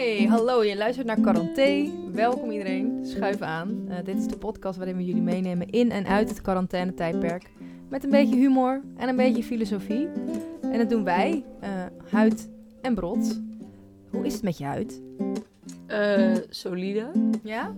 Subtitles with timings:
[0.00, 1.90] Hey, hallo, je luistert naar Quaranté.
[2.12, 3.84] Welkom iedereen, schuif aan.
[3.88, 7.50] Eh, dit is de podcast waarin we jullie meenemen in en uit het quarantaine-tijdperk.
[7.88, 10.08] Met een beetje humor en een beetje filosofie.
[10.62, 11.70] En dat doen wij, eh,
[12.10, 12.48] Huid
[12.82, 13.40] en Brot.
[14.10, 15.02] Hoe is het met je huid?
[15.86, 17.10] Eh, solide.
[17.42, 17.74] Ja?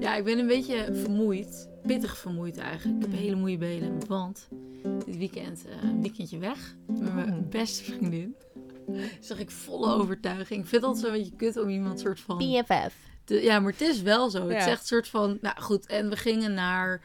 [0.00, 1.68] Ja, ik ben een beetje vermoeid.
[1.86, 3.04] Pittig vermoeid eigenlijk.
[3.04, 3.92] Ik heb hele moeie benen.
[4.08, 4.48] Want
[5.06, 6.76] dit weekend een weekendje weg.
[6.86, 7.48] Met mijn Oh.
[7.50, 8.34] beste vriendin.
[9.20, 10.60] Zeg ik volle overtuiging.
[10.62, 12.38] Ik vind het altijd zo'n beetje kut om iemand soort van...
[12.38, 12.94] BFF.
[13.24, 14.42] te- ja, maar het is wel zo.
[14.42, 14.58] Het Ja.
[14.58, 15.38] is echt een soort van...
[15.40, 17.02] Nou goed, en we gingen naar...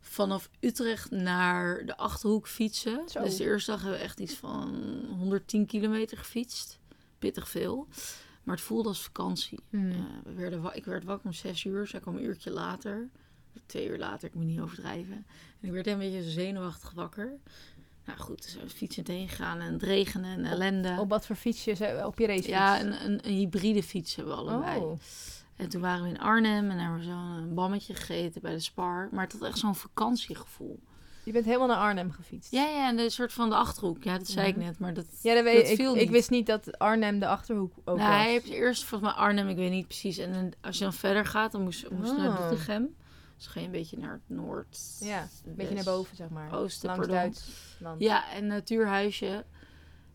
[0.00, 3.08] Vanaf Utrecht naar de Achterhoek fietsen.
[3.08, 3.22] Zo.
[3.22, 4.74] Dus de eerste dag hebben we echt iets van
[5.18, 6.78] 110 kilometer gefietst.
[7.18, 7.88] Pittig veel.
[8.42, 9.58] Maar het voelde als vakantie.
[9.70, 9.90] Hmm.
[9.90, 11.86] Eh, we werden ik werd wakker om zes uur.
[11.86, 13.08] Zij kwam een uurtje later.
[13.66, 15.26] Twee uur later, ik moet niet overdrijven.
[15.60, 17.38] En ik werd een beetje zenuwachtig wakker.
[18.06, 20.96] Nou goed, dus we fietsend heen gegaan en het regenen en ellende.
[20.98, 21.74] Op wat voor fietsje?
[21.74, 22.06] zijn we?
[22.06, 22.48] Op je racefiets?
[22.48, 24.80] ja, een, een, een hybride fiets hebben we allebei.
[24.80, 25.00] Oh.
[25.56, 29.08] En toen waren we in Arnhem en hebben we zo'n bammetje gegeten bij de Spar.
[29.12, 30.78] Maar het had echt zo'n vakantiegevoel.
[31.24, 32.52] Je bent helemaal naar Arnhem gefietst?
[32.52, 34.04] Ja, ja, en de soort van de Achterhoek.
[34.04, 35.06] Ja, dat zei ik net, maar dat...
[35.22, 36.02] Ja, dat weet Dat ik.
[36.02, 38.18] Ik wist niet dat Arnhem de Achterhoek ook nou, was.
[38.18, 40.18] hij heeft eerst volgens mij Arnhem, ik weet niet precies.
[40.18, 42.48] En dan, als je dan verder gaat, dan moest, moest je naar Oh.
[42.48, 42.94] Doetinchem.
[43.36, 44.78] Dus ga je een beetje naar het noord.
[45.00, 46.54] Ja, een beetje naar boven, zeg maar.
[46.54, 47.22] Oosten, Langs pardon.
[47.24, 48.00] Duitsland.
[48.00, 49.44] Ja, een natuurhuisje.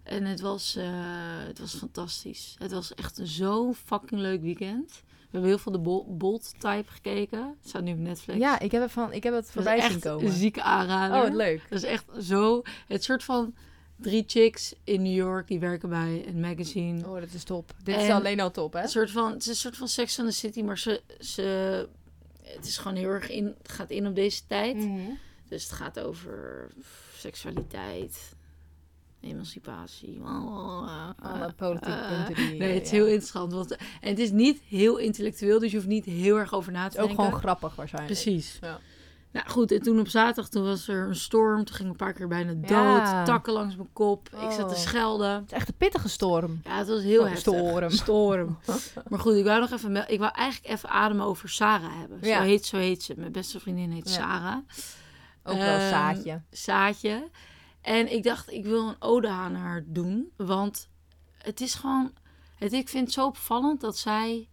[0.03, 0.85] En het was, eh,
[1.47, 2.55] het was fantastisch.
[2.59, 4.91] Het was echt zo'n fucking leuk weekend.
[4.91, 7.39] We hebben heel veel de Bol- Bolt Type gekeken.
[7.59, 8.39] Het staat nu op Netflix.
[8.39, 10.25] Ja, ik heb het, van, ik heb het voorbij zien komen.
[10.25, 11.17] een zieke aanrader.
[11.17, 11.61] Oh, wat leuk.
[11.69, 12.61] Dat is echt zo...
[12.87, 13.53] Het soort van
[13.95, 17.07] drie chicks in New York die werken bij een magazine.
[17.07, 17.73] Oh, dat is top.
[17.83, 18.81] Dit is En- alleen al top, hè?
[18.81, 21.87] Een soort van, het is een soort van Sex on the City, maar ze, ze,
[22.43, 24.75] het is gewoon heel erg in, het gaat in op deze tijd.
[24.75, 24.99] Mhm.
[25.47, 26.67] Dus het gaat over
[27.17, 28.35] seksualiteit,
[29.21, 30.19] emancipatie.
[30.21, 32.59] Alle politieke Eh, punten die...
[32.59, 32.95] Nee, het is ja.
[32.95, 33.53] heel interessant.
[33.53, 36.83] Want, en het is niet heel intellectueel, dus je hoeft niet heel erg over na
[36.83, 37.25] Het te is ook denken.
[37.25, 38.21] gewoon grappig waarschijnlijk.
[38.21, 38.57] Precies.
[38.61, 38.79] Ja.
[39.31, 41.65] Nou goed, en toen op zaterdag toen was er een storm.
[41.65, 42.67] Toen ging ik een paar keer bijna dood.
[43.07, 43.23] Ja.
[43.23, 44.29] Takken langs mijn kop.
[44.29, 44.79] Ik zat te Oh.
[44.81, 45.33] schelden.
[45.33, 46.61] Het is echt een pittige storm.
[46.63, 47.53] Ja, het was heel Oh, heftig.
[47.53, 47.89] storm.
[47.89, 48.57] Storm.
[49.09, 50.09] maar goed, ik wou nog even...
[50.11, 52.17] Ik wou eigenlijk even ademen over Sarah hebben.
[52.21, 52.37] Ja.
[52.37, 53.13] Zo, heet, zo heet ze.
[53.17, 54.15] Mijn beste vriendin heet Ja.
[54.15, 54.57] Sarah.
[55.43, 56.41] Ook wel Ehm, zaadje.
[56.51, 57.29] Saatje.
[57.81, 60.31] En ik dacht, ik wil een ode aan haar doen.
[60.37, 60.89] Want
[61.37, 62.11] het is gewoon...
[62.55, 64.49] Het, ik vind het zo opvallend dat zij...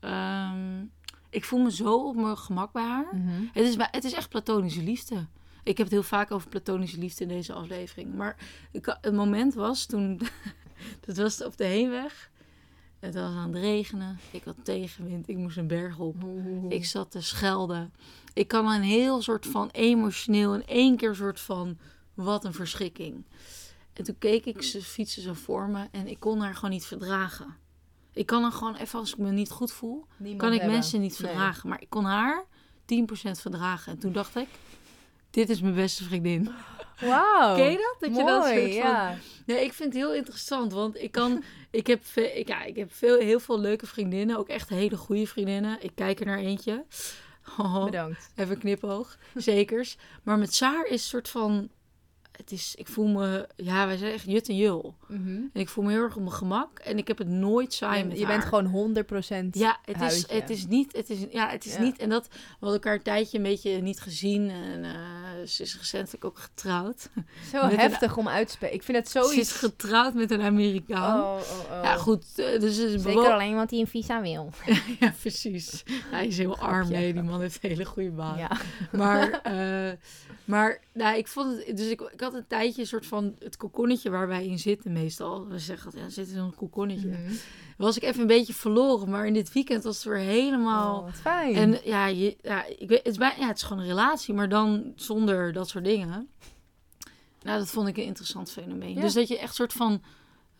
[0.00, 0.84] ehm,
[1.34, 3.16] ik voel me zo op mijn gemak bij haar.
[3.16, 3.42] Mhm.
[3.52, 5.26] Het is, het is echt platonische liefde.
[5.62, 8.14] Ik heb het heel vaak over platonische liefde in deze aflevering.
[8.14, 8.36] Maar
[8.70, 10.20] ik, het moment was toen...
[11.06, 12.30] dat was op de heenweg.
[12.98, 14.18] Het was aan het regenen.
[14.30, 15.28] Ik had tegenwind.
[15.28, 16.16] Ik moest een berg op.
[16.68, 17.92] Ik zat te schelden.
[18.32, 21.78] Ik kan een heel soort van emotioneel in één keer soort van
[22.14, 23.24] wat een verschrikking.
[23.92, 26.86] En toen keek ik ze fietsen zo voor me en ik kon haar gewoon niet
[26.86, 27.56] verdragen.
[28.14, 30.76] Ik kan haar gewoon even als ik me niet goed voel, Niemand kan ik hebben.
[30.76, 31.30] mensen niet Nee.
[31.30, 31.68] verdragen.
[31.68, 32.44] Maar ik kon haar
[32.84, 33.92] 10% verdragen.
[33.92, 34.48] En toen dacht ik,
[35.30, 36.50] dit is mijn beste vriendin.
[37.00, 37.56] Wauw.
[37.56, 37.96] Ken je dat?
[38.10, 39.16] Dat je dat soort van- ja.
[39.46, 42.92] Nee, ik vind het heel interessant, want ik kan, ik heb, ik, ja, ik heb
[42.94, 45.76] veel, heel veel leuke vriendinnen, ook echt hele goede vriendinnen.
[45.82, 46.84] Ik kijk er naar eentje.
[47.58, 48.30] Oh, Bedankt.
[48.36, 49.96] even knipoog, zekers.
[50.22, 51.68] Maar met Saar is een soort van,
[52.36, 54.94] het is, ik voel me, ja, wij zijn echt jut en jul.
[55.08, 55.28] Mhm.
[55.28, 57.98] En ik voel me heel erg op mijn gemak en ik heb het nooit saai
[57.98, 58.32] Je, met je haar.
[58.38, 61.80] bent gewoon 100% Ja, het is, het is niet, het is, ja, het is Ja.
[61.80, 64.90] niet, en dat, we hadden elkaar een tijdje een beetje niet gezien en eh,
[65.46, 67.08] ze is recentelijk ook getrouwd.
[67.52, 68.74] zo met een- heftig om uit te spelen.
[68.74, 69.52] Ik vind het Ze is zoiets...
[69.52, 71.20] getrouwd met een Amerikaan.
[71.20, 71.82] Oh, oh, oh.
[71.82, 72.24] Ja, goed.
[72.36, 74.50] eh, Dus is Zeker alleen want hij een visa wil.
[75.00, 75.82] Ja, precies.
[76.10, 76.88] Hij is heel arm.
[76.88, 78.38] Nee, die man heeft een hele goede baan.
[78.38, 78.50] Ja.
[78.92, 79.92] Maar, eh,
[80.44, 81.76] maar nou, ik vond het...
[81.76, 83.36] Dus ik, ik had een tijdje een soort van...
[83.38, 85.48] Het kokonnetje waar wij in zitten meestal.
[85.48, 87.08] We zeggen altijd, ja, zitten in zo'n kokonnetje.
[87.08, 87.32] Mhm.
[87.76, 89.10] Was ik even een beetje verloren.
[89.10, 90.98] Maar in dit weekend was het weer helemaal...
[90.98, 91.54] Oh, wat fijn.
[91.54, 94.34] En ja, je, ja, ik weet, het, is bij, ja, het is gewoon een relatie,
[94.34, 96.28] maar dan zonder dat soort dingen.
[97.42, 98.94] Nou, dat vond ik een interessant fenomeen.
[98.94, 99.00] Ja.
[99.00, 100.02] Dus dat je echt soort van...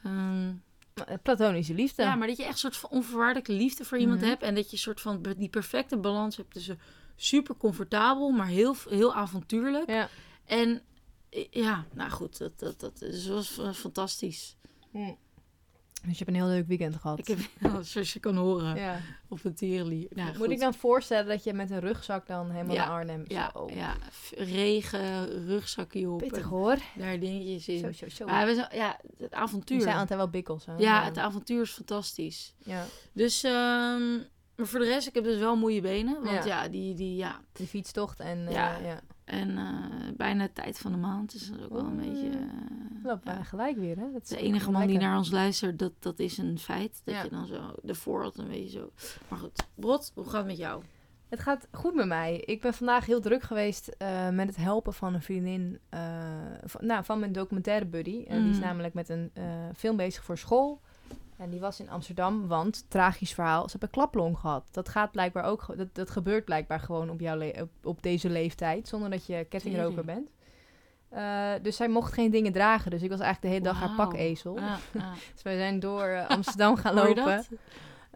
[0.04, 0.52] ehm,
[1.22, 2.02] Platonische liefde.
[2.02, 4.28] ja, maar dat je echt soort van onvoorwaardelijke liefde voor iemand Mhm.
[4.28, 4.42] hebt.
[4.42, 6.78] En dat je soort van die perfecte balans hebt tussen
[7.16, 9.90] super comfortabel, maar heel, heel avontuurlijk.
[9.90, 10.08] Ja.
[10.44, 10.82] En
[11.50, 14.56] ja, nou goed, dat, dat, dat dus was fa- fantastisch.
[16.06, 17.18] Dus je hebt een heel leuk weekend gehad.
[17.18, 17.38] Ik heb,
[17.84, 19.00] zoals je kan horen, Ja.
[19.28, 20.06] op de tierenlier.
[20.10, 20.50] Nou, Moet goed.
[20.50, 23.24] ik dan voorstellen dat je met een rugzak dan helemaal Ja, naar Arnhem...
[23.28, 23.68] Ja, Zo.
[23.74, 23.96] ja,
[24.36, 26.18] regen, rugzakje op.
[26.18, 26.76] Pittig hoor.
[26.96, 27.78] daar dingetjes in.
[27.78, 28.24] Zo, zo, zo.
[28.26, 29.80] Maar we zijn, ja, het avontuur.
[29.80, 30.76] zei altijd wel bikkels, hè?
[30.76, 32.54] ja, het avontuur is fantastisch.
[32.58, 34.18] Ja, Dus, ehm,
[34.56, 36.14] maar voor de rest, ik heb dus wel moeie benen.
[36.22, 36.62] Want Ja.
[36.62, 38.46] ja, die, die, ja, die fietstocht en...
[38.46, 38.76] eh, Ja.
[38.78, 39.00] ja.
[39.24, 41.32] En eh, bijna tijd van de maand.
[41.32, 42.28] Dus dat is ook wel een beetje...
[42.28, 42.36] eh,
[43.04, 43.34] Lopen ja.
[43.36, 44.12] wij gelijk weer, hè?
[44.12, 47.00] Dat is De enige man die naar ons luistert, dat, dat is een feit.
[47.04, 48.90] Dat je dan zo ervoor had een beetje zo...
[49.28, 50.82] Maar goed, Brot, hoe gaat het met jou?
[51.28, 52.36] Het gaat goed met mij.
[52.40, 53.96] Ik ben vandaag heel druk geweest
[54.32, 55.80] met het helpen van een vriendin,
[56.64, 58.24] van, nou, van mijn documentaire buddy.
[58.26, 58.66] En die is Mhm.
[58.66, 59.30] namelijk met een
[59.76, 60.80] film bezig voor school.
[61.36, 64.68] En die was in Amsterdam, want, tragisch verhaal, ze hebben een klaplong gehad.
[64.70, 68.88] Dat gaat blijkbaar ook, dat, dat gebeurt blijkbaar gewoon op, jouw op, op deze leeftijd,
[68.88, 70.28] zonder dat je kettingroker bent.
[71.08, 73.96] Eh, dus zij mocht geen dingen dragen, dus ik was eigenlijk de hele dag haar
[74.10, 74.58] pakezel.
[74.92, 75.12] Ja.
[75.32, 77.44] Dus wij zijn door eh, Amsterdam gaan lopen.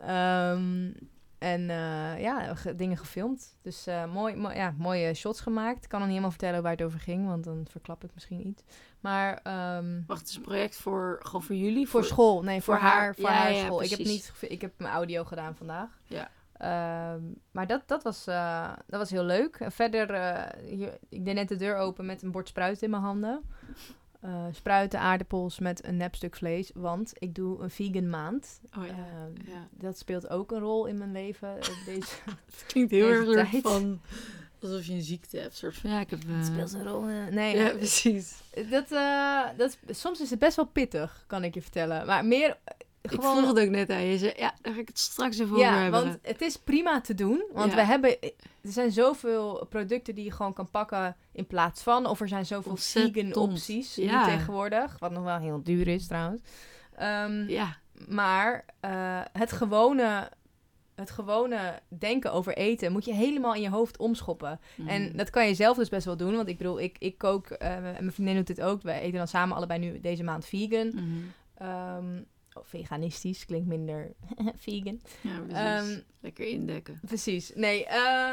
[0.00, 0.90] Ehm,
[1.38, 3.56] en eh, ja, ge- dingen gefilmd.
[3.62, 5.82] Dus mooi, mo- ja, mooie shots gemaakt.
[5.84, 8.46] Ik kan nog niet helemaal vertellen waar het over ging, want dan verklap ik misschien
[8.46, 8.62] iets.
[9.00, 11.88] Maar ehm, Wacht, het is een project voor, gewoon voor jullie?
[11.88, 13.14] voor school, nee, voor, voor haar, haar.
[13.14, 13.82] voor Ja, haar ja, school.
[13.82, 15.88] Ik heb, niet, ik heb mijn audio gedaan vandaag.
[16.06, 16.30] Ja.
[16.58, 19.56] Ehm, maar dat, dat, was, eh, dat was heel leuk.
[19.56, 22.90] En verder, eh, hier, ik deed net de deur open met een bord spruiten in
[22.90, 23.42] mijn handen.
[24.20, 26.70] Eh, spruiten, aardappels met een nep stuk vlees.
[26.74, 28.60] Want ik doe een vegan maand.
[28.78, 28.90] Oh ja.
[28.92, 29.68] Ehm, ja.
[29.70, 31.58] dat speelt ook een rol in mijn leven.
[31.84, 32.14] Deze,
[32.46, 34.00] Het klinkt heel erg van...
[34.62, 35.56] Alsof je een ziekte hebt.
[35.56, 36.20] Soort van, ja, ik heb...
[36.28, 37.06] eh, het speelt een rol.
[37.08, 38.34] eh, nee, Ja, eh, precies.
[38.70, 42.06] dat, eh, dat, soms is het best wel pittig, kan ik je vertellen.
[42.06, 43.36] Maar meer eh, Ik gewoon...
[43.36, 44.18] vroeg het ook net aan je.
[44.18, 46.04] Zei, ja, daar ga ik het straks even over ja, hebben.
[46.04, 47.44] want het is prima te doen.
[47.52, 47.76] Want Ja.
[47.76, 48.16] we hebben...
[48.62, 52.06] Er zijn zoveel producten die je gewoon kan pakken in plaats van.
[52.06, 53.14] Of er zijn zoveel Ontzettend.
[53.34, 54.24] vegan opties nu Ja.
[54.24, 54.96] tegenwoordig.
[54.98, 56.40] Wat nog wel heel duur is trouwens.
[56.96, 57.76] Ehm, Ja,
[58.08, 60.30] Maar eh, het, gewone,
[60.98, 64.60] het gewone denken over eten moet je helemaal in je hoofd omschoppen.
[64.86, 65.16] En Mhm.
[65.16, 66.36] dat kan je zelf dus best wel doen.
[66.36, 68.82] Want ik bedoel, ik, ik kook eh, en mijn vriendin doet dit ook.
[68.82, 70.86] Wij eten dan samen allebei nu deze maand vegan.
[70.94, 71.04] Mhm.
[71.54, 72.16] Ehm,
[72.52, 74.12] oh, veganistisch klinkt minder
[74.66, 75.00] vegan.
[75.20, 75.56] Ja, precies.
[75.92, 77.00] Ehm, Lekker indekken.
[77.06, 77.52] Precies.
[77.54, 78.32] Nee, eh,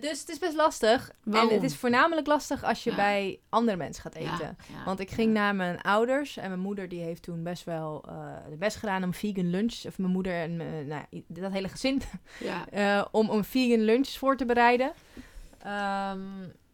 [0.00, 1.10] dus het is best lastig.
[1.24, 1.48] Waarom?
[1.48, 2.96] En het is voornamelijk lastig als je Ja.
[2.96, 4.56] bij andere mensen gaat eten.
[4.72, 8.04] Ja, Want ik ging naar mijn ouders en mijn moeder die heeft toen best wel
[8.08, 9.82] eh de best gedaan om vegan lunch.
[9.86, 12.02] Of mijn moeder en mijn- nou, dat hele gezin.
[12.70, 14.92] Eh, om een vegan lunch voor te bereiden.
[15.58, 16.20] Ehm,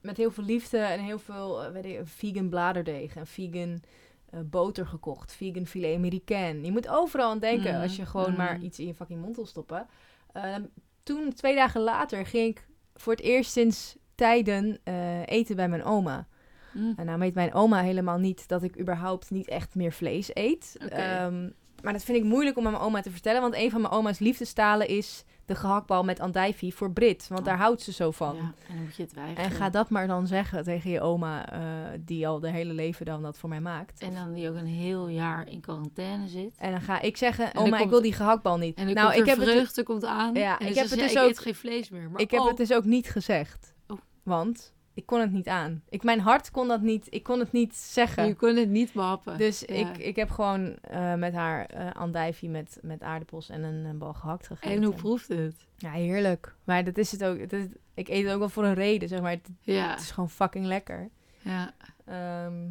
[0.00, 3.82] met heel veel liefde en heel veel eh, weet ik, vegan bladerdeeg en vegan
[4.30, 5.32] eh, boter gekocht.
[5.32, 6.64] Vegan filet américain.
[6.64, 8.64] Je moet overal aan denken Mhm, als je gewoon maar mhm.
[8.64, 9.86] iets in je fucking mond wil stoppen.
[10.32, 10.54] Eh,
[11.02, 12.66] toen, twee dagen later, ging ik
[13.00, 16.26] voor het eerst sinds tijden eh, eten bij mijn oma.
[16.72, 16.92] Hm.
[16.96, 20.76] En nou weet mijn oma helemaal niet dat ik überhaupt niet echt meer vlees eet.
[20.88, 21.48] Ehm,
[21.82, 23.40] maar dat vind ik moeilijk om aan mijn oma te vertellen.
[23.40, 27.28] Want een van mijn oma's liefdestalen is de gehaktbal met andijvie voor Brit.
[27.28, 27.46] Want Oh.
[27.46, 28.34] daar houdt ze zo van.
[28.34, 29.44] Ja, en dan moet je het weigeren.
[29.44, 31.60] En ga dat maar dan zeggen tegen je oma, eh,
[32.00, 34.00] die al de hele leven dan dat voor mij maakt.
[34.00, 36.54] En dan die ook een heel jaar in quarantaine zit.
[36.58, 38.76] En dan ga ik zeggen, oma, ik wil die gehaktbal niet.
[38.76, 40.34] En dan nou, komt ik heb, het, vreugde komt aan.
[40.34, 42.10] Ja, en ik heb het dus ook- geen vlees meer.
[42.10, 43.74] Maar ik heb oh, het dus ook niet gezegd.
[43.86, 43.98] Oh.
[44.22, 45.82] Want ik kon het niet aan.
[45.88, 48.26] Ik, mijn hart kon dat niet, ik kon het niet zeggen.
[48.26, 49.38] je kon het niet behappen.
[49.38, 49.66] Dus Ja.
[49.74, 53.98] ik, ik heb gewoon eh, met haar eh andijvie met, met aardappels en een, een
[53.98, 54.70] bal gehakt gegeten.
[54.76, 55.54] En hoe proeft het?
[55.76, 56.54] Ja, heerlijk.
[56.64, 57.36] Maar dat is het ook.
[57.36, 57.64] Is-
[57.94, 59.30] ik eet het ook wel voor een reden, zeg maar.
[59.30, 61.08] Het, Ja, het is gewoon fucking lekker.
[61.42, 61.72] ja.
[62.04, 62.66] Ehm,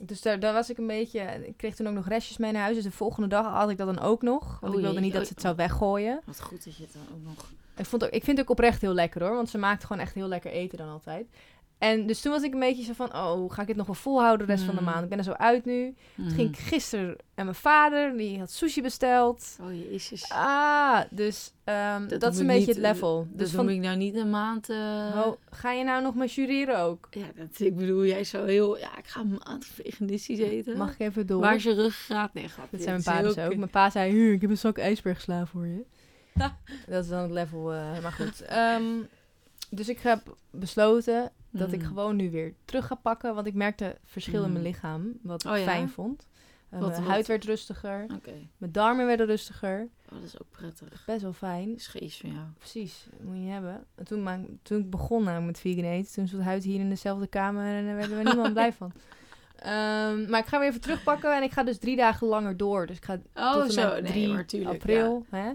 [0.00, 1.20] dus daar, daar was ik een beetje...
[1.46, 2.74] Ik kreeg toen ook nog restjes mee naar huis.
[2.74, 4.60] Dus de volgende dag had ik dat dan ook nog.
[4.60, 6.20] Want Oh ik wilde jee, niet dat oh, ze het zou weggooien.
[6.24, 7.50] Wat goed dat je het dan ook nog...
[7.76, 9.34] Ik, vond ook, ik vind het ook oprecht heel lekker hoor.
[9.34, 11.26] Want ze maakt gewoon echt heel lekker eten dan altijd.
[11.78, 13.14] En dus toen was ik een beetje zo van...
[13.16, 14.86] Oh, ga ik dit nog wel volhouden de rest van de Mm.
[14.86, 15.02] maand?
[15.02, 15.94] Ik ben er zo uit nu.
[16.16, 16.66] Toen ging ik Mhm.
[16.68, 19.56] gisteren en mijn vader, die had sushi besteld.
[19.60, 20.28] Oh jezus.
[20.30, 23.26] Ah, dus ehm, dat, Dat is een ik beetje niet, het level.
[23.30, 24.68] Dus van, ik nou niet een maand...
[24.70, 24.76] eh,
[25.26, 27.06] oh, ga je nou nog maar jureren ook?
[27.10, 28.78] Ja, dat, ik bedoel, jij zou heel...
[28.78, 30.76] Ja, ik ga een maand veganistisch eten.
[30.76, 31.40] Mag ik even door?
[31.40, 32.34] Waar is je ruggengraat?
[32.34, 32.76] Nee, grapje.
[32.76, 33.56] Dat zijn mijn Het pa dus ook.
[33.56, 35.84] Mijn pa zei, "Hier, ik heb een zak ijsbergsla voor je.
[36.88, 38.40] dat is dan het level, eh, maar goed.
[38.42, 38.82] Ehm,
[39.70, 41.86] dus ik heb besloten dat ik Mm.
[41.86, 43.34] gewoon nu weer terug ga pakken.
[43.34, 44.70] Want ik merkte verschil in mijn Mm.
[44.70, 45.64] lichaam, wat ik Oh ja?
[45.64, 46.26] fijn vond.
[46.68, 47.10] Wat- mijn wat?
[47.10, 49.88] huid werd rustiger, Oké, mijn darmen werden rustiger.
[50.08, 51.02] oh, dat is ook prettig.
[51.06, 51.68] Best wel fijn.
[51.68, 52.44] Dat is geest van jou.
[52.58, 53.84] Precies, moet je hebben.
[53.94, 56.88] En toen, maar, toen ik begon namelijk met vegan eten, toen zat huid hier in
[56.88, 58.92] dezelfde kamer en daar werden we niemand blij van.
[59.56, 62.86] Ehm, maar ik ga weer even terugpakken en ik ga dus drie dagen langer door.
[62.86, 63.92] Dus ik ga Oh, tot en zo.
[63.92, 64.74] met Nee, 3 maar tuurlijk.
[64.74, 65.26] april.
[65.30, 65.52] Hè?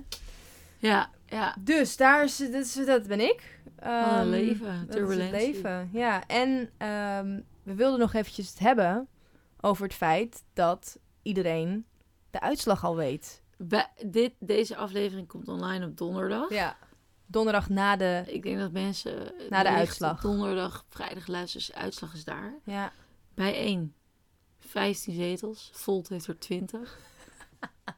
[0.77, 1.55] Ja, ja.
[1.59, 3.59] Dus daar is, dat, is, dat ben ik.
[3.75, 4.87] Een Ehm, leven.
[4.89, 5.53] Turbulentie.
[5.53, 6.27] leven, ja.
[6.27, 9.07] En ehm, we wilden nog eventjes het hebben
[9.61, 11.85] over het feit dat iedereen
[12.31, 13.41] de uitslag al weet.
[13.57, 16.49] Bij- dit, deze aflevering komt online op donderdag.
[16.49, 16.77] Ja.
[17.25, 18.23] Donderdag na de...
[18.27, 19.31] Ik denk dat mensen...
[19.49, 20.21] Na de uitslag.
[20.21, 21.65] Donderdag, vrijdag luisteren.
[21.67, 22.53] Dus de uitslag is daar.
[22.63, 22.91] Ja,
[23.33, 23.93] Bij 1.
[24.59, 25.69] 15 zetels.
[25.73, 26.99] Volt heeft er 20.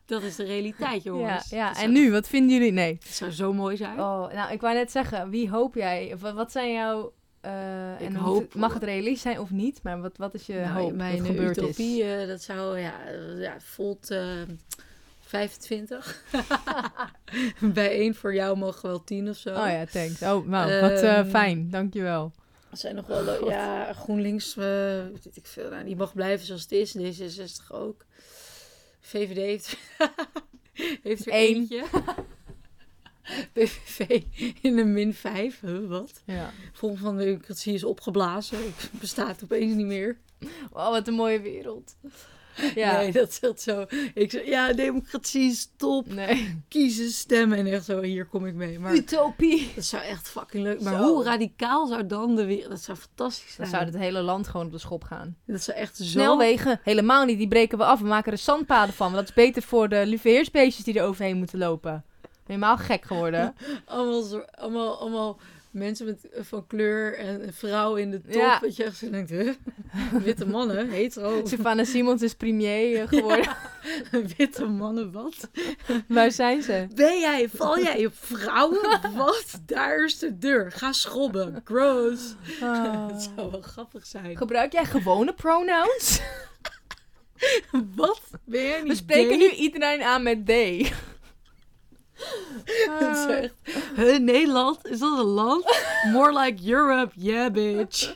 [0.06, 1.50] dat is de realiteit, ja, jongens.
[1.50, 1.68] ja.
[1.74, 2.72] Dat en nu, wat vinden jullie?
[2.72, 2.98] Nee.
[3.04, 4.00] Het zou zo mooi zijn.
[4.00, 6.16] Oh, nou, ik wou net zeggen, wie hoop jij?
[6.20, 7.52] Wat zijn jouw Eh,
[8.00, 9.80] Ik en hoop- mag het realistisch zijn of niet?
[9.84, 12.22] Maar wat, wat is je Nou, hoop mijn gebeurd utopie, is?
[12.22, 14.42] eh, dat zou, ja, eh, ja volt eh
[15.22, 16.24] 25.
[17.60, 19.50] Bij één voor jou mogen wel 10 of zo.
[19.50, 20.22] Oh ja, thanks.
[20.22, 21.70] Oh, nou, wat eh, Ehm, fijn.
[21.70, 22.32] Dankjewel.
[22.72, 24.64] Er zijn nog wel, le- ja, GroenLinks, eh,
[25.24, 26.96] weet ik veel, nou, die mag blijven zoals het is.
[26.98, 28.06] D66 ook.
[29.06, 29.78] VVD heeft,
[31.04, 31.56] heeft er Eén.
[31.56, 31.84] eentje.
[33.54, 34.24] PVV
[34.62, 35.60] in een min 5.
[35.60, 36.22] Huh, wat?
[36.26, 36.52] Ja.
[36.74, 38.58] Vorm van democratie is opgeblazen.
[38.58, 40.18] Het bestaat opeens niet meer.
[40.72, 41.96] Oh, wat een mooie wereld.
[42.76, 42.98] Ja.
[42.98, 43.86] Nee, dat zat zo.
[44.14, 46.14] Ik zei, ja, democratie is top.
[46.14, 46.62] Nee.
[46.68, 48.80] Kiezen, stemmen en echt zo, hier kom ik mee.
[48.80, 49.72] Maar Utopie.
[49.76, 50.82] dat zou echt fucking leuk.
[50.82, 51.04] Maar Zo.
[51.04, 52.70] hoe radicaal zou dan de wereld...
[52.70, 53.70] Dat zou fantastisch Dan zijn.
[53.70, 55.36] zou het hele land gewoon op de schop gaan.
[55.46, 56.04] Dat zou echt zo...
[56.04, 57.38] Snelwegen, helemaal niet.
[57.38, 58.00] Die breken we af.
[58.00, 59.12] We maken er zandpaden van.
[59.12, 62.04] Want dat is beter voor de luveheersbeestjes die er overheen moeten lopen.
[62.46, 63.56] Helemaal gek geworden.
[63.86, 65.40] Allemaal, allemaal
[65.74, 68.34] mensen met, van kleur en een vrouw in de top.
[68.34, 68.60] Ja.
[68.60, 69.54] Dat je echt zo denkt, huh?
[70.26, 71.46] Witte mannen, hetero.
[71.46, 73.56] Savannah Simons is premier eh, geworden.
[74.38, 75.50] Witte mannen, wat?
[76.08, 76.88] Waar zijn ze?
[76.96, 79.00] Ben jij, val jij op vrouwen?
[79.16, 79.60] Wat?
[79.66, 80.72] Daar is de deur.
[80.72, 81.62] Ga schobben.
[81.64, 82.36] Gross.
[82.62, 83.08] Ah.
[83.08, 84.38] Dat zou wel grappig zijn.
[84.38, 86.22] Gebruik jij gewone pronouns?
[87.96, 88.22] Wat?
[88.46, 89.38] Ben jij niet We spreken gay?
[89.38, 90.92] nu iedereen aan met they.
[93.12, 93.54] Is echt...
[93.96, 94.88] Huh, Nederland?
[94.88, 95.78] Is dat een land?
[96.12, 97.12] More like Europe.
[97.16, 98.16] Yeah, bitch.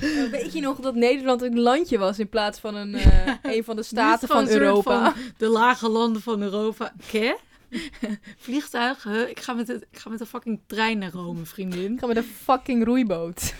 [0.00, 3.64] Uh, weet je nog dat Nederland een landje was in plaats van een, eh, een
[3.64, 5.12] van de staten van een Europa?
[5.12, 6.92] van de lage landen van Europa.
[7.10, 7.36] Ké?
[8.36, 9.02] Vliegtuig?
[9.02, 9.28] Huh?
[9.28, 11.92] Ik, ga met het, ik ga met de fucking trein naar Rome, vriendin.
[11.92, 13.54] Ik ga met een fucking roeiboot.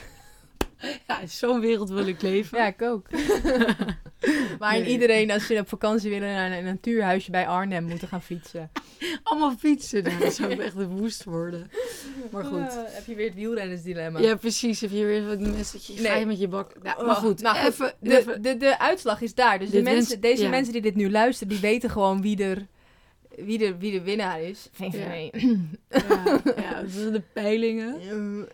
[1.07, 2.59] Ja, in zo'n wereld wil ik leven.
[2.59, 3.07] Ja, ik ook.
[4.59, 4.91] Waarin Nee.
[4.91, 8.71] iedereen, als ze op vakantie willen, naar een natuurhuisje bij Arnhem moeten gaan fietsen.
[9.23, 10.03] Allemaal fietsen.
[10.03, 11.71] Nou, dat zou echt een woest worden.
[12.31, 12.59] Maar goed.
[12.61, 14.19] Eh, heb je weer het wielrennersdilemma.
[14.21, 14.81] Ja, precies.
[14.81, 16.07] Heb je weer die mensen Nee.
[16.07, 16.73] ga je met je bak...
[16.99, 17.41] Oh, maar goed.
[17.41, 19.59] nou goed, even, De, even- de, de uitslag is daar.
[19.59, 20.49] Dus de mensen, wens- deze ja.
[20.49, 22.67] mensen die dit nu luisteren, die weten gewoon wie er,
[23.45, 24.69] wie er, wie de winnaar is.
[24.73, 25.31] VVD.
[25.89, 28.01] ja, ja, dat zijn de peilingen.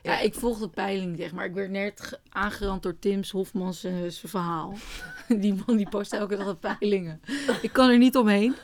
[0.03, 0.19] Ja.
[0.21, 1.45] Ik volg de peiling, zeg maar.
[1.45, 4.75] Ik werd net ge- aangerand door Tim's Hofmans eh, zijn verhaal.
[5.29, 7.21] Die man die post elke dag de peilingen.
[7.63, 8.55] Ik kan er niet omheen.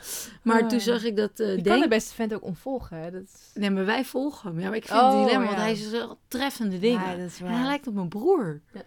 [0.43, 0.69] Maar Ah.
[0.69, 1.41] toen zag ik dat...
[1.41, 2.97] eh Je kan de beste vent ook ontvolgen.
[2.97, 3.11] Hè?
[3.11, 3.51] Dat is...
[3.55, 4.61] Nee, maar wij volgen hem.
[4.61, 7.01] Ja, maar ik vind Oh, het dilemma, want hij is wel treffende dingen.
[7.11, 8.61] Ja, dat is En hij lijkt op mijn broer.
[8.73, 8.81] Ja.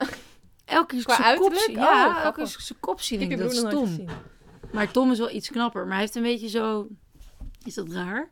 [0.66, 1.76] Elke keer zijn kop zien.
[1.76, 3.86] Oh, Ja, elke keer zijn kop zie, Ik dat broer is nog nooit Tom.
[3.88, 4.10] gezien.
[4.72, 5.82] Maar Tom is wel iets knapper.
[5.84, 6.88] Maar hij heeft een beetje zo...
[7.64, 8.30] Is dat raar?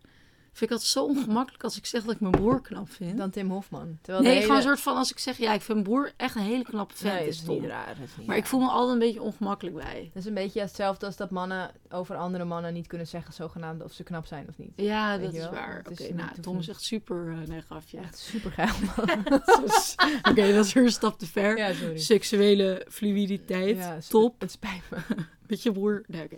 [0.60, 3.18] Vind ik altijd zo ongemakkelijk als ik zeg dat ik mijn broer knap vind.
[3.18, 3.98] Dan Tim Hofman.
[4.02, 5.38] Terwijl nee, gewoon een soort van als ik zeg...
[5.38, 7.14] Ja, ik vind mijn broer echt een hele knappe vent.
[7.14, 7.88] Nee, is dat is niet raar.
[7.88, 10.10] Dat is niet Maar ik voel me altijd een beetje ongemakkelijk bij.
[10.14, 13.84] Dat is een beetje hetzelfde als dat mannen over andere mannen niet kunnen zeggen zogenaamd
[13.84, 14.72] of ze knap zijn of niet.
[14.76, 15.86] Ja, Weet dat is waar.
[15.90, 17.26] Oké, nou, Tom is echt super...
[17.26, 17.98] uh, nee, grafje.
[17.98, 18.76] Echt super geil.
[20.30, 21.58] Oké, dat is weer een stap te ver.
[21.58, 21.98] ja, sorry.
[21.98, 23.78] Seksuele fluiditeit.
[23.78, 24.42] Ja, Top.
[24.42, 24.98] Het spijt me.
[25.50, 26.04] Met je broer.
[26.08, 26.38] Nee, oké.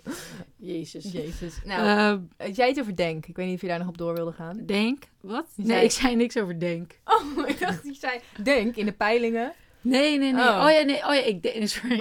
[0.57, 1.11] Jezus.
[1.11, 1.53] Jezus.
[1.65, 3.25] Nou, Eh, jij iets over Denk.
[3.25, 4.65] Ik weet niet of je daar nog op door wilde gaan.
[4.65, 5.03] denk.
[5.21, 5.47] Wat?
[5.55, 6.99] Nee, zei- ik zei niks over denk.
[7.05, 9.53] Oh, ik dacht je zei Denk in de peilingen.
[9.81, 10.43] Nee, nee, nee.
[10.43, 10.63] Oh.
[10.65, 10.95] Oh, ja, nee.
[11.07, 11.67] Oh ja, ik denk.
[11.69, 11.99] Sorry.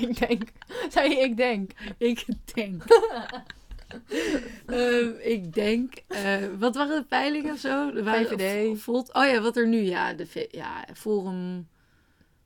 [0.08, 0.42] ik denk.
[0.90, 1.70] Zei je ik denk?
[1.98, 2.82] ik denk.
[4.66, 5.94] Ehm, ik denk.
[6.08, 7.90] eh, wat waren de peilingen of zo?
[7.94, 8.78] Er waren- VVD.
[8.78, 9.12] v- Volt.
[9.12, 9.80] Oh ja, wat er nu.
[9.80, 11.68] Ja, de V- ja, Forum.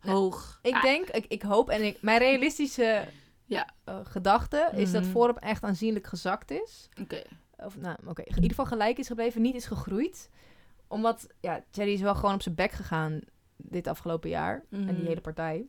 [0.00, 0.58] Hoog.
[0.62, 3.04] Ik Ah, denk, ik, ik hoop en ik, mijn realistische
[3.46, 3.68] Ja.
[3.84, 5.10] eh, gedachte is dat Mhm.
[5.10, 6.88] Forum echt aanzienlijk gezakt is.
[7.02, 7.22] Oké.
[7.56, 10.30] Of nou, oké, in ieder geval gelijk is gebleven, niet is gegroeid.
[10.88, 13.20] Omdat, ja, Thierry is wel gewoon op zijn bek gegaan
[13.56, 14.64] dit afgelopen jaar.
[14.70, 14.94] En Mhm.
[14.94, 15.66] die hele partij.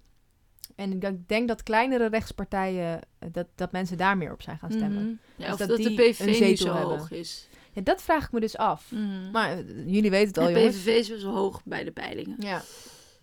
[0.76, 4.72] En ik denk- dat kleinere rechtspartijen, eh, dat, dat mensen daar meer op zijn gaan
[4.72, 5.04] stemmen.
[5.04, 5.16] Mhm.
[5.36, 6.98] Ja, Dus of dat dat, die de PV een niet zo hebben.
[6.98, 7.48] hoog is.
[7.74, 8.92] Ja, dat vraag ik me dus af.
[8.92, 9.32] Mhm.
[9.32, 10.76] Maar eh, jullie weten het al, de jongens.
[10.78, 12.36] PVV is wel hoog bij de peilingen.
[12.40, 12.62] Ja.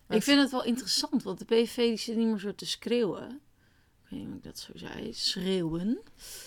[0.09, 3.39] Ik vind het wel interessant, want de PVV die zit niet meer zo te schreeuwen.
[4.05, 5.13] Ik weet niet of ik dat zo zei.
[5.13, 5.99] Schreeuwen.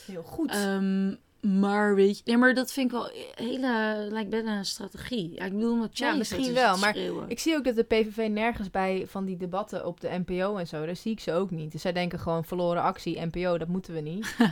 [0.06, 0.50] heel goed.
[0.50, 1.14] Ehm,
[1.60, 5.34] maar weet je, nee, maar dat vind ik wel hele, lijkt bijna een strategie.
[5.34, 7.28] Ja, ik bedoel, omdat Ja, misschien wel, maar schreeuwen.
[7.28, 10.66] Ik zie ook dat de PVV nergens bij van die debatten op de NPO en
[10.66, 11.72] zo, daar zie ik ze ook niet.
[11.72, 14.36] Dus zij denken gewoon verloren actie, NPO, dat moeten we niet.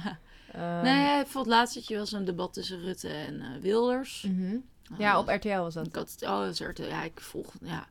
[0.53, 4.23] Ehm, nee, bijvoorbeeld laatst had je wel zo'n debat tussen Rutte en eh, Wilders.
[4.23, 4.57] mhm.
[4.99, 5.87] Ja, Oh, op RTL was dat.
[5.87, 6.83] Ik had, oh, dat is RTL.
[6.83, 7.53] Ja, ik volg.
[7.63, 7.87] Ja,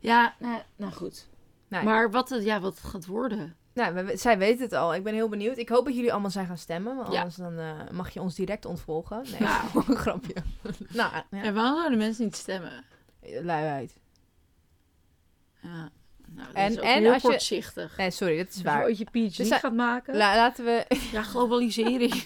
[0.00, 1.26] ja nou, nou goed.
[1.68, 1.82] Nee.
[1.82, 3.56] Maar wat het, ja, wat het gaat worden.
[3.76, 4.94] Nou, we- zij weten het al.
[4.94, 5.56] Ik ben heel benieuwd.
[5.58, 7.16] Ik hoop dat jullie allemaal zijn gaan stemmen, want Ja.
[7.18, 9.22] anders dan, eh, mag je ons direct ontvolgen.
[9.30, 9.62] Nee, Nou.
[9.88, 10.34] een grapje.
[10.88, 11.42] nou, ja.
[11.42, 12.84] En waarom zouden mensen niet stemmen?
[13.42, 13.96] luiheid.
[15.62, 15.68] Ja,
[16.26, 17.88] nou, dat En- is ook en heel als je-.
[17.96, 18.84] Nee, sorry, dat is Als waar.
[18.84, 20.16] ooit je PhD Dus gaat maken.
[20.16, 20.84] La- laten we...
[21.12, 22.24] Ja, globalisering.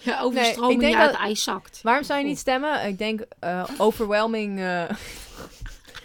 [0.00, 1.80] ja, ik overstroming denk ja, het dat- ijs zakt.
[1.82, 2.86] Waarom zou je niet stemmen?
[2.86, 4.58] Ik denk eh, overwhelming...
[4.60, 4.90] eh,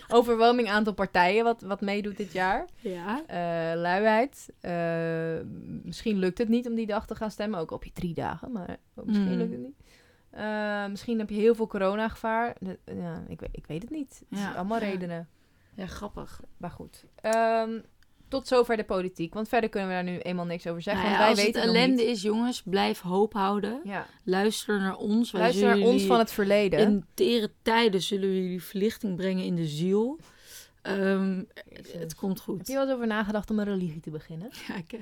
[0.10, 2.66] Overwhelming aantal partijen wat, wat meedoet dit jaar.
[2.76, 3.24] Ja.
[3.28, 4.54] Eh, luiheid.
[4.60, 5.46] Eh,
[5.84, 7.60] misschien lukt het niet om die dag te gaan stemmen.
[7.60, 9.38] Ook op je drie dagen, maar misschien Mm.
[9.38, 9.80] lukt het niet.
[10.30, 12.56] Eh, misschien heb je heel veel coronagevaar.
[12.86, 14.10] Ja, ik, weet, ik weet het niet.
[14.30, 15.28] Het Ja, zijn allemaal redenen.
[15.76, 16.42] Ja, grappig.
[16.58, 17.06] Maar goed.
[17.22, 17.80] Ehm,
[18.28, 19.34] tot zover de politiek.
[19.34, 21.04] Want verder kunnen we daar nu eenmaal niks over zeggen.
[21.04, 23.80] Nou ja, want wij als weten het ellende is, jongens, blijf hoop houden.
[23.84, 24.06] Ja.
[24.24, 25.32] Luister naar ons.
[25.32, 26.80] Wij Luister naar ons van het verleden.
[26.80, 30.20] In tere tijden zullen we jullie verlichting brengen in de ziel.
[30.82, 31.44] Ehm,
[31.98, 32.58] het komt goed.
[32.58, 34.50] Heb je wel eens over nagedacht om een religie te beginnen?
[34.68, 35.00] Ja, ik, eh,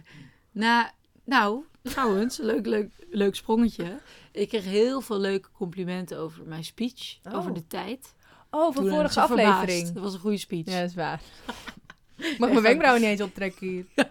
[0.51, 0.88] nou,
[1.25, 3.98] nou, trouwens, leuk, leuk, leuk sprongetje.
[4.32, 7.34] Ik kreeg heel veel leuke complimenten over mijn speech, Oh.
[7.38, 8.13] over de tijd.
[8.50, 9.18] Oh, van vorige verbaasd.
[9.18, 9.92] aflevering.
[9.92, 10.65] Dat was een goede speech.
[10.65, 11.22] Ja, dat is waar.
[12.17, 13.86] Ik mag mijn wenkbrauwen niet eens optrekken hier.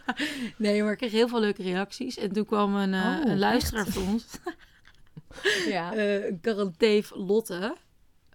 [0.56, 2.16] Nee, maar ik kreeg heel veel leuke reacties.
[2.16, 4.24] En toen kwam een, eh, Oh, een luisteraar van ons,
[5.68, 5.94] Ja.
[5.94, 6.32] eh
[7.14, 7.76] Lotte.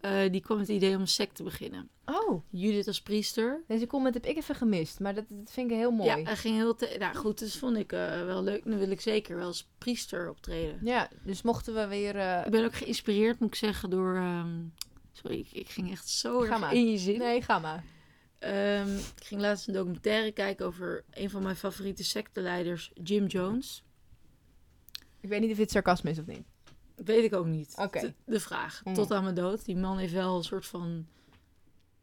[0.01, 1.89] eh, die kwam met het idee om een sect te beginnen.
[2.05, 3.61] Oh, Judith als priester.
[3.67, 4.99] deze comment heb ik even gemist.
[4.99, 6.09] Maar dat, dat vind ik heel mooi.
[6.21, 6.75] Ja, ging heel...
[6.75, 7.91] te- nou goed, dus vond ik
[8.25, 8.63] wel leuk.
[8.65, 10.79] Dan wil ik zeker wel als priester optreden.
[10.83, 12.15] Ja, dus mochten we weer...
[12.45, 14.15] Ik ben ook geïnspireerd, moet ik zeggen, door...
[14.15, 14.55] ehm,
[15.13, 17.17] sorry, ik, ik ging echt zo erg in je zin.
[17.17, 17.83] Nee, ga maar.
[18.39, 23.83] Ehm, ik ging laatst een documentaire kijken over een van mijn favoriete secteleiders, Jim Jones.
[25.19, 26.43] Ik weet niet of dit sarcasme is of niet.
[26.95, 27.75] Weet ik ook niet.
[27.91, 28.81] De, de vraag.
[28.83, 28.93] Mm.
[28.93, 29.65] Tot aan mijn dood.
[29.65, 31.07] Die man heeft wel een soort van...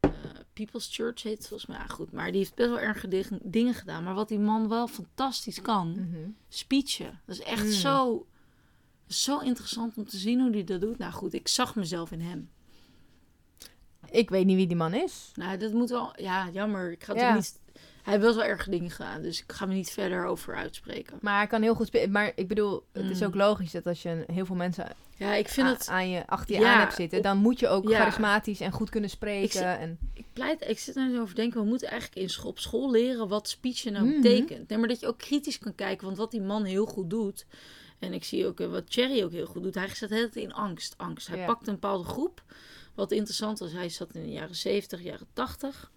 [0.01, 0.11] eh,
[0.53, 1.79] People's Church heet het volgens mij.
[1.79, 4.05] Ja, goed, maar die heeft best wel erg ding- dingen gedaan.
[4.05, 6.29] Maar wat die man wel fantastisch kan, Mhm.
[6.49, 7.21] speechen.
[7.27, 7.71] Dat is echt Mm.
[7.71, 8.27] zo,
[9.07, 10.99] zo interessant om te zien hoe hij dat doet.
[10.99, 12.51] Nou goed, ik zag mezelf in hem.
[14.15, 15.31] Ik weet niet wie die man is.
[15.35, 16.13] Nou, dat moet wel...
[16.17, 16.93] Ja, jammer.
[16.93, 17.35] Ik ga het Ja.
[17.35, 17.61] niet...
[18.03, 21.19] Hij heeft wel zo erg dingen gedaan, dus ik ga me niet verder over uitspreken.
[21.21, 22.11] Maar hij kan heel goed spelen.
[22.11, 23.27] Maar ik bedoel, het is Mm.
[23.27, 25.89] ook logisch dat als je heel veel mensen Ja, ik vind het...
[25.89, 27.97] aan je, achter je Ja, aan hebt zitten, dan moet je ook ja.
[27.99, 29.51] charismatisch en goed kunnen Ik spreken.
[29.53, 32.45] zit- en, Ik, pleit, ik zit er eens over te denken, we moeten eigenlijk in
[32.45, 34.21] op school leren wat speechen nou Mhm.
[34.21, 34.69] betekent.
[34.69, 37.47] Nee, maar dat je ook kritisch kan kijken, want wat die man heel goed doet...
[37.99, 39.75] En ik zie ook eh, wat Thierry ook heel goed doet.
[39.75, 40.95] Hij zat heel in angst.
[40.97, 41.27] angst.
[41.29, 41.47] Hij Ja.
[41.47, 42.43] pakt een bepaalde groep.
[42.95, 45.91] Wat interessant was, hij zat in de jaren 70, jaren 80.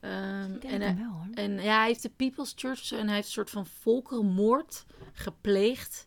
[0.00, 1.26] Ehm, Ik denk en, hem hij, wel hoor.
[1.34, 6.06] en ja, hij heeft de People's Church en hij heeft een soort van volkerenmoord gepleegd.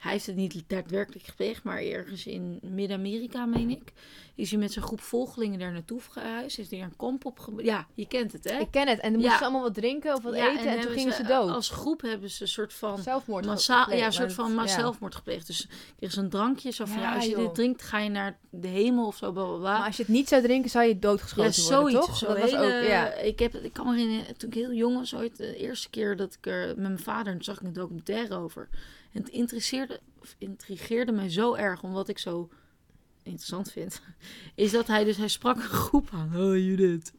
[0.00, 3.92] Hij heeft het niet daadwerkelijk gepleegd, maar ergens in Midden-Amerika, meen ik.
[4.34, 6.56] Is hij met zijn groep volgelingen daar naartoe gehuisd.
[6.56, 8.58] Heeft hij een kamp op Ja, je kent het, hè?
[8.58, 9.00] Ik ken het.
[9.00, 9.26] En dan Ja.
[9.26, 11.50] moesten ze allemaal wat drinken of wat Ja, eten en, toen gingen ze dood.
[11.50, 14.52] Als groep hebben ze een soort van Zelfmoord ge- massaal, gepleegd, ja, een soort van
[14.54, 14.66] ja.
[14.66, 15.46] zelfmoord gepleegd.
[15.46, 15.60] Dus
[15.98, 17.38] er is een drankje zo van, als je joh.
[17.38, 19.78] dit drinkt, ga je naar de hemel of zo, bla bla bla.
[19.78, 22.06] Maar als je het niet zou drinken, zou je doodgeschoten worden, zoiets.
[22.06, 22.16] toch?
[22.16, 23.12] Zo dat was hele, ook, ja.
[23.12, 26.16] ik, heb, ik kan me herinneren, toen ik heel jong was, ooit de eerste keer
[26.16, 28.68] dat ik er met mijn vader, en zag ik een documentaire over.
[29.12, 32.48] En het interesseerde, of intrigeerde mij zo erg, omdat ik zo
[33.22, 34.00] interessant vind,
[34.54, 36.36] is dat hij dus, hij sprak een groep aan.
[36.36, 37.12] Oh, Judith.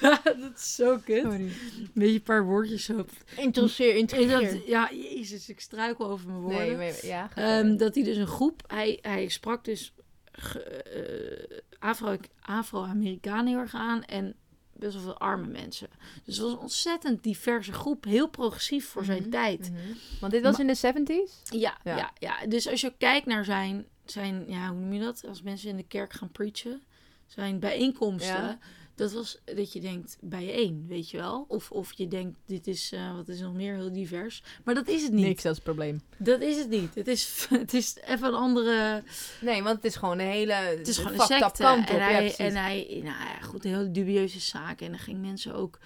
[0.22, 1.22] dat is zo kut.
[1.22, 1.50] Sorry.
[1.94, 3.04] Weet je, een paar woordjes zo.
[3.36, 4.50] Interesseer, intrigeer.
[4.52, 6.66] dat, ja, jezus, ik struikel over mijn woorden.
[6.66, 7.30] Nee, maar- ja.
[7.34, 9.94] Ehm, dat hij dus een groep, hij, hij sprak dus
[10.32, 14.34] eh, Afro, Afro-Amerikanen heel erg aan en
[14.82, 15.88] best wel veel arme mensen.
[16.24, 19.70] Dus het was een ontzettend diverse groep, heel progressief voor zijn Mhm, tijd.
[19.70, 19.80] mhm.
[20.20, 21.42] Want dit was in de 70s?
[21.44, 21.96] Ja, Ja.
[21.96, 22.10] ja.
[22.18, 25.24] Ja, Dus als je kijkt naar zijn, zijn, ja, hoe noem je dat?
[25.28, 26.82] Als mensen in de kerk gaan preachen,
[27.26, 28.34] zijn bijeenkomsten.
[28.42, 28.58] Ja.
[28.94, 31.44] Dat was dat je denkt bijeen, weet je wel?
[31.48, 34.42] Of, of je denkt, dit is, eh, wat is nog meer, heel divers.
[34.64, 35.24] Maar dat is het niet.
[35.26, 36.00] Niks, dat is het probleem.
[36.18, 36.94] Dat is het niet.
[36.94, 39.02] Het is, het is even een andere.
[39.40, 41.62] Nee, want het is gewoon een hele Het is gewoon een secte.
[41.62, 41.96] kant op.
[41.96, 44.86] en, hij, en hij, nou ja, goed, een hele dubieuze zaken.
[44.86, 45.78] En dan ging mensen ook.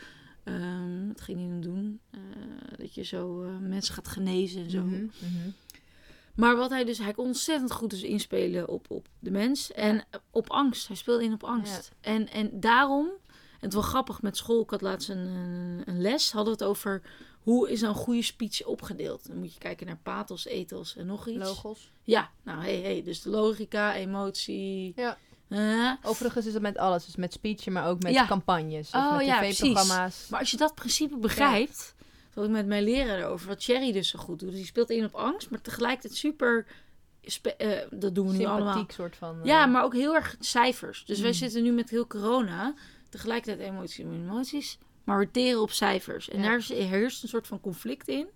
[0.44, 2.00] ehm wat ging hij dan doen?
[2.10, 2.20] Eh,
[2.78, 4.82] dat je zo eh, mensen gaat genezen en zo.
[4.82, 5.48] Mhm, mhm.
[6.36, 9.72] Maar wat hij dus, hij kon ontzettend goed dus inspelen op, op de mens.
[9.72, 10.86] En op angst.
[10.86, 11.90] Hij speelde in op angst.
[12.00, 16.00] En, en daarom, en het was grappig met school, ik had laatst een, een, een
[16.00, 17.02] les, hadden we het over
[17.40, 19.26] hoe is een goede speech opgedeeld.
[19.28, 21.38] Dan moet je kijken naar pathos, ethos en nog iets.
[21.44, 21.90] Logos.
[22.02, 24.92] Ja, nou hey, hey, dus de logica, emotie.
[24.96, 25.18] Ja.
[26.02, 27.04] Overigens is het met alles.
[27.04, 28.26] Dus met speechen, maar ook met Ja.
[28.26, 28.88] campagnes.
[28.90, 30.26] Of Oh, met ja, tv-programma's.
[30.30, 31.94] maar als je dat principe begrijpt,
[32.36, 34.48] dat ik met mijn leraar erover, wat Cherry dus zo goed doet.
[34.48, 36.66] Dus die speelt in op angst, maar tegelijkertijd super,
[37.56, 38.58] eh, dat doen we nu allemaal.
[38.72, 39.38] Sympathiek soort van...
[39.40, 41.04] eh, Ja, maar ook heel erg cijfers.
[41.04, 41.34] Dus wij Mm.
[41.36, 42.74] zitten nu met heel corona,
[43.08, 46.28] tegelijkertijd emoties en emoties, maar we teren op cijfers.
[46.28, 46.44] En Ja.
[46.48, 48.26] daar is- heerst een soort van conflict in.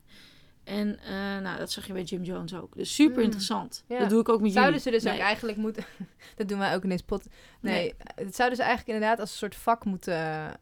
[0.71, 2.77] En eh, nou, dat zag je bij Jim Jones ook.
[2.77, 3.23] Dus super Mm.
[3.23, 3.85] interessant.
[3.89, 3.99] Ja.
[3.99, 4.85] Dat doe ik ook met Zouden jullie.
[4.91, 5.21] ze dus Nee.
[5.21, 5.85] ook eigenlijk moeten...
[6.37, 7.25] dat doen wij ook in deze pot.
[7.61, 7.95] Nee, Nee.
[8.27, 10.15] het zouden ze eigenlijk inderdaad als een soort vak moeten,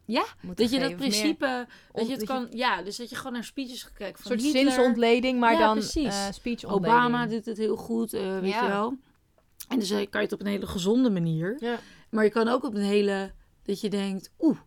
[0.05, 3.15] Ja, moeten Dat je dat meer principe, dat je het kan, ja, dus dat je
[3.15, 4.71] gewoon naar speeches gaat kijken Een soort Hitler.
[4.71, 6.05] zinsontleding, maar Ja, dan precies.
[6.15, 6.93] eh speechontleding.
[6.97, 8.61] Obama doet het heel goed, eh, weet Ja.
[8.63, 8.93] je wel.
[9.67, 11.77] En dus kan je het op een hele gezonde manier.
[12.09, 13.31] Maar je kan ook op een hele,
[13.63, 14.57] dat je denkt, oeh,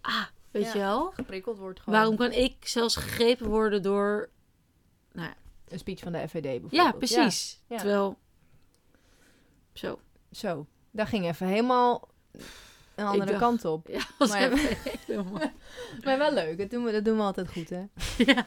[0.00, 1.10] ah, weet je wel?
[1.14, 1.94] Geprikkeld wordt gewoon.
[1.98, 4.28] Waarom kan ik zelfs gegrepen worden door...
[5.12, 5.34] Nou ja,
[5.68, 6.72] Een speech van de FVD bijvoorbeeld.
[6.82, 7.60] ja precies.
[7.66, 7.76] Ja.
[7.76, 8.18] Terwijl...
[9.72, 10.00] Zo.
[10.32, 12.08] Zo, daar ging even helemaal
[12.94, 13.88] een andere dacht- kant op.
[13.88, 14.50] Ja, was Maar-.
[16.04, 17.82] Maar wel leuk, dat doen we, dat doen we altijd goed, hè?
[18.16, 18.46] Ja,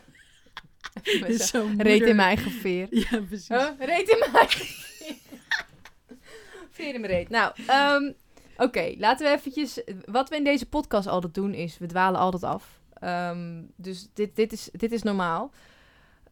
[1.37, 2.87] zo- Reet in mijn eigen veer.
[3.09, 3.47] Ja, precies.
[3.47, 3.69] Huh?
[3.79, 5.15] Reet in mijn eigen veer.
[6.69, 7.29] Veer in mijn reet.
[7.29, 8.11] Nou, ehm,
[8.57, 9.81] oké, laten we eventjes...
[10.05, 12.79] Wat we in deze podcast altijd doen is, we dwalen altijd af.
[12.93, 15.51] Ehm, dus dit, dit, is, dit is normaal.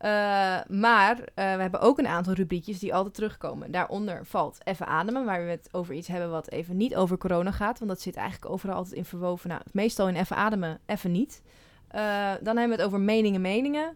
[0.02, 3.72] Eh, maar eh, we hebben ook een aantal rubriekjes die altijd terugkomen.
[3.72, 7.52] Daaronder valt even ademen, waar we het over iets hebben wat even niet over corona
[7.52, 7.80] gaat.
[7.80, 9.50] Want dat zit eigenlijk overal altijd in verwoven.
[9.50, 11.42] Nou, meestal in even ademen, even niet.
[11.88, 13.96] Eh, dan hebben we het over meningen, meningen.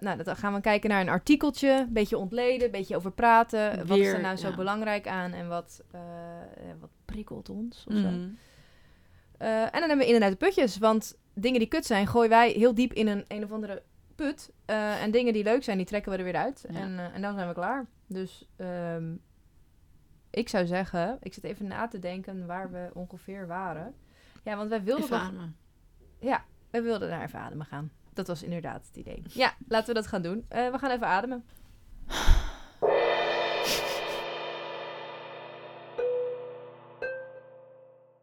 [0.00, 3.86] Nou, dan gaan we kijken naar een artikeltje, een beetje ontleden, een beetje over praten.
[3.86, 4.56] wat is er nou zo ja.
[4.56, 5.82] belangrijk aan en wat,
[6.80, 7.84] wat prikkelt ons?
[7.88, 8.08] Of zo.
[8.08, 8.28] Mhm.
[9.38, 10.78] En dan hebben we inderdaad de putjes.
[10.78, 13.82] Want dingen die kut zijn, gooien wij heel diep in een een of andere
[14.20, 14.50] put.
[14.64, 16.64] Eh, en dingen die leuk zijn, die trekken we er weer uit.
[16.70, 16.78] Ja.
[16.78, 17.86] En, eh, en dan zijn we klaar.
[18.06, 19.14] Dus ehm,
[20.30, 23.94] ik zou zeggen, ik zit even na te denken waar we ongeveer waren.
[24.42, 25.56] Ja, want wij wilden, Even nog, ademen.
[26.70, 27.90] wij wilden naar even ademen gaan.
[28.12, 29.22] Dat was inderdaad het idee.
[29.28, 30.44] Ja, laten we dat gaan doen.
[30.48, 31.44] Eh, we gaan even ademen.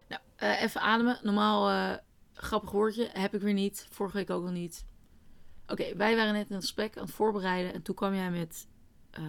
[0.08, 1.20] Nou, even ademen.
[1.22, 1.98] Normaal,
[2.34, 3.10] grappig woordje.
[3.14, 3.88] Heb ik weer niet.
[3.90, 4.86] Vorige week ook al niet.
[5.68, 7.74] Oké, wij waren net in het gesprek aan het voorbereiden.
[7.74, 8.68] En toen kwam jij met,
[9.12, 9.24] eh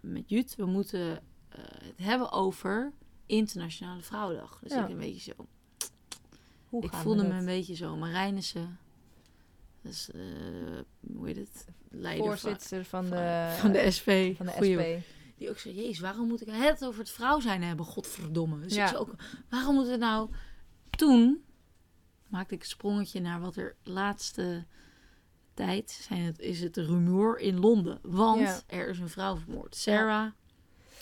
[0.00, 0.54] met Jut.
[0.56, 1.10] We moeten
[1.48, 2.92] eh, het hebben over
[3.26, 4.58] Internationale Vrouwendag.
[4.62, 4.84] Dus Ja.
[4.84, 5.46] ik een beetje zo.
[6.68, 7.38] Hoe ik voelde we me dat?
[7.40, 8.78] een beetje zo Marijnissen.
[9.82, 10.20] Dus, eh,
[11.14, 11.64] hoe heet het?
[11.90, 14.10] Leider Voorzitter van de, van de SP.
[14.36, 15.16] van de Goeie- SP.
[15.38, 17.84] Die ook zei, jezus, waarom moet ik het over het vrouw zijn hebben?
[17.86, 18.60] Godverdomme.
[18.60, 18.82] Dus Ja.
[18.82, 19.14] ik zei ook,
[19.50, 20.30] waarom moet het nou...
[20.90, 21.44] Toen
[22.28, 24.66] maakte ik een sprongetje naar wat er laatste
[25.66, 27.98] tijd zijn het, is het rumoer in Londen.
[28.02, 28.60] Want Ja.
[28.66, 29.76] er is een vrouw vermoord.
[29.76, 30.26] Sarah,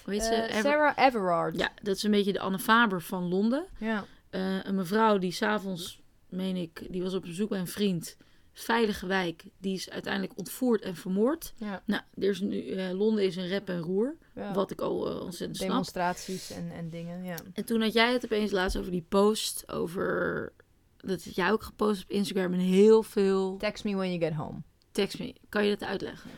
[0.05, 0.35] hoe heet ze?
[0.35, 1.57] Eh, Ever- Sarah Everard.
[1.59, 3.65] Ja, dat is een beetje de Anne Faber van Londen.
[3.79, 4.05] ja.
[4.31, 8.17] Eh, een mevrouw die s'avonds, meen ik, die was op bezoek bij een vriend.
[8.53, 11.53] Veilige wijk, die is uiteindelijk ontvoerd en vermoord.
[11.57, 11.83] ja.
[11.85, 14.17] Nou, er is nu, eh, Londen is een rep en roer.
[14.35, 14.53] ja.
[14.55, 15.69] Wat ik al ontzettend snap.
[15.69, 17.37] Demonstraties en, en dingen, ja.
[17.53, 20.53] En toen had jij het opeens laatst over die post over...
[20.97, 23.57] Dat jij ook gepost op Instagram en heel veel...
[23.57, 24.59] Text me when you get home.
[24.93, 25.35] Text me.
[25.49, 26.31] Kan je dat uitleggen?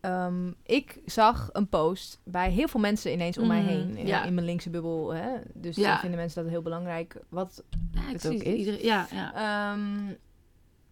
[0.00, 3.96] Ehm, ik zag een post bij heel veel mensen ineens om mij Mhm, heen.
[3.96, 4.24] In, ja.
[4.24, 5.10] in mijn linkse bubbel.
[5.14, 5.28] Hè?
[5.54, 5.90] Dus Ja.
[5.90, 7.16] dan vinden mensen dat heel belangrijk.
[7.28, 7.62] Wat
[7.92, 8.42] Ja, Het ook is.
[8.42, 9.34] iedereen- ja, ja.
[9.72, 10.14] ehm,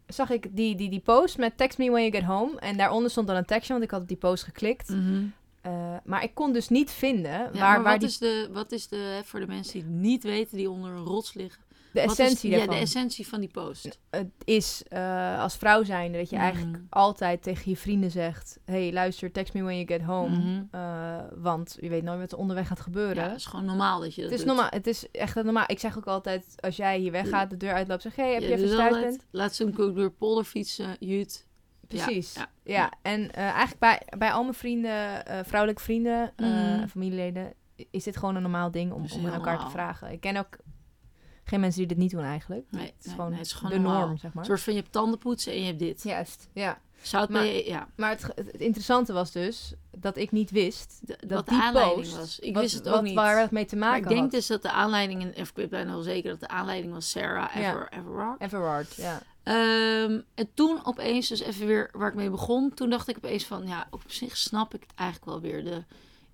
[0.07, 2.59] zag ik die, die, die post met text me when you get home.
[2.61, 4.89] En daaronder stond dan een tekstje, want ik had op die post geklikt.
[4.89, 5.25] Mhm.
[5.61, 8.49] Eh, maar ik kon dus niet vinden Ja, waar, maar waar wat, die, is de,
[8.53, 9.21] wat is de...
[9.25, 11.63] Voor de mensen die het niet weten, die onder een rots liggen.
[12.01, 13.99] De wat is- essentie Ja, de essentie van die post.
[14.11, 16.85] Het is eh, als vrouw zijnde dat je eigenlijk Mhm.
[16.89, 18.59] altijd tegen je vrienden zegt...
[18.65, 20.37] hey, luister, text me when you get home.
[20.37, 20.63] Mhm.
[20.71, 23.23] Eh, want je weet nooit wat er onderweg gaat gebeuren.
[23.23, 24.55] Ja, het is gewoon normaal dat je dat Het is doet.
[24.55, 24.71] normaal.
[24.73, 25.65] Het is echt normaal.
[25.67, 28.49] Ik zeg ook altijd, als jij hier weggaat, de deur uitloopt, zeg hey, heb je
[28.49, 29.27] Ja, even dus stuitpunt?
[29.31, 31.47] Laat ze hem ook door polder fietsen, Jut.
[31.89, 32.35] Precies.
[32.35, 32.93] ja, Ja, ja.
[33.03, 36.87] en eh, eigenlijk bij, bij al mijn vrienden, vrouwelijke vrienden, Mhm.
[36.87, 37.53] familieleden,
[37.91, 39.65] is dit gewoon een normaal ding om, om aan elkaar normaal.
[39.65, 40.13] te vragen.
[40.13, 40.57] Ik ken ook
[41.49, 42.65] geen mensen die dit niet doen eigenlijk.
[42.71, 44.01] Nee, het is nee, gewoon, nee, het is gewoon de normaal.
[44.07, 44.43] norm, zeg maar.
[44.43, 46.03] Een soort van, je hebt tanden poetsen en je hebt dit.
[46.03, 46.79] Juist, ja.
[47.03, 47.89] Zout Maar- ja.
[47.97, 51.61] Maar het, het interessante was dus dat ik niet wist De- dat wat de die
[51.63, 52.39] aanleiding post, was.
[52.39, 53.15] Ik wat, wist het ook wat, niet.
[53.15, 54.31] waar het mee te maar maken ik denk had.
[54.31, 57.55] dus dat de aanleiding, en ik weet bijna wel zeker dat de aanleiding was Sarah
[57.55, 57.71] Ja.
[57.71, 58.41] Ever, Everard.
[58.41, 59.23] Everard, ja.
[59.43, 63.45] Ehm, en toen opeens, dus even weer waar ik mee begon, toen dacht ik opeens
[63.45, 65.85] van, ja, op zich snap ik het eigenlijk wel weer, de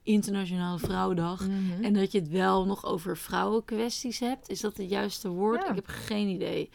[0.03, 1.47] Internationale Vrouwendag.
[1.49, 1.85] Mhm.
[1.85, 4.49] En dat je het wel nog over vrouwenkwesties hebt.
[4.49, 5.63] Is dat het juiste woord?
[5.63, 5.69] Ja.
[5.69, 6.71] Ik heb geen idee.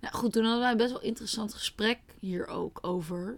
[0.00, 3.36] Nou goed, toen hadden wij best wel interessant gesprek hier ook over.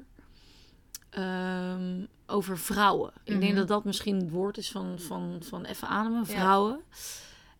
[1.10, 3.12] Ehm, over vrouwen.
[3.24, 3.54] Ik denk Mhm.
[3.54, 6.34] dat dat misschien het woord is van, van, van even ademen, Ja.
[6.34, 6.80] vrouwen.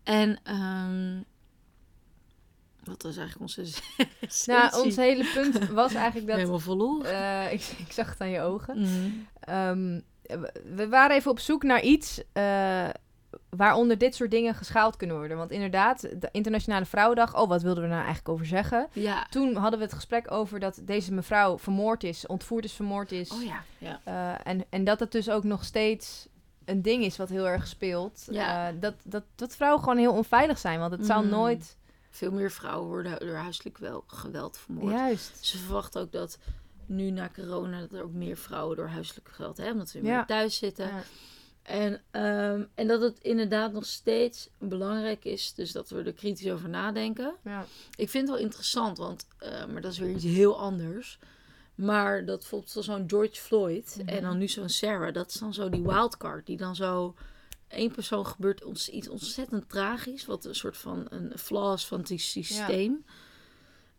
[0.02, 1.20] En ehm,
[2.84, 3.80] wat was eigenlijk onze
[4.52, 6.36] Nou, ons hele punt was eigenlijk dat...
[6.36, 7.10] Helemaal verloren.
[7.12, 8.80] eh, ik, ik zag het aan je ogen.
[8.80, 9.10] Mhm.
[9.40, 10.00] Ehm,
[10.74, 12.88] we waren even op zoek naar iets eh,
[13.48, 15.36] waaronder dit soort dingen geschaald kunnen worden.
[15.36, 18.88] Want inderdaad, de Internationale Vrouwendag, oh, wat wilden we nou eigenlijk over zeggen?
[18.92, 19.26] Ja.
[19.30, 23.30] Toen hadden we het gesprek over dat deze mevrouw vermoord is, ontvoerd is, vermoord is.
[23.30, 23.62] Oh ja.
[23.78, 24.00] ja.
[24.04, 26.28] Eh, en, en dat het dus ook nog steeds
[26.64, 28.26] een ding is wat heel erg speelt.
[28.30, 28.68] Ja.
[28.68, 30.78] Eh, dat, dat, dat vrouwen gewoon heel onveilig zijn.
[30.78, 31.30] Want het zou Mhm.
[31.34, 31.76] nooit...
[32.10, 34.92] Veel meer vrouwen worden door huiselijk wel geweld vermoord.
[34.92, 35.44] Juist.
[35.46, 36.38] Ze verwachten ook dat
[36.88, 40.16] nu na corona dat er ook meer vrouwen door huiselijk geweld hebben, omdat ze Ja.
[40.16, 40.86] meer thuis zitten.
[40.86, 41.02] Ja.
[41.62, 46.50] En, ehm, en dat het inderdaad nog steeds belangrijk is, dus dat we er kritisch
[46.50, 47.34] over nadenken.
[47.44, 47.66] Ja.
[47.96, 51.18] Ik vind het wel interessant, want, eh, maar dat is weer iets heel anders.
[51.74, 54.08] Maar dat bijvoorbeeld zo'n George Floyd Mhm.
[54.08, 57.14] en dan nu zo'n Sarah, dat is dan zo die wildcard, die dan zo
[57.68, 61.98] één persoon gebeurt ons, iets ontzettend tragisch, wat een soort van een flaw is van
[61.98, 63.04] het systeem.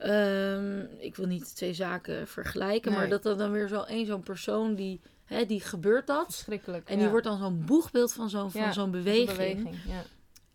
[0.05, 4.23] Ehm, ik wil niet twee zaken vergelijken, maar dat er dan weer zo één zo'n
[4.23, 6.25] persoon die, hè, die gebeurt dat.
[6.25, 6.87] Verschrikkelijk.
[6.87, 7.01] En ja.
[7.01, 9.77] die wordt dan zo'n boegbeeld van zo'n van Ja, zo'n Zo'n beweging.
[9.87, 10.03] Ja.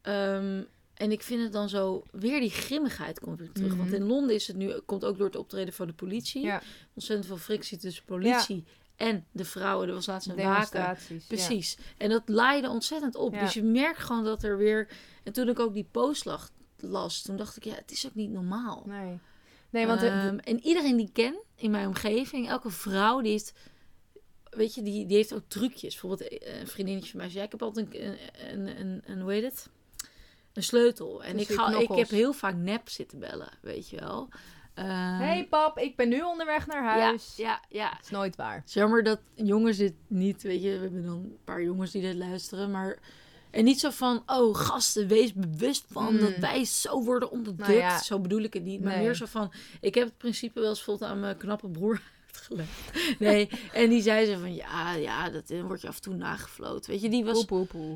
[0.03, 0.63] Ehm,
[0.95, 3.71] en ik vind het dan zo, weer die grimmigheid komt weer terug.
[3.71, 3.79] Mhm.
[3.79, 6.53] Want in Londen is het nu, komt ook door het optreden van de politie.
[6.95, 8.65] Ontzettend veel frictie tussen politie
[8.97, 9.89] en de vrouwen.
[9.89, 10.97] Er was laatst een waken.
[11.29, 11.79] Precies.
[11.97, 13.39] En dat laaide ontzettend op.
[13.39, 14.89] Dus je merkt gewoon dat er weer...
[15.23, 18.15] En toen ik ook die post lag, las, toen dacht ik, ja, het is ook
[18.15, 18.83] niet normaal.
[18.87, 19.19] Nee.
[19.71, 23.31] Nee, want de- Ehm, en iedereen die ik ken in mijn omgeving, elke vrouw die
[23.31, 23.53] heeft,
[24.51, 26.01] weet je, die, die heeft ook trucjes.
[26.01, 28.19] Bijvoorbeeld eh, een vriendinnetje van mij zei, ik heb altijd een,
[28.53, 29.69] een, een, een, hoe heet het?
[30.53, 31.23] Een sleutel.
[31.25, 34.29] En ik, Tussen je ga, ik heb heel vaak nep zitten bellen, weet je wel.
[34.75, 37.37] Ehm, hey pap, ik ben nu onderweg naar ja, huis.
[37.37, 37.91] ja, ja.
[37.91, 38.55] Dat is nooit waar.
[38.57, 41.91] Het is jammer dat jongens dit niet, weet je, we hebben dan een paar jongens
[41.91, 42.99] die dit luisteren, maar...
[43.51, 46.21] En niet zo van, oh gasten, wees bewust van Mm.
[46.21, 47.69] dat wij zo worden onderdrukt.
[47.69, 48.03] Nou ja.
[48.03, 48.81] Zo bedoel ik het niet.
[48.83, 49.03] Maar Nee.
[49.05, 52.71] meer zo van, ik heb het principe wel eens bijvoorbeeld aan mijn knappe broer uitgelegd.
[53.19, 56.91] Nee, en die zei ze van, ja, ja, dat wordt je af en toe nagefloten.
[56.91, 57.39] Weet je, die was...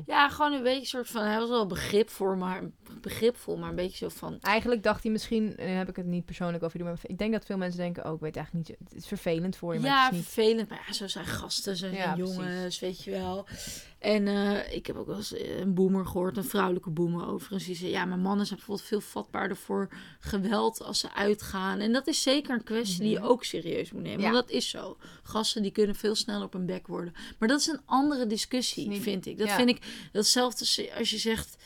[0.07, 2.63] Ja, gewoon een beetje soort van, hij was wel begrip voor, maar
[3.01, 6.05] begripvol, maar een beetje zo van, Eigenlijk dacht hij misschien, en dan heb ik het
[6.05, 8.67] niet persoonlijk over jullie, maar ik denk dat veel mensen denken, oh, ik weet eigenlijk
[8.67, 10.27] niet, het is vervelend voor je, maar ja, het is niet...
[10.27, 10.69] vervelend.
[10.69, 13.45] Maar ja, zo zijn gasten, zo zijn Ja, jongens, weet je wel.
[13.99, 17.65] En eh, ik heb ook wel eens eh, een boomer gehoord, een vrouwelijke boomer overigens.
[17.65, 21.79] Die zei, ja, maar mannen zijn bijvoorbeeld veel vatbaarder voor geweld als ze uitgaan.
[21.79, 24.17] En dat is zeker een kwestie die je ook serieus moet nemen.
[24.19, 24.27] Mhm.
[24.27, 24.33] Ja.
[24.33, 24.97] Want dat is zo.
[25.23, 27.13] Gasten die kunnen veel sneller op hun bek worden.
[27.39, 29.37] Maar dat is een andere discussie, niet- vind ik.
[29.37, 31.57] Dat vind ik, datzelfde als je zegt,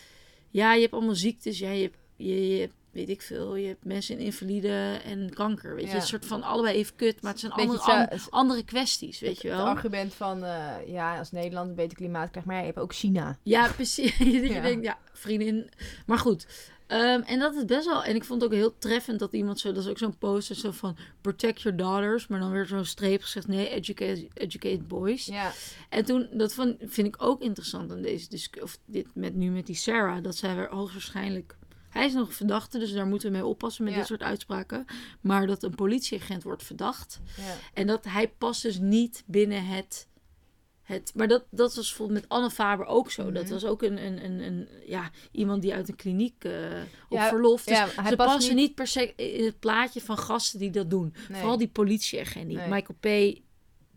[0.50, 1.60] ja, je hebt allemaal ziektes.
[1.60, 5.32] Ja, je hebt, je, je hebt, weet ik veel, je hebt mensen in invalide en
[5.34, 5.76] kanker.
[5.76, 5.96] Weet je, Ja.
[5.96, 9.42] een soort van allebei even kut, maar het zijn andere, an- het- andere kwesties, weet
[9.42, 9.66] je Het wel.
[9.66, 12.94] argument van, eh, ja, als Nederland een beter klimaat krijgt, maar ja, je hebt ook
[12.94, 13.38] China.
[13.44, 14.18] Ja, precies.
[14.18, 15.70] dat je denkt, ja, vriendin.
[16.06, 16.48] Maar goed.
[16.90, 18.04] Ehm, en dat is best wel...
[18.04, 19.72] En ik vond het ook heel treffend dat iemand zo...
[19.72, 20.98] Dat is ook zo'n poster zo van...
[21.22, 22.28] Protect your daughters.
[22.28, 23.48] Maar dan weer zo'n streep gezegd...
[23.48, 25.26] Nee, educate, educate boys.
[25.26, 25.52] Ja,
[25.90, 26.28] En toen...
[26.32, 28.64] Dat vond, vind ik ook interessant aan deze discussie.
[28.64, 30.24] Of dit met, nu met die Sarah.
[30.24, 31.58] Dat zij weer hoogstwaarschijnlijk...
[31.90, 34.00] Hij is nog een verdachte, dus daar moeten we mee oppassen met Ja.
[34.00, 34.86] dit soort uitspraken.
[35.22, 37.20] Maar dat een politieagent wordt verdacht.
[37.38, 37.44] ja.
[37.74, 40.08] En dat hij past dus niet binnen het.
[40.98, 43.32] Het maar dat, dat was bijvoorbeeld met Anne Faber ook zo.
[43.32, 43.54] Dat Mhm.
[43.54, 46.52] was ook een, een, een, een, ja, iemand die uit een kliniek eh,
[47.10, 47.64] op Ja, verlof.
[47.64, 48.76] Dus ja, ze passen niet- niet...
[48.76, 51.14] per se in het plaatje van gasten die dat doen.
[51.30, 51.40] Nee.
[51.40, 52.58] Vooral die politieagent niet.
[52.58, 52.68] Nee.
[52.70, 52.98] Michael
[53.34, 53.40] P.,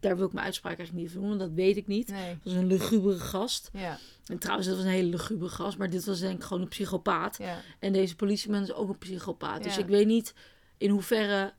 [0.01, 2.09] daar wil ik mijn uitspraak eigenlijk niet over doen, want dat weet ik niet.
[2.09, 2.29] Nee.
[2.29, 3.71] Dat was een lugubere gast.
[3.73, 5.79] Ja, En trouwens, dat was een hele lugubere gast.
[5.79, 7.39] Maar dit was denk ik gewoon een psychopaat.
[7.79, 9.63] En deze politieman is ook een psychopaat.
[9.63, 10.35] Dus ik weet niet
[10.79, 11.53] in hoeverre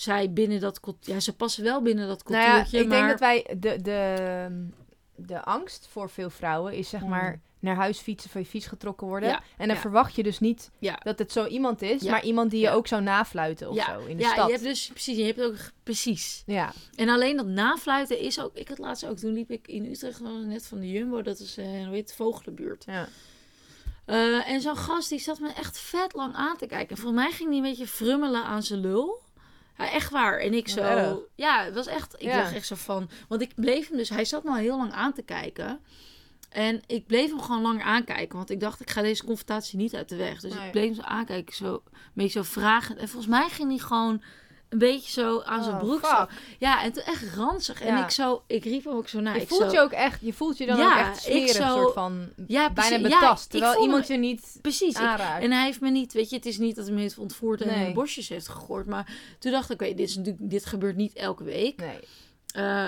[0.00, 0.80] zij binnen dat.
[1.00, 2.96] Ja, ze passen wel binnen dat Nou ja, cultuurtje, ik maar...
[2.98, 4.68] denk dat wij de, de,
[5.16, 7.08] de angst voor veel vrouwen is zeg Mm.
[7.08, 9.28] maar naar huis fietsen, van je fiets getrokken worden.
[9.28, 9.80] Ja, En dan ja.
[9.82, 10.98] verwacht je dus niet Ja.
[11.02, 12.72] dat het zo iemand is, Ja, maar iemand die je ja.
[12.72, 14.46] ook zou nafluiten of ja, zo in de ja, stad.
[14.46, 16.42] je hebt dus precies, je hebt ook precies.
[16.46, 18.54] Ja, En alleen dat nafluiten is ook.
[18.56, 21.56] Ik had laatst ook toen liep ik in Utrecht net van de Jumbo, dat is
[21.56, 22.84] eh hoe heet het, Vogelenbuurt.
[22.86, 23.08] ja.
[24.04, 26.88] Eh, en zo'n gast die zat me echt vet lang aan te kijken.
[26.96, 29.20] En volgens mij ging die een beetje frummelen aan zijn lul.
[29.84, 30.38] Ja, echt waar.
[30.38, 30.80] En ik zo.
[30.80, 31.16] erg.
[31.34, 32.14] Ja, het was echt.
[32.14, 32.36] Ik Ja.
[32.42, 33.10] dacht echt zo van.
[33.28, 34.08] Want ik bleef hem dus.
[34.08, 35.80] Hij zat me al heel lang aan te kijken.
[36.50, 38.36] En ik bleef hem gewoon langer aankijken.
[38.36, 40.40] Want ik dacht, ik ga deze confrontatie niet uit de weg.
[40.40, 40.64] Dus Nee.
[40.66, 41.54] ik bleef hem zo aankijken.
[41.54, 42.98] Zo, een beetje zo vragen.
[42.98, 44.22] En volgens mij ging hij gewoon
[44.70, 46.06] een beetje zo aan zijn Oh, broek.
[46.06, 46.26] Zo.
[46.58, 47.80] Ja, en toen echt ranzig.
[47.80, 48.04] En Ja.
[48.04, 49.34] ik zo, ik riep hem ook zo naar.
[49.34, 51.32] Je ik voelt zo, je ook echt, je voelt je dan Ja, ook echt ik
[51.32, 53.08] smerig, zo- soort van ja, bijna precies.
[53.14, 53.44] Ja, betast.
[53.44, 54.96] ik terwijl iemand me- je niet Precies.
[54.96, 55.42] aanraakt.
[55.42, 57.60] en hij heeft me niet, weet je, het is niet dat hij me heeft ontvoerd
[57.60, 57.86] en Nee.
[57.86, 58.86] in bosjes heeft gegooid.
[58.86, 61.76] Maar toen dacht ik, oké, dit, is natuurlijk- dit gebeurt niet elke week.
[61.76, 61.98] Nee.
[62.54, 62.86] Eh,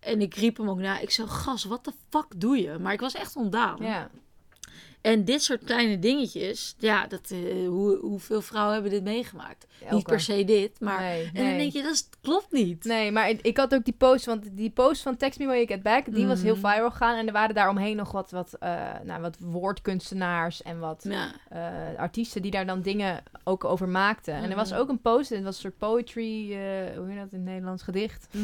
[0.00, 0.98] en ik riep hem ook na.
[0.98, 2.78] Ik zei, gas, wat de fuck doe je?
[2.78, 3.76] Maar ik was echt ontdaan.
[3.80, 4.10] Ja.
[5.00, 9.66] En dit soort kleine dingetjes, ja, dat, eh, hoe, hoeveel vrouwen hebben dit meegemaakt?
[9.90, 11.00] Niet per se dit, maar...
[11.00, 12.84] Nee, En dan denk je, dat is- klopt niet.
[12.84, 15.68] Nee, maar ik, had ook die post, want die post van Text Me When You
[15.68, 16.66] Get Back, die was heel Mhm.
[16.66, 17.16] viral gegaan.
[17.16, 21.32] En er waren daaromheen nog wat, wat, eh, nou, wat woordkunstenaars en wat Ja.
[21.48, 24.34] eh, artiesten die daar dan dingen ook over maakten.
[24.34, 24.80] En er was Mhm.
[24.80, 26.46] ook een post, en het was een soort poetry,
[26.96, 28.28] hoe heet dat in het Nederlands, gedicht.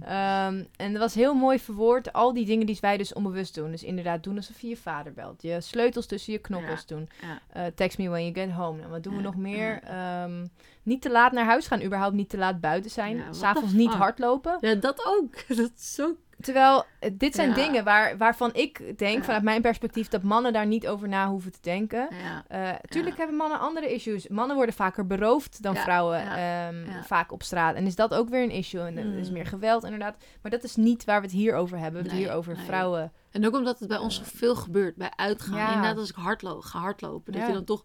[0.00, 3.70] Ehm, en dat was heel mooi verwoord, al die dingen die wij dus onbewust doen.
[3.70, 5.42] Dus inderdaad doen alsof je je vader belt.
[5.42, 7.08] Je sleutels tussen je knokkels doen.
[7.22, 7.38] Ja.
[7.52, 8.82] Eh, text me when you get home.
[8.82, 9.80] En wat doen we nog meer?
[9.82, 10.46] Ehm,
[10.82, 13.18] niet te laat naar huis gaan, überhaupt niet te laat buiten zijn.
[13.18, 14.56] What S'avonds niet hardlopen.
[14.60, 15.34] ja, dat ook.
[15.56, 16.16] Dat is zo...
[16.40, 17.54] Terwijl, eh, dit zijn Ja.
[17.54, 19.22] dingen waar, waarvan ik denk, Ja.
[19.22, 22.08] vanuit mijn perspectief, dat mannen daar niet over na hoeven te denken.
[22.22, 22.44] Ja.
[22.48, 24.28] Eh, tuurlijk hebben mannen andere issues.
[24.28, 27.74] Mannen worden vaker beroofd dan vrouwen ehm, vaak op straat.
[27.74, 28.80] En is dat ook weer een issue?
[28.80, 29.32] En er is Mm.
[29.32, 30.16] meer geweld inderdaad.
[30.42, 32.02] Maar dat is niet waar we het hier over hebben.
[32.02, 32.64] We hebben het hier over nee.
[32.64, 33.12] vrouwen.
[33.30, 35.56] En ook omdat het bij ons zoveel gebeurt, bij uitgaan.
[35.56, 35.66] Ja.
[35.66, 37.82] Inderdaad, als ik hardlo ga hardlopen, dat je dan toch...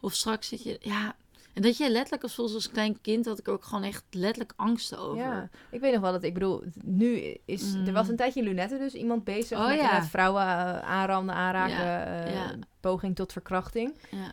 [0.00, 0.78] Of straks zit je...
[0.80, 1.14] Ja,
[1.52, 4.52] en dat je letterlijk, als zoals als klein kind, had ik ook gewoon echt letterlijk
[4.56, 5.16] angsten over.
[5.22, 7.92] Ja, ik weet nog wel dat ik bedoel, nu is er Mm.
[7.92, 9.80] was een tijdje in Lunette dus iemand bezig Oh, met ja.
[9.82, 12.54] inderdaad vrouwen eh, aanranden, aanraken, Ja, eh, ja.
[12.82, 13.94] Poging tot verkrachting.
[14.10, 14.32] Ja.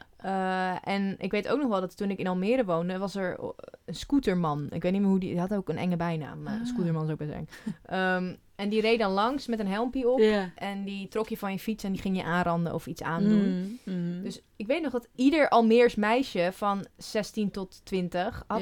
[0.84, 3.40] Eh, en ik weet ook nog wel dat toen ik in Almere woonde, was er
[3.86, 4.68] een scooterman.
[4.72, 6.42] Ik weet niet meer hoe die, die had ook een enge bijnaam.
[6.44, 6.66] maar Ah.
[6.66, 7.48] Scooterman is ook best eng.
[7.86, 10.20] Ehm, en die reed dan langs met een helmpje op.
[10.56, 13.80] En die trok je van je fiets en die ging je aanranden of iets aandoen.
[13.86, 14.24] Mm, mm.
[14.24, 18.62] Dus ik weet nog dat ieder Almeers meisje van 16 tot 20 had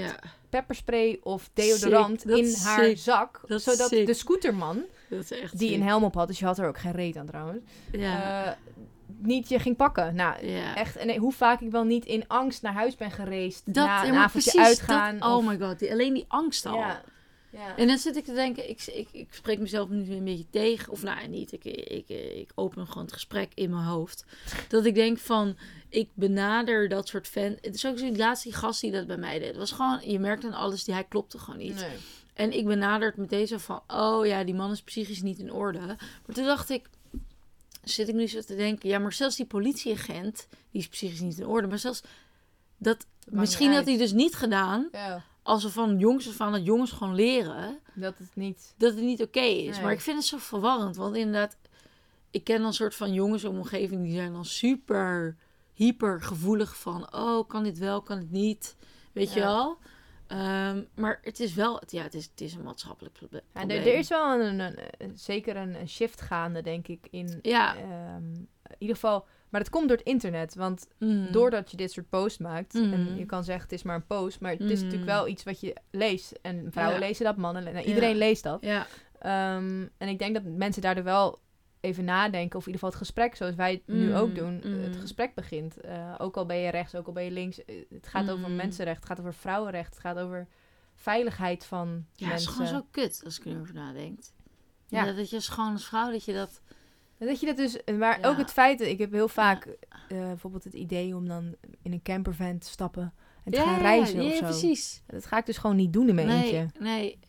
[0.50, 2.98] pepperspray of deodorant Sick, in haar sick.
[2.98, 3.42] zak.
[3.48, 4.06] Dat zodat sick.
[4.06, 5.60] de scooterman, die sick.
[5.60, 8.52] een helm op had, dus je had er ook geen reet aan trouwens, eh,
[9.18, 10.16] niet je ging pakken.
[10.16, 10.38] Nou,
[10.76, 10.96] echt.
[10.96, 13.74] En hoe vaak ik wel niet in angst naar huis ben gereisd.
[13.74, 15.18] Dat, na een avondje uitgaan.
[15.18, 16.84] Dat, of- oh my god, die, alleen die angst al.
[17.78, 20.92] En dan zit ik te denken, ik, ik, ik spreek mezelf nu een beetje tegen.
[20.92, 21.52] Of nou, niet.
[21.52, 24.26] Ik, ik, ik open gewoon het gesprek in mijn hoofd.
[24.68, 25.58] Dat ik denk van,
[25.90, 27.58] ik benader dat soort fan.
[27.62, 29.48] Het is ook zo die laatste gast die dat bij mij deed.
[29.48, 31.76] Het was gewoon, je merkt aan alles, die hij klopte gewoon niet.
[31.76, 31.98] Nee.
[32.34, 35.52] En ik benader het meteen zo van, oh ja, die man is psychisch niet in
[35.54, 35.80] orde.
[35.80, 36.90] Maar toen dacht ik,
[37.90, 41.38] zit ik nu zo te denken, ja, maar zelfs die politieagent, die is psychisch niet
[41.38, 41.68] in orde.
[41.68, 42.04] Maar zelfs
[42.78, 46.66] dat, misschien had hij dus niet gedaan, Ja, als we van jongens af aan dat
[46.66, 48.74] jongens gewoon leren dat het niet...
[48.78, 49.76] dat het niet oké is.
[49.76, 49.84] Nee.
[49.84, 50.96] Maar ik vind het zo verwarrend.
[50.96, 51.58] Want inderdaad,
[52.32, 55.38] ik ken dan een soort van jongens mijn omgeving die zijn dan super
[55.74, 58.76] hyper gevoelig van oh, kan dit wel, kan het niet.
[59.14, 59.78] Weet je wel?
[60.28, 63.70] Ehm, maar het is wel, ja, het is, het is een maatschappelijk Ja, probleem.
[63.78, 67.40] er, er is wel een, een- een- zeker een, een shift gaande, denk ik, in...
[67.42, 67.76] Ja.
[67.76, 68.34] ehm,
[68.68, 69.26] in ieder geval...
[69.50, 71.32] Maar het komt door het internet, want Mm.
[71.32, 72.74] doordat je dit soort posts maakt...
[72.74, 72.94] Mm.
[72.94, 74.84] En je kan zeggen, het is maar een post, maar het is Mm.
[74.84, 76.32] natuurlijk wel iets wat je leest.
[76.42, 77.06] En vrouwen Ja.
[77.08, 77.64] lezen dat, mannen...
[77.64, 78.58] le- Nou, iedereen leest dat.
[78.64, 78.88] Ja,
[79.20, 81.40] Ehm, en ik denk dat mensen daardoor wel
[81.80, 84.62] even nadenken, of in ieder geval het gesprek, zoals wij het nu Mm, ook doen,
[84.66, 84.84] mm.
[84.84, 85.82] het gesprek begint.
[85.82, 87.66] Eh, ook al ben je rechts, ook al ben je links.
[87.66, 88.56] eh, het gaat over Mm.
[88.56, 90.48] mensenrecht, het gaat over vrouwenrecht, het gaat over
[90.96, 92.52] veiligheid van ja het is mensen.
[92.52, 94.20] gewoon zo kut als ik erover nadenk.
[94.88, 95.06] Ja.
[95.06, 95.14] Ja.
[95.14, 96.62] dat je als gewoon als vrouw dat je dat...
[97.20, 98.28] Dat je dat dus, maar Ja.
[98.28, 102.02] ook het feit, ik heb heel vaak eh, bijvoorbeeld het idee om dan in een
[102.02, 103.14] campervan te stappen
[103.44, 104.42] en te gaan reizen ja, of zo.
[104.44, 105.04] precies.
[105.08, 106.80] Dat ga ik dus gewoon niet doen in mijn nee, eentje.
[106.80, 107.20] Nee,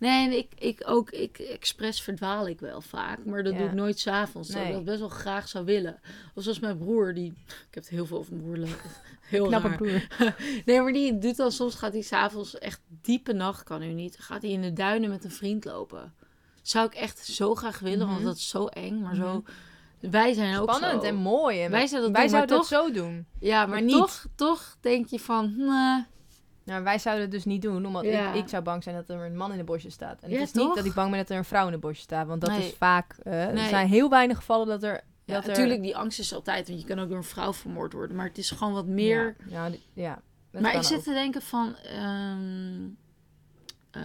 [0.00, 3.58] nee en ik, ik ook, ik expres verdwaal ik wel vaak, maar dat Ja.
[3.58, 4.48] doe ik nooit s'avonds.
[4.48, 4.66] Nee.
[4.66, 6.00] ik dat best wel graag zou willen.
[6.34, 8.68] Of zoals mijn broer, die, ik heb het heel veel over mijn broer,
[9.20, 9.76] heel Knappe raar.
[9.76, 10.06] broer.
[10.64, 14.16] Nee, maar die doet dan soms, gaat hij s'avonds echt diepe nacht, kan u niet,
[14.18, 16.14] gaat hij in de duinen met een vriend lopen.
[16.62, 18.26] Zou ik echt zo graag willen, want Mhm.
[18.26, 19.44] dat is zo eng, maar zo...
[20.00, 21.62] Wij zijn ook Spannend en mooi.
[21.62, 23.26] En Wij zouden dat wij doen, zouden het toch- zo doen.
[23.40, 23.94] Ja, maar, maar niet.
[23.96, 26.02] toch, toch denk je van, nah,
[26.64, 28.32] Nou, wij zouden het dus niet doen, omdat Ja.
[28.32, 30.20] ik, ik zou bang zijn dat er een man in de bosje staat.
[30.22, 30.66] En Ja, het is toch?
[30.66, 32.50] niet dat ik bang ben dat er een vrouw in de bosje staat, want dat
[32.50, 32.66] Nee.
[32.68, 33.16] is vaak...
[33.22, 35.00] eh, Er zijn heel weinig gevallen dat er...
[35.24, 37.52] Ja, dat er natuurlijk, die angst is altijd, want je kan ook door een vrouw
[37.52, 38.16] vermoord worden.
[38.16, 39.36] Maar het is gewoon wat meer...
[39.48, 41.02] Ja, ja, maar ik zit ook.
[41.04, 41.76] te denken van...
[41.76, 42.88] ehm,
[43.90, 44.02] eh,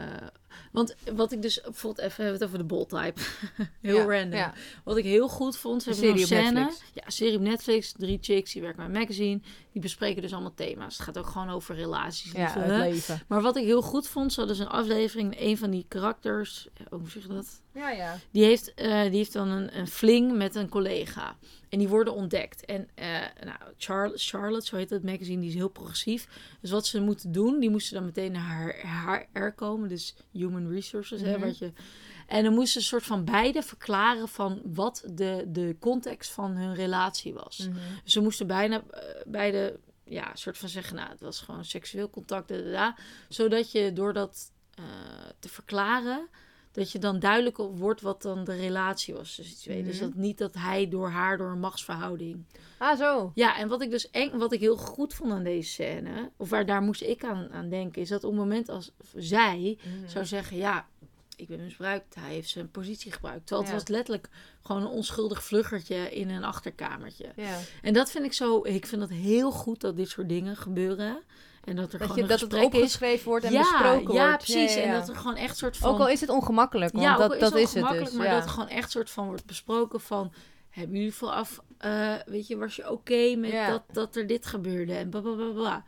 [0.72, 1.62] want wat ik dus...
[1.62, 3.22] Bijvoorbeeld even hebben we het over de bold type.
[3.82, 4.40] heel Ja, random.
[4.40, 4.54] Ja.
[4.84, 5.84] Wat ik heel goed vond...
[5.84, 6.60] Ze hebben serie een scène.
[6.64, 6.92] Netflix.
[6.94, 7.92] Ja, serie op Netflix.
[7.98, 9.40] Drie chicks, die werken bij een magazine.
[9.76, 10.98] Die bespreken dus allemaal thema's.
[10.98, 12.32] Het gaat ook gewoon over relaties.
[12.32, 13.22] Ja, liefde, het leven.
[13.28, 14.36] Maar wat ik heel goed vond...
[14.36, 15.36] Hadden dus een aflevering...
[15.40, 16.68] Een van die karakters...
[16.90, 17.62] Hoe zeg je dat?
[17.74, 18.18] Ja, ja.
[18.32, 21.36] Die heeft, eh, die heeft dan een, een fling met een collega.
[21.70, 22.66] En die worden ontdekt.
[22.66, 23.08] En eh,
[23.44, 26.28] nou, Char- Charlotte, zo heet het magazine, die is heel progressief.
[26.62, 29.90] Dus wat ze moeten doen, die moesten dan meteen naar haar HR komen.
[29.90, 31.46] Dus human resources, hè, Mhm.
[31.46, 31.72] wat je...
[32.26, 36.52] En dan moesten ze een soort van beide verklaren van wat de, de context van
[36.52, 37.58] hun relatie was.
[37.58, 37.78] Mhm.
[38.04, 42.10] Dus ze moesten bijna eh, beide, ja, soort van zeggen, nou, het was gewoon seksueel
[42.10, 42.96] contact, da, da, da.
[43.30, 44.84] zodat je door dat eh,
[45.40, 46.28] te verklaren,
[46.72, 49.84] dat je dan duidelijk wordt wat dan de relatie was tussen die twee.
[49.84, 50.06] Dus Mhm.
[50.06, 52.46] dat niet dat hij door haar, door een machtsverhouding.
[52.78, 53.32] Ah, zo.
[53.36, 56.50] Ja, en wat ik dus eng, wat ik heel goed vond aan deze scène, of
[56.50, 60.10] waar daar moest ik aan, aan denken, is dat op het moment als zij Mhm.
[60.10, 60.88] zou zeggen, ja,
[61.36, 63.48] ik ben misbruikt, hij heeft zijn positie gebruikt.
[63.48, 63.80] Terwijl het Ja.
[63.80, 64.30] was letterlijk
[64.64, 67.32] gewoon een onschuldig vluggertje in een achterkamertje.
[67.36, 67.58] Ja.
[67.82, 71.18] En dat vind ik zo, ik vind dat heel goed dat dit soort dingen gebeuren.
[71.64, 72.80] En dat er Dat, gewoon je, dat het gesprek is.
[72.80, 74.44] opgeschreven wordt en ja, besproken ja, wordt.
[74.44, 74.74] precies.
[74.74, 75.92] Ja, ja, En dat er gewoon echt soort van...
[75.94, 78.18] Ook al is het ongemakkelijk, want ja, dat, is dat is het ongemakkelijk, dus.
[78.20, 80.34] maar dat er gewoon echt soort van wordt besproken van...
[80.70, 84.94] Hebben jullie vooraf, eh, weet je, was je oké met dat, dat er dit gebeurde?
[84.94, 85.84] En bla, bla, bla, bla.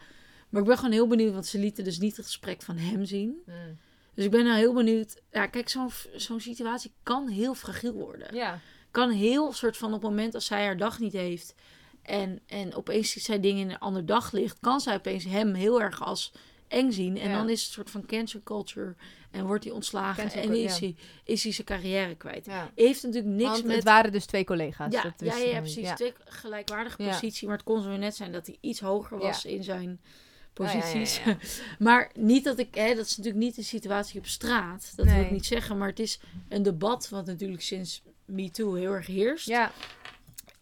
[0.49, 3.05] Maar ik ben gewoon heel benieuwd, want ze lieten dus niet het gesprek van hem
[3.05, 3.41] zien.
[3.45, 3.77] Mm.
[4.17, 5.21] Dus ik ben nou heel benieuwd.
[5.31, 8.35] Ja, kijk, zo'n zo'n situatie kan heel fragiel worden.
[8.35, 8.59] Ja.
[8.91, 11.55] Kan heel soort van op het moment als zij haar dag niet heeft.
[12.01, 14.59] En, en opeens ziet zij dingen in een ander daglicht.
[14.59, 16.31] Kan zij opeens hem heel erg als
[16.67, 17.17] eng zien.
[17.17, 17.35] En Ja.
[17.37, 18.95] dan is het een soort van cancel culture.
[19.31, 20.23] En wordt hij ontslagen.
[20.23, 20.85] Cancel en is, ja.
[20.85, 22.45] hij, is hij zijn carrière kwijt.
[22.45, 22.71] ja.
[22.75, 23.75] Heeft natuurlijk niks Want met...
[23.75, 24.93] het waren dus twee collega's.
[24.93, 25.89] ja, dat ja, ja, precies.
[25.95, 27.47] Twee gelijkwaardige positie.
[27.47, 29.99] Maar het kon zo net zijn dat hij iets hoger was in zijn
[30.57, 31.21] Ja, ja, ja, posities.
[31.79, 32.75] maar niet dat ik...
[32.75, 34.93] Hè, dat is natuurlijk niet de situatie op straat.
[34.95, 35.77] Dat wil ik niet zeggen.
[35.77, 39.47] Maar het is een debat wat natuurlijk sinds MeToo heel erg heerst.
[39.47, 39.71] Ja,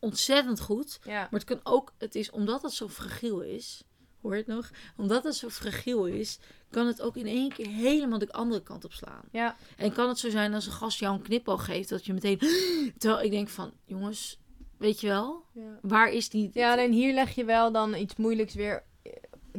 [0.05, 0.99] Ontzettend goed.
[1.03, 1.19] ja.
[1.31, 1.93] Maar het kan ook...
[1.97, 3.83] Het is omdat het zo fragiel is...
[4.21, 4.71] Hoor je het nog?
[4.97, 6.39] Omdat het zo fragiel is...
[6.69, 9.23] kan het ook in één keer helemaal de andere kant op slaan.
[9.31, 11.89] Ja, En kan het zo zijn als een gast jou een knipoog geeft...
[11.89, 12.39] dat je meteen...
[12.97, 13.71] Terwijl ik denk van...
[13.85, 14.39] Jongens,
[14.77, 15.45] weet je wel?
[15.53, 15.79] ja.
[15.81, 16.49] Waar is die...
[16.53, 18.83] ja, alleen hier leg je wel dan iets moeilijks weer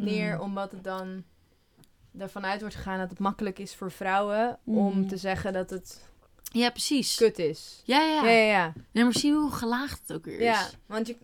[0.03, 0.41] neer, Mm.
[0.41, 1.25] omdat het dan
[2.19, 5.09] ervan uit wordt gegaan dat het makkelijk is voor vrouwen om Mm.
[5.09, 6.09] te zeggen dat het
[6.53, 7.15] Ja, precies.
[7.17, 7.83] kut is.
[7.85, 8.25] Ja, ja.
[8.25, 8.73] Ja, ja, ja.
[8.93, 10.45] Nee, maar zie hoe gelaagd het ook weer is.
[10.45, 11.17] ja want je,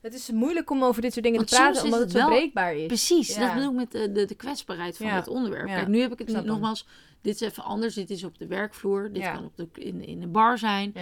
[0.00, 2.28] het is moeilijk om over dit soort dingen Want te praten, omdat het, het zo
[2.28, 2.86] wel- breekbaar is.
[2.86, 3.40] Precies, Ja.
[3.40, 5.66] dat bedoel ik met de, de, de kwetsbaarheid van het onderwerp.
[5.66, 6.86] Kijk, nu heb ik het niet, nogmaals,
[7.20, 7.94] dit is even anders.
[7.94, 10.94] Dit is op de werkvloer, dit kan op de, in, in de bar zijn.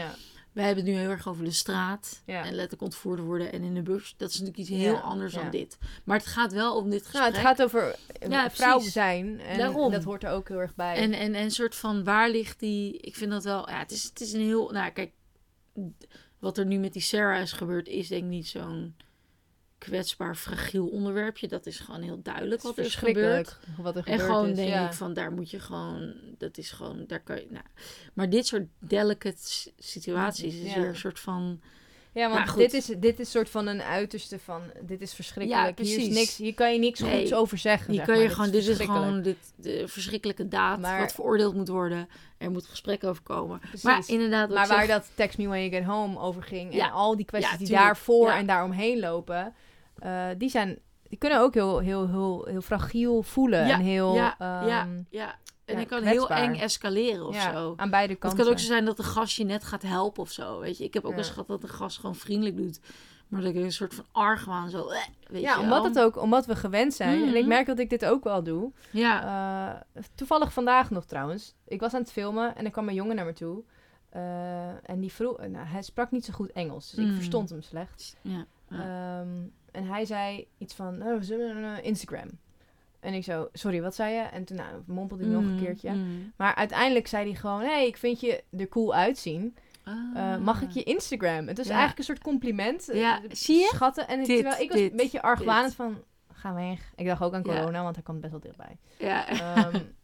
[0.59, 2.39] Ja, Wij hebben het nu heel erg over de straat Ja.
[2.45, 4.15] en letterlijk ontvoerd worden en in de bus.
[4.17, 5.43] Dat is natuurlijk iets heel Ja, anders ja.
[5.43, 5.79] dan dit.
[6.05, 7.23] Maar het gaat wel om dit gesprek.
[7.23, 9.93] nou, het gaat over eh, Ja, vrouw zijn en Daarom.
[9.93, 10.95] dat hoort er ook heel erg bij.
[10.97, 12.99] En, en, en een soort van waar ligt die.
[12.99, 13.69] Ik vind dat wel.
[13.71, 14.71] Ja, het is, het is een heel.
[14.71, 15.13] Nou, kijk.
[16.39, 18.95] Wat er nu met die Sarah is gebeurd, is denk ik niet zo'n
[19.79, 21.49] kwetsbaar, fragiel onderwerpje.
[21.49, 23.59] Dat is gewoon heel duidelijk wat er is gebeurd.
[23.77, 24.57] wat er En gebeurd gewoon is.
[24.57, 24.87] denk ja.
[24.87, 26.15] ik van daar moet je gewoon.
[26.39, 27.05] Dat is gewoon.
[27.07, 27.47] Daar kan je.
[27.51, 27.65] Nou,
[28.15, 30.81] maar dit soort delicate situaties is Ja.
[30.81, 31.61] weer een soort van.
[32.13, 35.61] Ja, want dit is, dit is soort van een uiterste van, dit is verschrikkelijk.
[35.67, 36.15] Ja, hier, is precies.
[36.15, 37.19] niks, hier kan je niks Nee.
[37.19, 37.87] goeds over zeggen.
[37.87, 38.25] Hier zeg kan maar.
[38.25, 38.51] je gewoon.
[38.51, 40.79] Dit is gewoon dit, de verschrikkelijke daad.
[40.81, 42.09] Maar- wat veroordeeld moet worden.
[42.39, 43.59] Er moet gesprek over komen.
[43.59, 43.83] Precies.
[43.83, 44.49] Maar inderdaad.
[44.49, 46.87] Maar waar zeg- dat Text Me When You Get Home over ging Ja.
[46.87, 49.55] en al die kwesties Ja, die daarvoor en daaromheen lopen,
[49.99, 50.79] eh, die, zijn,
[51.09, 54.89] die kunnen ook heel, heel, heel, heel fragiel voelen Ja, en heel ja, ehm, ja,
[55.11, 55.35] ja.
[55.65, 56.39] En ja, het kan kwetsbaar.
[56.39, 57.73] heel eng escaleren of ja, zo.
[57.77, 58.39] aan beide Het kanten.
[58.45, 60.59] kan ook zo zijn dat de gast je net gaat helpen of zo.
[60.61, 61.19] Weet je, ik heb ook Ja.
[61.19, 62.81] eens gehad dat de gast gewoon vriendelijk doet.
[63.29, 64.89] Maar dat ik een soort van argwaan zo.
[64.89, 65.89] eh, Weet ja, je omdat, wel.
[65.89, 67.23] het ook, omdat we gewend zijn.
[67.23, 67.49] En ik Mhm.
[67.49, 68.73] merk dat ik dit ook wel doe.
[68.91, 71.55] Ja, Eh, toevallig vandaag nog trouwens.
[71.67, 73.63] Ik was aan het filmen en er kwam een jongen naar me toe.
[74.83, 77.15] En die vroeg, nou, hij sprak niet zo goed Engels, dus ik Mm.
[77.15, 78.17] verstond hem slecht.
[78.23, 78.45] ja.
[78.71, 79.25] ja.
[79.79, 82.29] En hij zei iets van oh, een, eh, Instagram.
[83.01, 84.21] En ik zo, sorry, wat zei je?
[84.21, 85.91] En toen nou, mompelde hij nog een Mm, keertje.
[85.93, 86.33] mm.
[86.37, 89.57] Maar uiteindelijk zei hij gewoon, hé, hey, ik vind je er cool uitzien.
[89.85, 90.39] Eh, Ah.
[90.41, 91.47] mag ik je Instagram?
[91.49, 91.65] Het Ja.
[91.65, 92.89] eigenlijk een soort compliment.
[92.89, 93.71] eh, Ja, zie je?
[93.75, 94.09] Schatten.
[94.09, 95.75] En Dit, terwijl ik was dit, een beetje argwanend dit.
[95.77, 96.03] van,
[96.33, 96.93] ga weg.
[96.97, 97.55] Ik dacht ook aan Ja.
[97.61, 98.77] corona, want hij kwam best wel dichtbij.
[98.99, 99.29] Ja.
[99.29, 99.81] Ehm,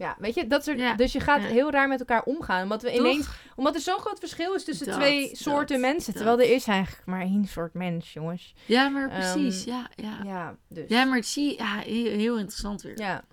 [0.00, 0.94] ja, weet je, dat soort, Ja.
[0.94, 1.46] dus je gaat Ja.
[1.48, 2.62] heel raar met elkaar omgaan.
[2.62, 2.98] Omdat we Toch?
[2.98, 6.12] ineens, omdat er zo'n groot verschil is tussen Dat, twee dat, soorten mensen.
[6.12, 6.22] dat.
[6.22, 8.54] Terwijl er is eigenlijk maar één soort mens, jongens.
[8.66, 9.64] ja, maar Ehm, precies.
[9.64, 10.18] ja, ja.
[10.24, 10.24] ja.
[10.24, 10.88] Ja, dus.
[11.06, 12.98] maar het zie ja, heel, heel interessant weer.
[12.98, 13.24] Ja.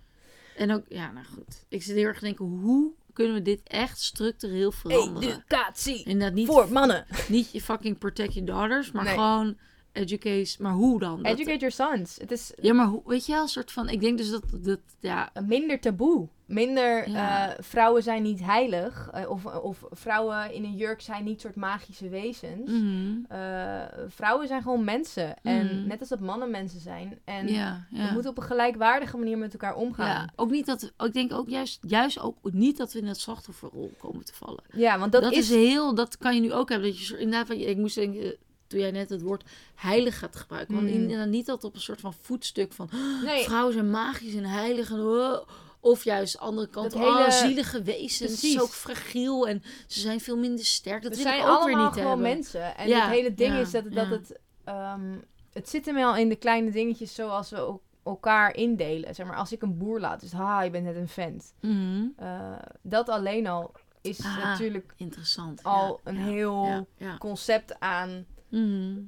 [0.58, 1.66] En ook, ja, nou goed.
[1.70, 5.30] Ik zit heel erg te denken, hoe kunnen we dit echt structureel veranderen?
[5.30, 7.06] Educatie niet voor mannen.
[7.28, 9.14] Niet je fucking protect your daughters, maar Nee.
[9.14, 9.58] gewoon
[9.98, 10.56] educate.
[10.60, 11.24] Maar hoe dan?
[11.24, 12.18] Dat- Educate your sons.
[12.18, 13.90] Het is ja, maar hoe, weet je wel, een soort van.
[13.90, 15.32] Ik denk dus dat, dat ja.
[15.46, 16.28] minder taboe.
[16.46, 17.50] Minder Ja.
[17.56, 19.10] eh, vrouwen zijn niet heilig.
[19.14, 22.72] eh, of, of vrouwen in een jurk zijn niet soort magische wezens.
[22.72, 25.36] mhm, Eh, vrouwen zijn gewoon mensen.
[25.44, 25.88] En Mhm.
[25.88, 27.20] net als dat mannen mensen zijn.
[27.24, 28.12] En ja, we ja.
[28.14, 30.08] moeten op een gelijkwaardige manier met elkaar omgaan.
[30.08, 30.92] ja, ook niet dat.
[30.98, 34.64] Ik denk ook juist, juist ook niet dat we in het slachtofferrol komen te vallen.
[34.74, 35.38] Ja, want dat, Dat, is...
[35.38, 35.96] is, heel.
[35.96, 36.90] Dat kan je nu ook hebben.
[36.90, 38.36] Dat je inderdaad, je- ik moest denken.
[38.68, 39.44] Toen jij net het woord
[39.76, 40.76] heilig gaat gebruiken.
[40.76, 42.90] Want inderdaad niet dat op een soort van voetstuk van.
[43.24, 44.92] Nee, Vrouwen zijn magisch en heilig.
[44.92, 45.48] En, oh,
[45.80, 46.92] of juist de andere kant.
[46.92, 48.32] Dat oh, hele- zielige wezens.
[48.32, 48.54] Precies.
[48.54, 49.48] Zo fragiel.
[49.48, 51.04] En ze zijn veel minder sterk.
[51.04, 52.28] Dat we zijn ook weer allemaal niet gewoon hebben.
[52.30, 52.78] mensen.
[52.78, 54.10] En Ja, het hele ding ja, is dat, dat ja.
[54.12, 54.40] het...
[54.64, 55.16] ehm,
[55.54, 59.16] het zit hem al in de kleine dingetjes zoals we el- elkaar indelen.
[59.16, 61.54] Zeg maar, als ik een boer laat, dus ha, je bent net een vent.
[61.62, 62.06] Mhm.
[62.18, 62.52] Eh,
[62.82, 64.38] dat alleen al is Ah.
[64.38, 65.64] natuurlijk Interessant.
[65.64, 66.88] al een heel
[67.20, 69.00] concept aan Mhm.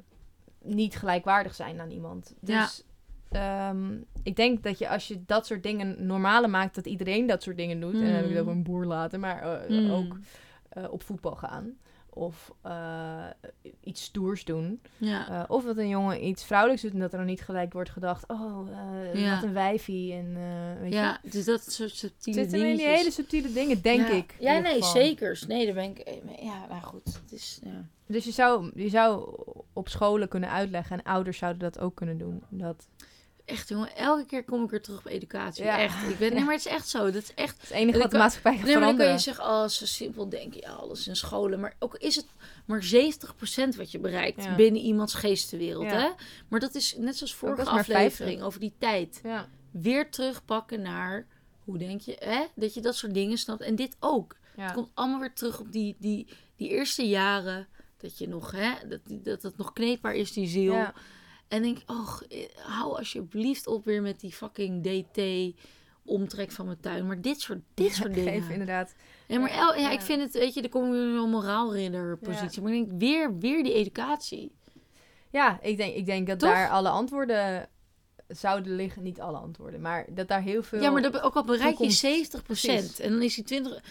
[0.64, 2.36] niet gelijkwaardig zijn aan iemand.
[2.42, 2.62] Ja.
[2.62, 2.84] Dus
[3.30, 7.44] ehm, ik denk dat je als je dat soort dingen normaler maakt, dat iedereen dat
[7.44, 7.94] soort dingen doet.
[7.94, 8.40] En dan heb ik het Mhm.
[8.40, 9.92] over een boer laten, maar eh, Mhm.
[9.92, 10.18] ook
[10.70, 11.78] eh, op voetbal gaan.
[12.20, 13.26] Of eh,
[13.84, 14.82] iets stoers doen.
[14.98, 15.30] Ja.
[15.30, 17.90] Eh, of dat een jongen iets vrouwelijks doet en dat er dan niet gelijk wordt
[17.90, 18.28] gedacht...
[18.28, 19.34] Oh, eh, Ja.
[19.36, 20.14] wat een wijfie.
[20.14, 20.98] En, eh, weet je?
[20.98, 24.14] ja, dus dat soort subtiele Het zit hem in die hele subtiele dingen, denk ja.
[24.14, 24.36] ik.
[24.40, 24.92] Ja, nee, geval.
[24.92, 25.44] zeker.
[25.48, 26.20] Nee, daar ben ik...
[26.42, 27.06] Ja, nou goed.
[27.06, 27.60] Het is...
[27.64, 27.86] Ja.
[28.06, 29.36] Dus je zou, je zou
[29.74, 32.44] op scholen kunnen uitleggen en ouders zouden dat ook kunnen doen.
[32.50, 32.88] Dat,
[33.50, 35.64] echt, jongen, elke keer kom ik weer terug op educatie.
[35.64, 35.80] Ja.
[35.80, 36.10] Echt.
[36.10, 37.12] Ik ben, nee, maar het is echt zo.
[37.12, 38.84] Dat is echt Het is het enige En wat de ik- maatschappij gaat Nee, maar
[38.88, 41.60] dan kun je zeggen, oh, zo simpel denken, ja, alles in scholen.
[41.60, 42.26] Maar ook is het
[42.66, 44.56] maar 70% wat je bereikt Ja.
[44.56, 46.10] binnen iemands geestenwereld, hè?
[46.48, 48.42] Maar dat is net zoals vorige aflevering 50.
[48.46, 49.22] over die tijd.
[49.72, 51.28] Weer terugpakken naar,
[51.64, 52.46] hoe denk je, hè?
[52.56, 53.62] Dat je dat soort dingen snapt.
[53.62, 54.38] En dit ook.
[54.56, 57.68] Het komt allemaal weer terug op die, die, die eerste jaren.
[57.98, 58.72] Dat je nog, hè?
[58.88, 60.86] Dat, dat het nog kneedbaar is, die ziel.
[61.50, 62.20] En denk, oh,
[62.56, 65.22] hou alsjeblieft op weer met die fucking DT
[66.06, 67.08] omtrek van mijn tuin.
[67.08, 68.34] Maar dit soort, dit soort dingen.
[68.34, 68.96] Geef inderdaad.
[69.28, 69.92] Ja, maar el- ja, Ja.
[69.92, 72.62] ik vind het, weet je, dan kom je in een moraalridder positie.
[72.62, 74.52] Maar ik denk, weer, weer die educatie.
[75.30, 76.50] Ja, ik denk, ik denk dat Toch?
[76.50, 77.70] daar alle antwoorden
[78.28, 79.04] zouden liggen.
[79.04, 80.82] Niet alle antwoorden, maar dat daar heel veel...
[80.82, 82.44] Ja, maar dat, ook al bereik je 70%.
[82.44, 83.00] Precies.
[83.00, 83.84] En dan is die 20,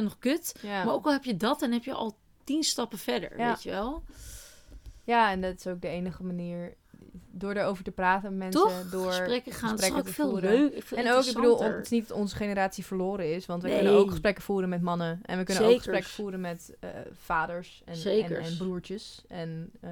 [0.00, 0.54] 30% nog kut.
[0.62, 3.70] Maar ook al heb je dat, dan heb je al 10 stappen verder, weet je
[3.70, 4.02] wel.
[5.04, 6.76] ja, en dat is ook de enige manier...
[7.30, 8.60] Door erover te praten met mensen.
[8.62, 8.90] Toch?
[8.90, 9.68] door gesprekken gaan.
[9.70, 10.50] Gesprekken te veel voeren.
[10.50, 10.82] leuk.
[10.82, 13.46] veel En ook, ik bedoel, het is niet dat onze generatie verloren is.
[13.46, 13.76] Want we Nee.
[13.78, 15.20] kunnen ook gesprekken voeren met mannen.
[15.22, 16.88] En we kunnen ook gesprekken voeren met eh,
[17.20, 19.22] vaders en, en, broertjes.
[19.28, 19.90] En eh,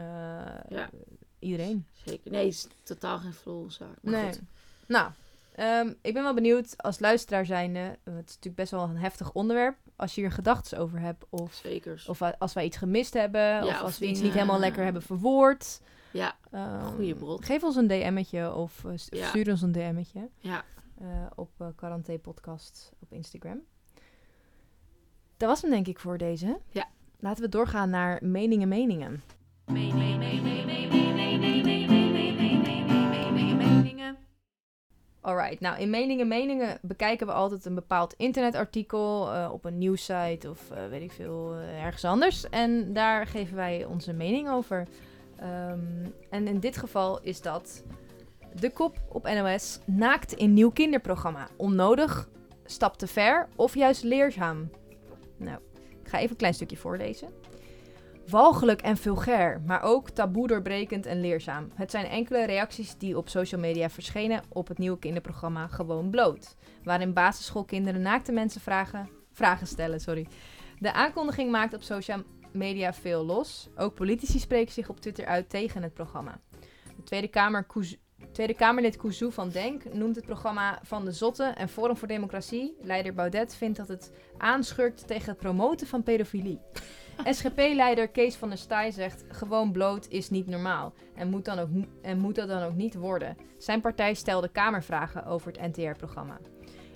[0.69, 0.91] Ja.
[1.39, 1.87] iedereen.
[2.05, 2.31] Zeker.
[2.31, 3.97] Nee, het is totaal geen verloren zaak.
[4.03, 4.25] Maar Nee.
[4.25, 4.41] goed.
[4.87, 5.11] Nou,
[5.55, 7.79] ehm, ik ben wel benieuwd als luisteraar zijnde.
[7.81, 9.77] eh, Het is natuurlijk best wel een heftig onderwerp.
[9.97, 11.25] Als je hier gedachten over hebt.
[11.29, 12.09] Of, Zekers.
[12.09, 13.41] of als wij iets gemist hebben.
[13.41, 15.81] Ja, of of als we iets niet helemaal lekker hebben verwoord.
[16.13, 17.45] Ja, Ehm, Goeie brot.
[17.45, 19.27] Geef ons een DM'tje of eh, Ja.
[19.29, 20.29] stuur ons een DM'tje.
[20.39, 20.65] ja.
[21.01, 23.61] eh, op uh, Quaranté Podcast op Instagram.
[25.37, 26.59] Dat was hem denk ik voor deze.
[26.71, 26.87] Ja.
[27.19, 29.23] Laten we doorgaan naar meningen, meningen.
[35.21, 40.51] Alright, nou in meningen, meningen bekijken we altijd een bepaald internetartikel eh, op een nieuwssite
[40.51, 42.49] of eh, weet ik veel, eh, ergens anders.
[42.49, 44.87] En daar geven wij onze mening over.
[45.39, 47.85] Ehm, en in dit geval is dat
[48.55, 51.49] de kop op NOS naakt in nieuw kinderprogramma.
[51.57, 52.29] Onnodig,
[52.65, 54.71] stap te ver of juist leerzaam.
[55.37, 55.59] Nou,
[56.03, 57.29] ik ga even een klein stukje voorlezen.
[58.29, 61.71] Walgelijk en vulgair, maar ook taboe doorbrekend en leerzaam.
[61.75, 66.57] Het zijn enkele reacties die op social media verschenen op het nieuwe kinderprogramma Gewoon Bloot.
[66.83, 70.01] Waarin basisschoolkinderen naakte mensen vragen, vragen stellen.
[70.01, 70.27] Sorry.
[70.79, 72.23] De aankondiging maakt op social
[72.57, 73.69] media veel los.
[73.77, 76.41] Ook politici spreken zich op Twitter uit tegen het programma.
[76.97, 77.67] De Tweede, Kamer
[78.33, 82.77] Tweede Kamerlid Kouzou van Denk noemt het programma van de zotte en Forum voor Democratie.
[82.81, 86.61] Leider Baudet vindt dat het aanschurkt tegen het promoten van pedofilie.
[87.25, 91.69] SGP-leider Kees van der Staaij zegt: gewoon bloot is niet normaal en moet, dan ook,
[92.03, 93.37] en moet dat dan ook niet worden.
[93.59, 96.39] Zijn partij stelde Kamervragen over het NTR-programma.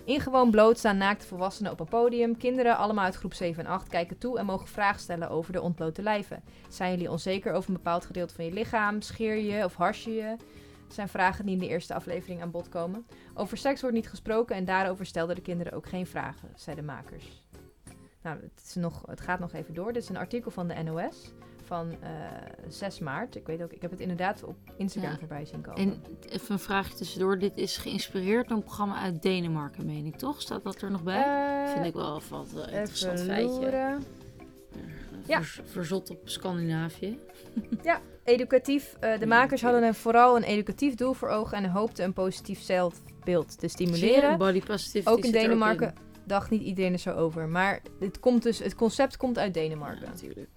[0.04, 2.36] In gewoon bloot staan naakte volwassenen op een podium.
[2.36, 5.60] Kinderen, allemaal uit groep 7 en 8, kijken toe en mogen vragen stellen over de
[5.60, 6.42] ontblote lijven.
[6.68, 9.00] Zijn jullie onzeker over een bepaald gedeelte van je lichaam?
[9.00, 10.36] Scheer je of hars je je?
[10.88, 13.06] Zijn vragen die in de eerste aflevering aan bod komen.
[13.34, 16.92] Over seks wordt niet gesproken en daarover stelden de kinderen ook geen vragen, zeiden de
[16.92, 17.46] makers.
[18.22, 19.92] Nou, het, is nog, het gaat nog even door.
[19.92, 21.32] Dit is een artikel van de NOS
[21.70, 22.08] van eh
[22.68, 23.36] 6 maart.
[23.36, 25.18] Ik weet ook, ik heb het inderdaad op Instagram Ja.
[25.18, 25.80] voorbij zien komen.
[25.80, 27.38] En even een vraagje tussendoor.
[27.38, 30.40] Dit is geïnspireerd door een programma uit Denemarken, meen ik, toch?
[30.40, 31.22] Staat dat er nog bij?
[31.66, 33.48] Eh, Vind ik wel wat een interessant even feitje.
[33.60, 34.04] loeren.
[35.26, 35.42] Ja.
[35.42, 37.18] Ver- verzot op Scandinavië.
[38.24, 38.96] Educatief.
[39.00, 42.60] eh, de makers hadden een, vooral een educatief doel voor ogen en hoopten een positief
[42.60, 44.38] zelfbeeld te stimuleren.
[44.38, 45.94] Body positivity Ook in zit er Denemarken
[46.24, 47.48] dacht niet iedereen er zo over.
[47.48, 49.62] Maar het, komt dus, het concept komt uit in.
[49.62, 50.02] Denemarken.
[50.04, 50.48] Ja, natuurlijk.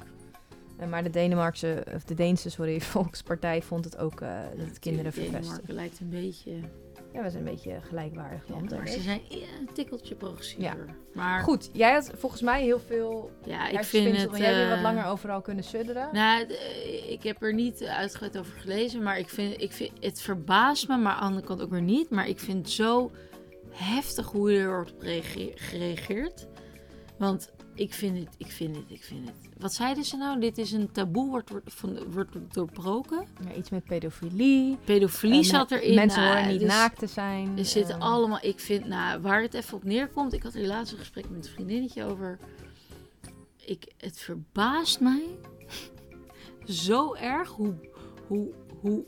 [0.78, 4.80] Eh, maar de Denemarkse, of de Deense, sorry, Volkspartij vond het ook eh, dat het
[4.80, 5.42] kinderen verpesten.
[5.42, 6.52] Denemarken lijkt een beetje...
[7.14, 8.70] Ja, we zijn een beetje gelijkwaardig Ja, land.
[8.72, 10.86] maar ze zijn een tikkeltje progressiever.
[11.14, 14.38] Maar Goed, jij had volgens mij heel veel ja, ik vind het...
[14.38, 16.10] jij hebt weer wat eh, langer overal kunnen sudderen.
[16.14, 16.48] Nou,
[17.08, 20.98] ik heb er niet uitgebreid over gelezen, maar ik vind, ik vind het verbaast me,
[20.98, 22.10] maar aan de andere kant ook weer niet.
[22.10, 23.12] Maar ik vind het zo
[23.72, 24.94] heftig hoe er wordt
[25.56, 26.48] gereageerd.
[27.18, 29.36] Want ik vind het, ik vind het, ik vind het.
[29.58, 30.40] Wat zeiden ze nou?
[30.40, 31.52] Dit is een taboe, wordt,
[32.12, 33.28] wordt, doorbroken.
[33.48, 34.78] Ja, iets met pedofilie.
[34.84, 35.96] Pedofilie zat erin.
[35.96, 37.58] Mensen nou, horen niet dus naakt te zijn.
[37.58, 40.34] Er zitten eh, allemaal, ik vind, nou, waar het even op neerkomt.
[40.34, 42.38] Ik had er laatst een gesprek met een vriendinnetje over.
[43.66, 45.24] Ik, het verbaast mij
[46.66, 47.74] zo erg hoe,
[48.28, 49.06] hoe, hoe,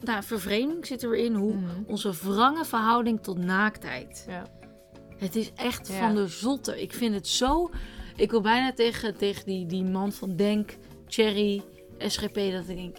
[0.00, 1.34] nou, vervreemding zit er weer in.
[1.34, 1.82] Hoe mhm.
[1.86, 4.24] onze wrange verhouding tot naaktheid.
[4.28, 4.60] Ja.
[5.22, 5.94] Het is echt Ja.
[5.98, 6.82] van de zotte.
[6.82, 7.70] Ik vind het zo.
[8.16, 11.62] Ik wil bijna tegen, tegen die, die man van Denk, Cherry,
[11.98, 12.96] SGP, dat ik denk: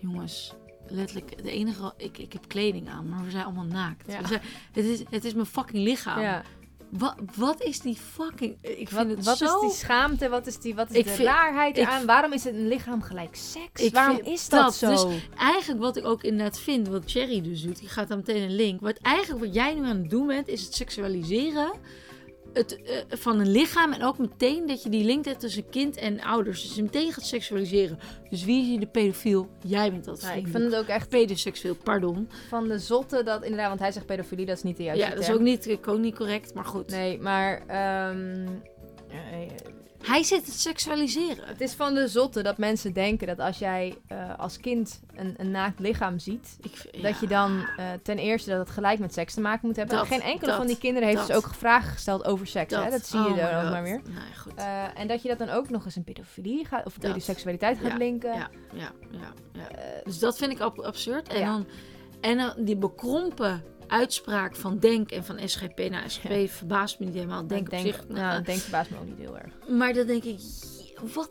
[0.00, 0.52] jongens,
[0.88, 1.92] letterlijk, de enige.
[1.96, 4.06] Ik, ik heb kleding aan, maar we zijn allemaal naakt.
[4.06, 4.20] Ja.
[4.20, 6.20] We zijn- het, is, het is mijn fucking lichaam.
[6.20, 6.42] Ja.
[6.90, 8.56] Wat, wat is die fucking...
[8.60, 9.44] Ik vind Wat, het wat zo...
[9.54, 10.28] is die schaamte?
[10.28, 12.06] Wat is, die, wat is Ik de vind- raarheid eraan?
[12.06, 13.82] Waarom is het een lichaam gelijk seks?
[13.82, 15.08] Ik Waarom is dat, dat, zo?
[15.08, 18.42] dus- Eigenlijk wat ik ook inderdaad vind, wat Cherry dus doet, die gaat dan meteen
[18.42, 18.80] een link.
[18.80, 21.70] Wat eigenlijk wat jij nu aan het doen bent, is het seksualiseren
[22.52, 23.92] het, eh, van een lichaam.
[23.92, 26.62] En ook meteen dat je die link hebt tussen kind en ouders.
[26.62, 27.98] Dus meteen gaat seksualiseren.
[28.30, 29.48] Dus wie is hier de pedofiel?
[29.66, 32.28] Jij bent dat ik vind het ook echt Pedoseksueel, pardon.
[32.48, 35.14] van de zotte dat inderdaad, want hij zegt pedofilie, dat is niet de juiste Ja,
[35.14, 36.90] dat is ook niet, ook niet correct, maar goed.
[36.90, 38.46] Nee, maar ehm,
[39.08, 39.50] eh,
[40.02, 41.44] Hij zit het seksualiseren.
[41.46, 45.34] het is van de zotte dat mensen denken dat als jij eh, als kind een,
[45.36, 49.12] een naakt lichaam ziet, Ik, dat je dan eh, ten eerste dat het gelijk met
[49.14, 49.96] seks te maken moet hebben.
[49.96, 51.26] Dat, Geen enkele dat, van die kinderen heeft dat.
[51.26, 52.70] dus ook vragen gesteld over seks.
[52.72, 52.90] Dat, hè?
[52.90, 54.00] dat zie je Oh er ook maar weer.
[54.04, 54.54] Nee, goed.
[54.54, 57.10] Eh, en dat je dat dan ook nog eens een pedofilie gaat, of Dat.
[57.12, 58.32] pedoseksualiteit gaat Ja, linken.
[58.34, 59.32] Ja, ja, ja.
[59.52, 59.66] ja.
[60.04, 61.28] Dus dat vind ik ab- absurd.
[61.28, 61.66] En, dan,
[62.20, 65.78] en dan die bekrompen uitspraak van Denk en van SGP.
[65.78, 67.46] Nou, SGP verbaast me niet helemaal.
[67.46, 68.08] Denk, denk, op zich.
[68.08, 69.52] nou, denk verbaast me ook niet heel erg.
[69.68, 70.40] maar dan denk ik,
[71.14, 71.30] wat...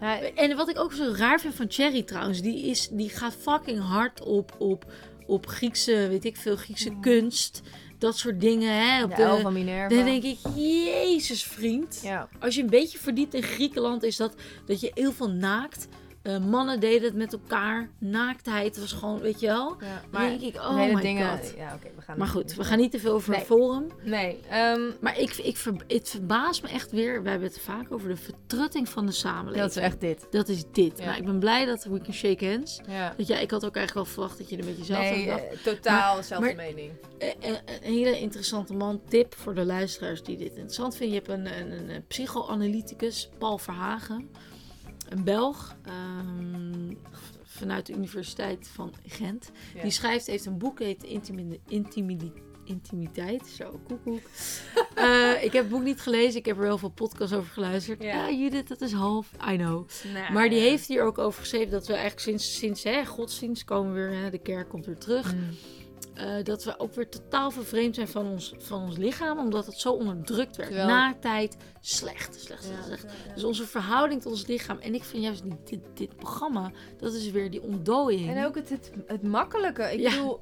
[0.00, 3.34] Ja, En wat ik ook zo raar vind van Cherry trouwens, die, is, die gaat
[3.40, 4.92] fucking hard op, op,
[5.26, 7.62] op Griekse, weet ik veel, Griekse kunst.
[7.98, 9.02] Dat soort dingen, hè.
[9.04, 9.94] Op de de, van Minerva.
[9.94, 12.00] dan denk ik, jezus vriend.
[12.02, 12.28] ja.
[12.40, 14.34] Als je een beetje verdiept in Griekenland, is dat
[14.66, 15.88] dat je heel veel naakt.
[16.28, 17.90] Eh, mannen deden het met elkaar.
[17.98, 19.76] Naaktheid was gewoon, weet je wel.
[19.80, 21.38] ja, maar denk ik, oh hele my dingen...
[21.38, 21.54] god.
[21.56, 23.38] Ja, we gaan Maar goed, we gaan niet te veel over Nee.
[23.38, 23.86] het forum.
[24.02, 27.22] Nee, ehm, Maar ik, ik, ver- het verbaast me echt weer.
[27.22, 29.60] We hebben het vaak over de vertrutting van de samenleving.
[29.62, 30.26] dat is echt dit.
[30.30, 30.98] Dat is dit.
[30.98, 31.04] Ja.
[31.04, 32.80] Nou, ik ben blij dat we can shake hands.
[32.88, 33.14] Ja.
[33.16, 35.42] Dat jij, ik had ook eigenlijk wel verwacht dat je er met jezelf Nee, dacht.
[35.42, 36.92] eh, totaal dezelfde maar- mening.
[37.18, 39.00] Eh, eh, een hele interessante man.
[39.08, 41.14] Tip voor de luisteraars die dit interessant vinden.
[41.16, 44.30] Je hebt een, een, een psychoanalyticus, Paul Verhagen.
[45.08, 45.76] Een Belg.
[45.84, 46.92] ehm,
[47.42, 49.50] vanuit de Universiteit van Gent.
[49.74, 49.82] Ja.
[49.82, 51.02] Die schrijft, heeft een boek, heet
[52.64, 53.46] Intimiteit.
[53.46, 54.20] Zo, koekoek.
[54.94, 56.38] Eh, ik heb het boek niet gelezen.
[56.38, 58.02] Ik heb er heel veel podcasts over geluisterd.
[58.02, 58.28] Ja.
[58.28, 59.30] Ja, Judith, dat is half.
[59.50, 59.88] I know.
[60.12, 60.64] Nou, Maar die ja.
[60.64, 64.18] heeft hier ook over geschreven dat we eigenlijk sinds, sinds hè, godsdienst komen we weer,
[64.22, 65.34] hè, de kerk komt weer terug.
[65.34, 65.48] Mm.
[66.18, 69.78] Eh, dat we ook weer totaal vervreemd zijn van ons, van ons lichaam, omdat het
[69.80, 70.68] zo onderdrukt werd.
[70.68, 73.02] Terwijl- Naaktheid, slecht, slecht, slecht, Ja, slecht.
[73.02, 73.34] ja, ja.
[73.34, 74.78] Dus onze verhouding tot ons lichaam.
[74.78, 78.30] En ik vind juist die, dit, dit programma, dat is weer die ontdooiing.
[78.36, 79.82] En ook het, het, het makkelijke.
[79.82, 80.40] Ik bedoel,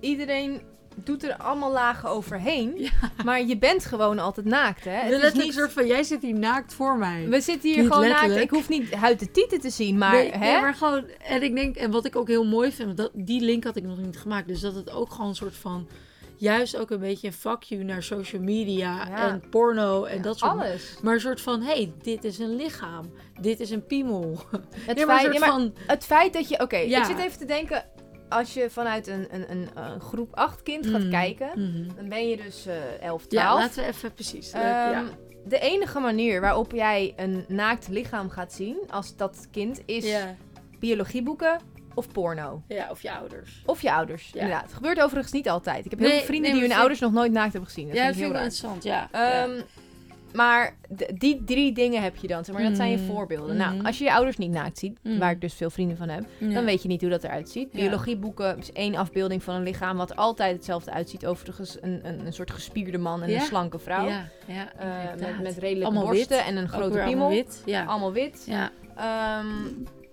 [0.00, 0.62] iedereen
[0.94, 2.72] doet er allemaal lagen overheen.
[2.76, 2.90] Ja.
[3.24, 4.90] Maar je bent gewoon altijd naakt, hè?
[4.90, 5.46] Het is niet...
[5.46, 7.28] een soort van, jij zit hier naakt voor mij.
[7.28, 8.36] We zitten hier Niet gewoon naakt.
[8.36, 10.38] Ik hoef niet huid de tieten te zien, maar, nee, hè?
[10.38, 13.40] nee, maar gewoon, en ik denk, en wat ik ook heel mooi vind, dat, die
[13.40, 14.48] link had ik nog niet gemaakt.
[14.48, 15.88] Dus dat het ook gewoon een soort van,
[16.36, 19.28] juist ook een beetje een fuck you naar social media Ja.
[19.28, 20.96] en porno en Ja, dat soort Alles.
[21.02, 23.12] Maar een soort van, hé, hey, dit is een lichaam.
[23.40, 24.38] Dit is een piemel.
[24.74, 26.60] Het, maar feit, maar van, het feit dat je...
[26.60, 27.84] Oké, ik zit even te denken...
[28.30, 31.48] Als je vanuit een, een, een, een groep 8 kind gaat Mm, kijken...
[31.54, 31.96] mhm.
[31.96, 33.28] Dan ben je dus eh 11, 12.
[33.28, 34.52] Ja, laten we even precies.
[34.52, 34.92] leuk, ja.
[34.92, 35.06] Ehm,
[35.44, 40.36] De enige manier waarop jij een naakt lichaam gaat zien als dat kind is ja.
[40.78, 41.58] biologieboeken
[41.94, 42.62] of porno.
[42.68, 43.62] ja, of je ouders.
[43.66, 44.40] Of je ouders, Ja.
[44.40, 44.62] inderdaad.
[44.62, 45.84] Het gebeurt overigens niet altijd.
[45.84, 47.86] Ik heb heel Nee, veel vrienden nee, die hun ouders nog nooit naakt hebben gezien.
[47.86, 49.08] Dat ja, vind vind ik wel interessant, ja.
[49.12, 49.60] Ehm,
[50.32, 50.76] Maar
[51.14, 52.44] die drie dingen heb je dan.
[52.44, 53.06] Zeg maar dat zijn je Mm.
[53.06, 53.50] voorbeelden.
[53.52, 53.56] Mm.
[53.60, 55.18] Nou, als je je ouders niet naakt ziet, Mm.
[55.18, 56.48] waar ik dus veel vrienden van heb, ja.
[56.54, 57.70] dan weet je niet hoe dat eruit ziet.
[57.72, 61.26] Biologieboeken is één afbeelding van een lichaam wat altijd hetzelfde uitziet.
[61.26, 63.34] Overigens een, een, een soort gespierde man en Ja.
[63.40, 64.06] een slanke vrouw.
[64.08, 66.46] Ja, ja, Eh, met, met redelijke Allemaal borsten wit.
[66.46, 67.24] en een grote weer piemel.
[67.26, 67.62] allemaal wit.
[67.66, 67.84] Ja.
[67.84, 68.44] Allemaal wit.
[68.46, 68.70] ja.
[68.96, 69.46] Ehm,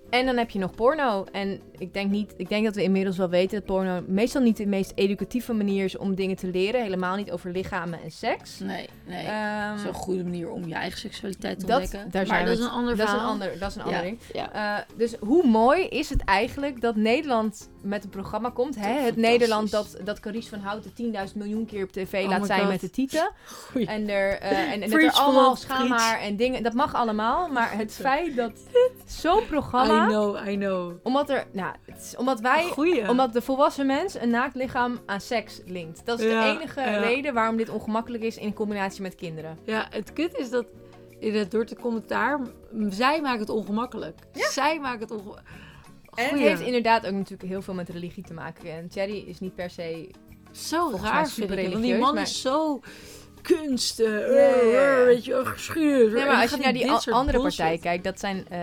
[0.10, 1.26] en dan heb je nog porno.
[1.32, 4.58] En ik denk, niet, ik denk dat we inmiddels wel weten dat porno meestal niet
[4.58, 6.82] de meest educatieve manier is om dingen te leren.
[6.84, 8.60] Helemaal niet over lichamen en seks.
[8.60, 9.26] Nee, nee.
[9.26, 12.12] Ehm, dat is een goede manier om je eigen seksualiteit te dat- ontdekken.
[12.12, 13.32] daar maar dat is een ander dat is een verhaal.
[13.34, 14.20] ander, dat is een ander ding.
[14.34, 14.52] Ja.
[14.78, 18.76] Eh, dus hoe mooi is het eigenlijk dat Nederland met een programma komt?
[18.76, 18.90] Hè?
[19.00, 19.16] Het.
[19.16, 22.70] Nederland dat, dat Carice van Houten 10.000 miljoen keer op tv Oh laat zijn God.
[22.70, 23.32] met de tieten.
[23.72, 23.88] Goeie.
[23.88, 26.64] En, er, eh, en, en dat er allemaal schaamhaar en dingen...
[26.64, 28.52] Dat mag allemaal, maar het feit dat
[29.06, 30.08] zo'n I programma...
[30.08, 30.92] know, I know.
[31.04, 31.46] Omdat er...
[31.52, 32.64] Nou, het is- omdat wij...
[32.64, 33.10] Goeie.
[33.10, 36.02] Omdat de volwassen mens een naakt lichaam aan seks linkt.
[36.06, 36.98] Dat is Ja, de enige ja.
[37.00, 39.58] reden waarom dit ongemakkelijk is in combinatie met kinderen.
[39.64, 40.66] Ja, het kut is dat
[41.20, 42.40] in het, door het commentaar,
[42.90, 44.20] zij maken het ongemakkelijk.
[44.34, 45.50] Zij maken het ongemakkelijk.
[46.18, 48.72] En het heeft inderdaad ook natuurlijk heel veel met religie te maken.
[48.72, 50.10] En Cherry is niet per se...
[50.52, 52.82] Zo raar vind ik Want die man maar- is zo
[53.42, 56.14] kunst, eh, eh, weet je, geschiedenis.
[56.14, 58.60] Nee, maar als je naar die andere partijen kijkt, dat zijn eh,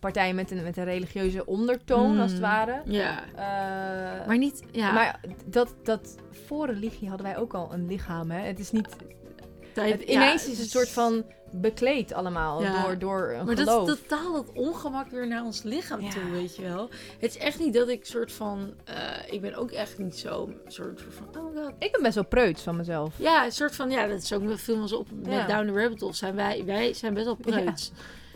[0.00, 2.82] partijen met een, met een religieuze ondertoon, als het Mm, ware.
[2.84, 3.24] Ja,
[4.26, 4.92] maar niet, ja.
[4.92, 8.40] Maar dat, dat voor religie hadden wij ook al een lichaam, hè?
[8.40, 8.88] Het is niet...
[9.78, 9.92] tijd.
[10.00, 12.82] Het, ineens ja, is het een soort van bekleed allemaal Ja.
[12.82, 16.10] door, door een Maar dat is totaal dat ongemak weer naar ons lichaam Ja.
[16.10, 16.88] toe, weet je wel.
[17.18, 18.74] Het is echt niet dat ik soort van...
[18.84, 21.42] eh, ik ben ook echt niet zo soort van...
[21.42, 21.72] Oh god.
[21.78, 23.14] Ik ben best wel preuts van mezelf.
[23.18, 23.90] Ja, een soort van...
[23.90, 25.48] Ja, dat is ook met film als op met.
[25.48, 26.12] Down the Rabbit Hole.
[26.14, 27.92] Zijn wij, wij zijn best wel preuts.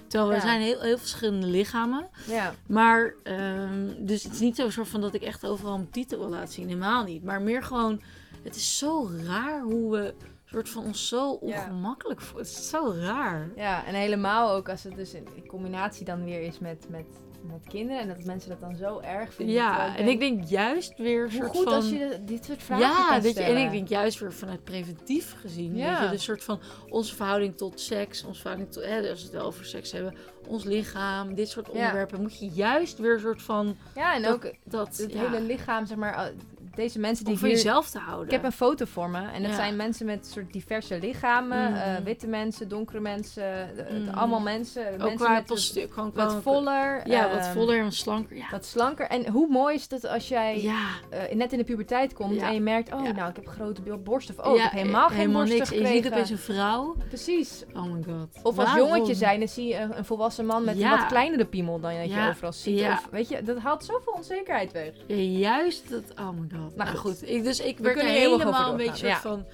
[0.08, 0.40] Terwijl we Ja.
[0.40, 2.08] zijn heel, heel verschillende lichamen.
[2.28, 2.54] Ja.
[2.66, 6.18] Maar, ehm, dus het is niet zo soort van dat ik echt overal mijn titel
[6.18, 6.66] wil laten zien.
[6.68, 7.24] Helemaal niet.
[7.24, 8.02] Maar meer gewoon...
[8.42, 10.14] Het is zo raar hoe we...
[10.52, 11.46] soort van ons zo Ja.
[11.46, 12.46] ongemakkelijk voelen.
[12.46, 13.50] Het is zo raar.
[13.56, 17.06] ja, en helemaal ook als het dus in in combinatie dan weer is met, met,
[17.42, 18.00] met kinderen.
[18.02, 19.54] En dat mensen dat dan zo erg vinden.
[19.54, 21.72] Ja, en ik denk juist weer een hoe soort goed van...
[21.72, 23.56] als je dit soort vragen Ja, kan dat je, stellen.
[23.56, 25.76] en ik denk juist weer vanuit preventief gezien.
[25.76, 26.00] Ja.
[26.00, 29.24] Weet je, de soort van onze verhouding tot seks, onze verhouding tot, hè, als we
[29.24, 30.14] het wel over seks hebben,
[30.48, 31.72] ons lichaam, dit soort Ja.
[31.72, 35.18] onderwerpen, moet je juist weer een soort van Ja, en dat- ook dat het ja,
[35.18, 36.32] hele lichaam, zeg maar,
[36.74, 37.56] deze mensen die om van hier...
[37.56, 38.26] jezelf te houden.
[38.26, 39.56] Ik heb een foto voor me en dat Ja.
[39.56, 41.70] zijn mensen met soort diverse lichamen.
[41.72, 41.80] Mhm.
[41.80, 44.18] eh, witte mensen, donkere mensen, de- Mhm.
[44.18, 44.86] allemaal mensen.
[44.92, 47.08] ook mensen qua met postuur, gewoon wat voller.
[47.08, 48.36] Ja, wat ehm, voller en slanker.
[48.36, 48.46] Ja.
[48.50, 49.06] Wat slanker.
[49.06, 50.86] En hoe mooi is het als jij ja.
[51.10, 54.38] eh, net in de puberteit komt en je merkt, oh, nou, ik heb grote borsten.
[54.38, 55.70] Of, oh, ik heb helemaal geen helemaal borsten niks.
[55.70, 56.04] En je gekregen.
[56.04, 56.96] ziet opeens een vrouw.
[57.08, 57.64] Precies.
[57.74, 58.28] Oh my god.
[58.42, 58.88] Of als Waarom?
[58.88, 61.92] jongetje zijn, dan zie je een, een volwassen man met een wat kleinere piemel dan
[61.94, 62.80] dat je overal ziet.
[62.82, 64.92] Of, weet je, dat haalt zoveel onzekerheid weg.
[65.16, 66.02] Juist dat.
[66.18, 66.61] Oh my god.
[66.76, 66.98] Nou goed.
[66.98, 69.46] goed, ik, dus ik We werd er helemaal een beetje van.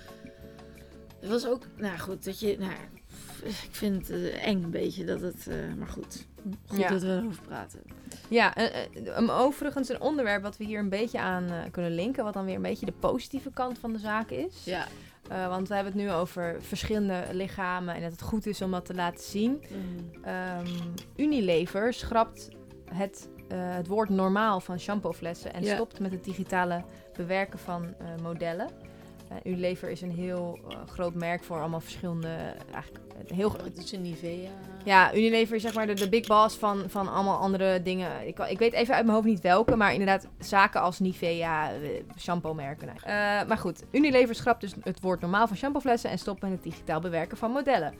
[1.20, 2.72] Het was ook, nou goed, dat je, nou,
[3.42, 6.26] ik vind het eh, eng een beetje dat het, eh, maar goed,
[6.66, 6.88] goed Ja.
[6.88, 7.80] dat we erover praten.
[8.28, 8.54] Ja,
[9.18, 12.24] um, overigens een onderwerp wat we hier een beetje aan kunnen linken.
[12.24, 14.64] Wat dan weer een beetje de positieve kant van de zaak is.
[14.64, 14.86] Ja.
[15.48, 18.84] Want we hebben het nu over verschillende lichamen en dat het goed is om dat
[18.84, 19.62] te laten zien.
[20.22, 20.66] Ehm,
[21.16, 22.48] Unilever schrapt
[22.94, 25.74] het, het woord normaal van shampooflessen en Ja.
[25.74, 26.82] stopt met het digitale
[27.16, 28.68] bewerken van eh, modellen.
[29.28, 32.28] Eh, Unilever is een heel eh, groot merk voor allemaal verschillende,
[32.72, 34.49] eigenlijk een heel Heel, het is een Nivea.
[34.84, 38.26] ja, Unilever is zeg maar de, de big boss van, van allemaal andere dingen.
[38.26, 41.78] Ik, ik weet even uit mijn hoofd niet welke, maar inderdaad zaken als Nivea, eh,
[42.18, 42.88] shampoo-merken.
[42.88, 43.03] Eh,
[43.49, 47.01] maar goed, Unilever schrapt dus het woord normaal van shampooflessen en stopt met het digitaal
[47.01, 47.94] bewerken van modellen.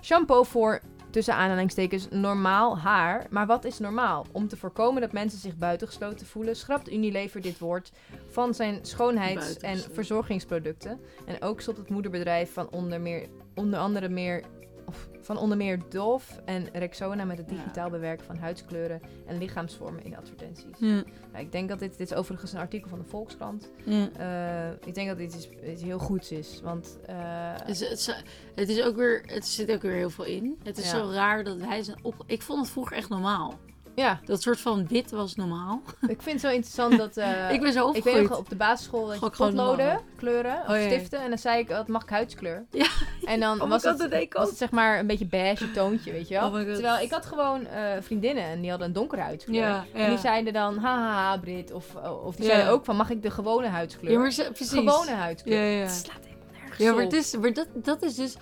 [0.00, 0.80] Shampoo voor,
[1.12, 3.26] tussen aanhalingstekens, normaal haar.
[3.30, 4.26] Maar wat is normaal?
[4.32, 7.92] Om te voorkomen dat mensen zich buitengesloten voelen, schrapt Unilever dit woord
[8.26, 11.00] van zijn schoonheids- en verzorgingsproducten.
[11.26, 14.42] En ook stopt het moederbedrijf van onder, meer, onder andere meer
[14.86, 20.04] of van onder meer Dove en Rexona met het digitaal bewerken van huidskleuren en lichaamsvormen
[20.04, 20.64] in advertenties.
[20.78, 21.04] Ja,
[21.38, 23.70] ik denk dat dit, dit is overigens een artikel van de Volkskrant.
[23.84, 24.08] ja.
[24.16, 27.14] Eh, ik denk dat dit iets, iets heel goeds is, want eh,
[27.56, 28.06] Het, is, het, is,
[28.54, 30.58] het is ook weer, het zit ook weer heel veel in.
[30.62, 30.98] Het is Ja.
[30.98, 32.22] zo raar dat wij zijn op.
[32.26, 33.58] Ik vond het vroeger echt normaal.
[33.94, 35.82] Ja, Dat soort van wit was normaal.
[36.00, 38.28] ik vind het zo interessant dat eh, ik ben zo ik weet opgegroeid.
[38.28, 41.58] nog op de basisschool dat je potloden, kleuren of Oh, ja, stiften en dan zei
[41.58, 42.64] ik, wat mag ik huidskleur?
[42.70, 42.86] Ja.
[43.24, 46.12] En dan Oh was, god, het, ik was het zeg maar een beetje beige toontje,
[46.12, 46.48] weet je wel?
[46.48, 46.54] Oh.
[46.54, 49.60] Terwijl ik had gewoon eh, vriendinnen en die hadden een donkere huidskleur.
[49.60, 51.72] Ja, En die zeiden dan, haha, Brit.
[51.72, 54.12] Of, of die zeiden ook van, mag ik de gewone huidskleur?
[54.12, 54.70] Ja, maar ze- precies.
[54.78, 55.58] gewone huidskleur.
[55.64, 55.82] Ja, ja.
[55.82, 57.10] Het slaat helemaal nergens Ja, maar, op.
[57.10, 58.36] het is, maar dat, dat is dus...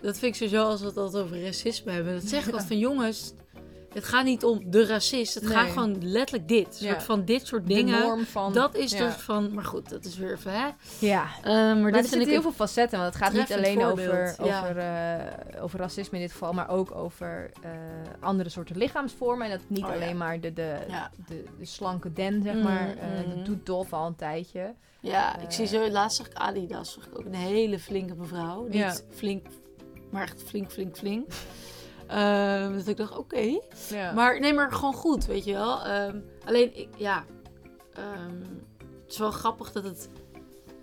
[0.00, 2.14] Dat vind ik sowieso als we het altijd over racisme hebben.
[2.14, 3.34] Dat zeg ik altijd van jongens...
[3.94, 5.34] Het gaat niet om de racist.
[5.34, 5.52] Het Nee.
[5.52, 6.66] gaat gewoon letterlijk dit.
[6.80, 6.92] Een Ja.
[6.92, 8.00] soort van dit soort de dingen.
[8.00, 8.52] norm van...
[8.52, 9.04] Dat is ja.
[9.04, 9.54] dus van...
[9.54, 10.52] Maar goed, dat is weer even...
[10.52, 10.68] Hè?
[10.98, 11.24] Ja.
[11.42, 14.04] Eh, maar Maar dit er zitten heel veel facetten, want het gaat niet alleen over,
[14.36, 17.70] voorbeeld, over, eh, over racisme in dit geval, maar ook over eh,
[18.20, 19.46] andere soorten lichaamsvormen.
[19.46, 20.76] En dat niet Oh, alleen maar de, de,
[21.26, 22.96] de, de slanke den, zeg Mm, maar.
[22.96, 23.34] Eh, mm.
[23.36, 24.74] dat doet Dolf al een tijdje.
[25.00, 25.50] Ja, ik Eh.
[25.50, 25.88] zie zo...
[25.88, 26.92] Laatst zag ik Adidas.
[26.92, 28.62] Zag ik ook een hele flinke mevrouw.
[28.64, 28.94] Niet Ja.
[29.14, 29.46] flink,
[30.10, 31.30] maar echt flink, flink, flink.
[32.06, 33.58] Ehm, dat ik dacht, oké.
[33.88, 34.12] Ja.
[34.12, 35.82] Maar nee, maar gewoon goed, weet je wel.
[35.82, 37.24] Ehm, alleen, ik, ja,
[37.92, 38.40] ehm,
[39.02, 40.08] het is wel grappig dat het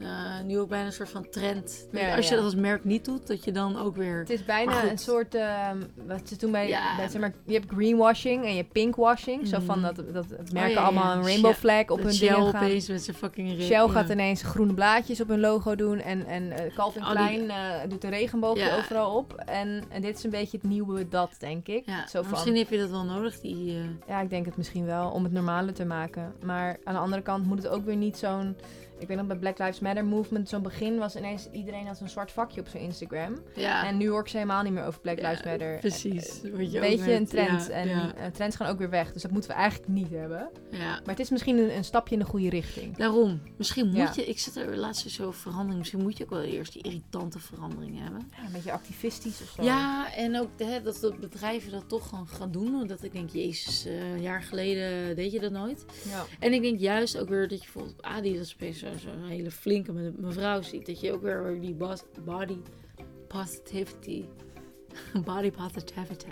[0.03, 1.87] eh, nu ook bijna een soort van trend.
[1.91, 2.35] Ja, als je ja.
[2.35, 4.19] dat als merk niet doet, dat je dan ook weer.
[4.19, 5.77] Het is bijna een soort, ehm,
[6.07, 6.95] wat ze toen bij, Ja.
[6.95, 9.47] bij zeg maar, je hebt greenwashing en je hebt pinkwashing.
[9.47, 9.95] Zo van Mhm.
[9.95, 13.61] dat, dat het merken allemaal een rainbow flag op hun Shell opeens met zijn fucking
[13.61, 15.99] Shell gaat ineens groene blaadjes op hun logo doen.
[15.99, 18.77] En, en eh, Calvin Al die- Klein eh, doet een regenboogje Ja.
[18.77, 19.33] overal op.
[19.45, 21.83] En, en dit is een beetje het nieuwe dat, denk ik.
[22.09, 23.79] Zo van, misschien heb je dat wel nodig, die...
[24.07, 26.33] Ja, ik denk het misschien wel, om het normaler te maken.
[26.43, 28.55] Maar aan de andere kant moet het ook weer niet zo'n...
[29.01, 32.09] Ik weet nog bij Black Lives Matter movement, zo'n begin was ineens iedereen had zo'n
[32.09, 33.35] zwart vakje op zijn Instagram.
[33.55, 35.77] ja, En nu hoor ik ze helemaal niet meer over Black Lives Matter.
[35.79, 36.39] precies.
[36.43, 37.69] Je Een beetje een trend.
[37.69, 39.11] en eh, trends gaan ook weer weg.
[39.13, 40.49] Dus dat moeten we eigenlijk niet hebben.
[40.71, 40.79] ja.
[40.79, 42.97] Maar het is misschien een, een stapje in de goede richting.
[42.97, 43.41] Daarom.
[43.57, 44.25] Misschien moet je...
[44.25, 45.77] Ik zit er laatst zo verandering.
[45.77, 48.29] Misschien moet je ook wel eerst die irritante veranderingen hebben.
[48.37, 49.63] Ja, een beetje activistisch of zo.
[49.63, 52.81] Ja, en ook hè, dat de bedrijven dat toch gewoon gaan doen.
[52.81, 55.85] Omdat ik denk, jezus, eh, een jaar geleden deed je dat nooit.
[56.09, 56.25] Ja.
[56.39, 59.91] En ik denk juist ook weer dat je bijvoorbeeld op Adidas zo- zo'n hele flinke
[59.93, 60.85] me- mevrouw ziet.
[60.85, 62.57] Dat je ook weer die bas- body
[63.27, 64.25] positivity.
[65.25, 66.25] Body positivity.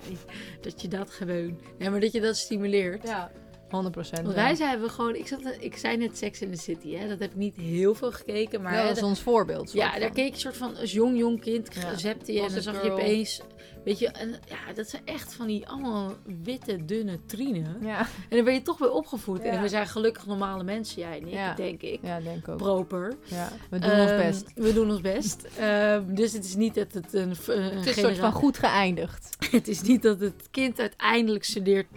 [0.61, 1.59] Dat je dat gewoon...
[1.77, 3.03] Nee, maar dat je dat stimuleert.
[3.07, 3.31] Ja,
[3.69, 4.21] 100 procent.
[4.21, 5.15] Want wij zijn we gewoon...
[5.15, 7.07] Ik, zat, ik zei net Sex in the City, hè.
[7.07, 8.73] Dat heb ik niet heel veel gekeken, maar...
[8.73, 9.71] Hè, dat is ons voorbeeld.
[9.71, 11.89] Ja, daar keek je soort van als jong, jong kind, Ja.
[11.89, 13.41] recepten en dan zag je opeens,
[13.83, 16.13] weet je, en ja, dat zijn echt van die allemaal
[16.43, 17.77] witte, dunne trienen.
[17.81, 17.99] Ja.
[17.99, 19.43] En daar ben je toch weer opgevoed.
[19.43, 19.49] Ja.
[19.49, 21.53] En we zijn gelukkig normale mensen, jij en ik, Ja.
[21.55, 21.99] denk ik.
[22.01, 22.57] ja, denk ook.
[22.57, 23.17] Proper.
[23.23, 24.51] Ja, we doen ons Ehm, best.
[24.55, 25.47] We doen ons best.
[25.57, 28.57] Ehm, dus het is niet dat het een, een Het is een soort van goed
[28.57, 29.35] geëindigd.
[29.51, 31.87] Het is niet dat het kind uiteindelijk studeert,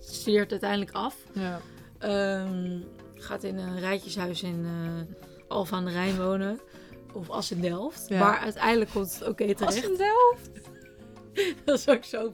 [0.00, 1.16] studeert uiteindelijk af.
[1.32, 1.60] Ja.
[1.98, 2.80] Ehm,
[3.14, 5.14] gaat in een rijtjeshuis in eh
[5.48, 6.60] Alphen aan de Rijn wonen.
[7.12, 8.08] Of Assendelft.
[8.08, 8.18] Ja.
[8.18, 9.62] Maar uiteindelijk komt het oké terecht.
[9.76, 10.50] Assendelft?
[11.64, 12.32] Dat is ook zo.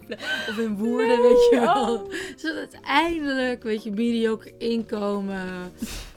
[0.48, 1.94] Of in Woerden, weet je wel.
[1.94, 2.12] Oh.
[2.36, 5.72] Zodat uiteindelijk, weet je, mediocre inkomen.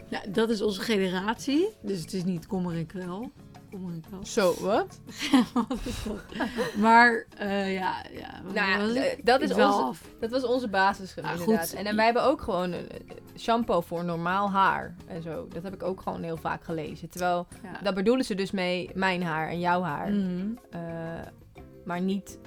[0.09, 1.67] Nou, dat is onze generatie.
[1.81, 3.31] Dus het is niet kommer en kwel.
[3.71, 4.25] Kommer en kwel.
[4.25, 4.99] Zo, wat?
[5.53, 5.67] Wat
[6.37, 6.75] dat?
[6.77, 8.41] Maar, eh, ja, ja.
[8.53, 9.93] Nou ja, was eh, dat is onze-.
[10.19, 11.59] Dat was onze basis Ja, inderdaad.
[11.69, 11.73] goed.
[11.79, 12.97] En, en wij hebben ook gewoon een eh,
[13.37, 15.47] shampoo voor normaal haar en zo.
[15.49, 17.09] Dat heb ik ook gewoon heel vaak gelezen.
[17.09, 17.79] Terwijl, Ja.
[17.83, 20.11] daar bedoelen ze dus mee mijn haar en jouw haar.
[20.11, 20.47] Mhm.
[21.85, 22.39] Maar niet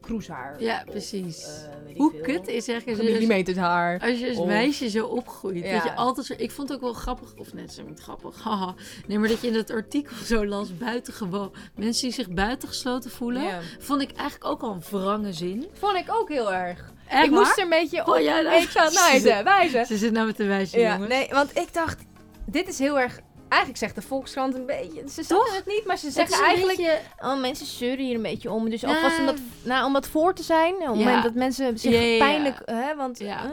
[0.00, 0.62] kroeshaar.
[0.62, 1.44] Ja, precies.
[1.44, 2.20] eh, Hoe veel.
[2.22, 4.00] kut is je, Millimeters haar.
[4.00, 5.64] als je als Of- meisje zo opgroeit.
[5.64, 5.72] Ja.
[5.74, 6.34] Dat je altijd zo...
[6.36, 7.34] Ik vond het ook wel grappig.
[7.36, 8.42] Of net zo niet grappig.
[8.44, 8.74] Haha.
[9.06, 11.52] Nee, maar dat je in dat artikel zo las buitengewoon.
[11.74, 13.42] Mensen die zich buitengesloten voelen.
[13.42, 13.60] Ja.
[13.78, 15.66] Vond ik eigenlijk ook al een wrange zin.
[15.72, 16.92] Vond ik ook heel erg.
[17.08, 18.08] Echt ik moest er een beetje op.
[18.08, 18.70] Oh, jij nou- ik
[19.10, 19.86] wijzen, wijzen.
[19.86, 21.08] Ze zit nou met de wijze Ja, jongens.
[21.12, 21.98] nee, want ik dacht,
[22.46, 23.20] dit is heel erg...
[23.50, 25.02] Eigenlijk zegt de Volkskrant een beetje...
[25.08, 26.76] Ze zeggen het niet, maar ze zeggen eigenlijk...
[26.76, 28.70] beetje- Oh, mensen zeuren hier een beetje om.
[28.70, 28.88] Dus Ja.
[28.88, 30.74] alvast om dat, nou, om dat voor te zijn.
[30.74, 31.04] Op het Ja.
[31.04, 32.56] moment dat mensen zich Ja, pijnlijk...
[32.64, 33.38] Hè, want, Ja.
[33.42, 33.48] hè?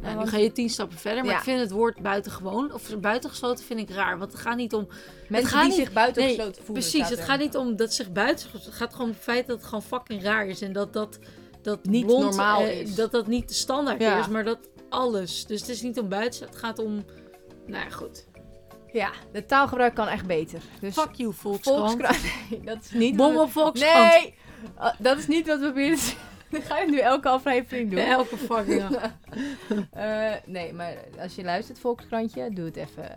[0.00, 1.22] Nou, nu want ga je tien stappen verder.
[1.22, 1.38] Maar Ja.
[1.38, 4.18] ik vind het woord buitengewoon of buitengesloten vind ik raar.
[4.18, 4.88] Want het gaat niet om
[5.28, 6.82] mensen gaat die niet- zich buitengesloten Nee, voelen.
[6.90, 8.46] Precies, het gaat niet om dat zich buiten...
[8.52, 10.60] Het gaat gewoon om het feit dat het gewoon fucking raar is.
[10.60, 11.18] En dat dat,
[11.62, 12.94] dat Niet blond, normaal eh, is.
[12.94, 14.18] Dat dat niet de standaard Ja.
[14.18, 14.58] is, maar dat
[14.88, 15.46] alles.
[15.46, 17.04] Dus het is niet om buiten, het gaat om...
[17.66, 18.26] Nou ja, goed.
[18.92, 20.60] Ja, de taalgebruik kan echt beter.
[20.80, 21.78] Dus Fuck you, Volkskrant.
[21.78, 22.18] Volkskrant...
[22.50, 23.16] Nee, dat is niet...
[23.16, 24.12] Bom op Volkskrant.
[24.22, 24.34] Nee!
[24.78, 26.26] Uh, dat is niet wat we proberen te zeggen.
[26.68, 27.98] Ga je nu elke aflevering doen?
[27.98, 29.12] Elke fucking dag.
[29.90, 33.10] Eh, nee, maar als je luistert, Volkskrantje, doe het even.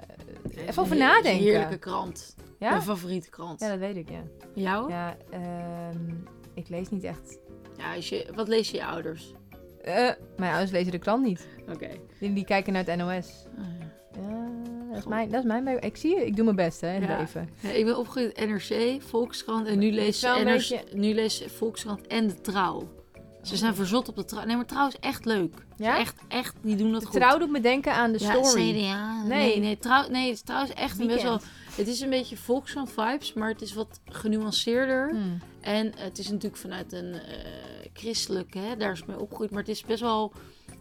[0.56, 1.32] eh, Even over nadenken.
[1.32, 2.36] Een heerlijke krant.
[2.60, 2.70] Ja?
[2.70, 3.60] Mijn favoriete krant.
[3.60, 4.22] Ja, dat weet ik, ja.
[4.54, 4.90] Jou?
[4.92, 6.10] Ja, ehm,
[6.54, 7.38] ik lees niet echt.
[7.78, 9.34] Ja, als je, wat lees je ouders?
[9.82, 11.48] Eh, mijn ouders lezen de krant niet.
[11.74, 11.90] Oké.
[12.20, 13.46] Die, die kijken naar het NOS.
[13.58, 13.86] Ah, ja.
[14.16, 14.48] Ja,
[14.90, 17.02] dat is mijn, dat is mijn Ik zie je, ik doe mijn best hè, in
[17.02, 17.18] Ja.
[17.18, 17.50] leven.
[17.60, 22.08] Ja, ik ben opgegroeid in NRC, Volkskrant en nu lees, NRC, beetje- nu lees Volkskrant
[22.08, 23.00] en de Trouw.
[23.42, 24.46] Ze zijn verzot op de Trouw.
[24.46, 25.66] Nee, maar Trouw is echt leuk.
[25.78, 25.98] Ja?
[25.98, 27.20] Echt, echt, die doen dat De goed.
[27.20, 28.72] trouw doet me denken aan de ja, story.
[28.74, 29.24] CDA.
[29.24, 29.28] Nee.
[29.28, 31.40] Nee, nee, trouw, nee, Trouw is echt best wel...
[31.76, 35.10] Het is een beetje Volkskrant vibes, maar het is wat genuanceerder.
[35.10, 35.38] Hmm.
[35.62, 37.20] En het is natuurlijk vanuit een eh
[37.94, 39.52] christelijk, hè, daar is mee opgegroeid.
[39.52, 40.32] Maar het is best wel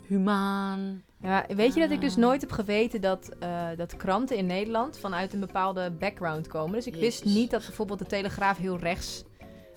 [0.07, 1.03] humaan.
[1.23, 2.19] Ja, weet je dat ik dus Ah.
[2.19, 6.73] nooit heb geweten dat, eh, dat kranten in Nederland vanuit een bepaalde background komen.
[6.75, 7.35] Dus ik wist Jezus.
[7.39, 9.25] niet dat bijvoorbeeld de Telegraaf heel rechts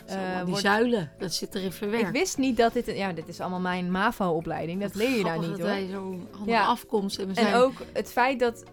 [0.05, 0.61] Zo, eh, die wordt.
[0.61, 2.07] zuilen, dat zit erin verwerkt.
[2.07, 2.87] Ik wist niet dat dit...
[2.87, 4.81] een- Ja, dit is allemaal mijn MAVO-opleiding.
[4.81, 5.67] Dat Wat leer je daar niet dat hoor.
[5.67, 6.65] wij zo'n andere Ja.
[6.65, 7.35] afkomst hebben.
[7.35, 7.55] En zijn.
[7.55, 8.63] ook het feit dat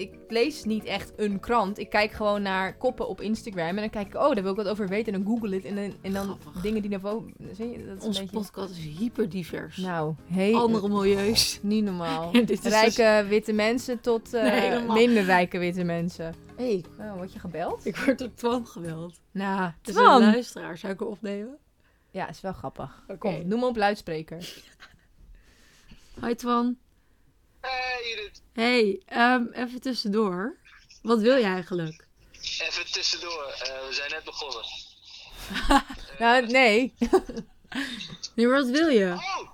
[0.00, 1.78] ik lees niet echt een krant.
[1.78, 3.68] Ik kijk gewoon naar koppen op Instagram.
[3.68, 5.12] En dan kijk ik, oh, daar wil ik wat over weten.
[5.14, 5.64] En dan google het.
[5.64, 6.62] En dan, en dan Grappig.
[6.62, 7.34] dingen die naar boven...
[7.52, 7.86] Zie je?
[7.86, 8.40] Dat is Onze een beetje...
[8.40, 9.76] podcast is hyper divers.
[9.76, 11.58] Nou, hey, Andere milieus.
[11.62, 12.32] niet normaal.
[12.32, 16.34] Dit is dus- Rijke witte mensen tot eh, Nee, minder rijke witte mensen.
[16.56, 17.86] Hey, Oh, word je gebeld?
[17.86, 19.20] ik word door Twan gebeld.
[19.30, 20.22] Nou, Het is Twan.
[20.22, 20.78] een luisteraar.
[20.78, 21.56] Zou ik opnemen?
[22.10, 23.04] Ja, is wel grappig.
[23.18, 24.54] Kom, noem me op luidspreker.
[26.24, 26.76] Hi Twan.
[27.60, 30.56] Hey Judith, Hey, ehm, even tussendoor.
[31.02, 32.04] Wat wil je eigenlijk?
[32.60, 33.44] even tussendoor.
[33.44, 34.64] Eh, we zijn net begonnen.
[36.18, 36.94] Nou, nee.
[38.34, 39.06] Nee, maar wat wil je?
[39.06, 39.38] Oh!
[39.38, 39.48] Oh,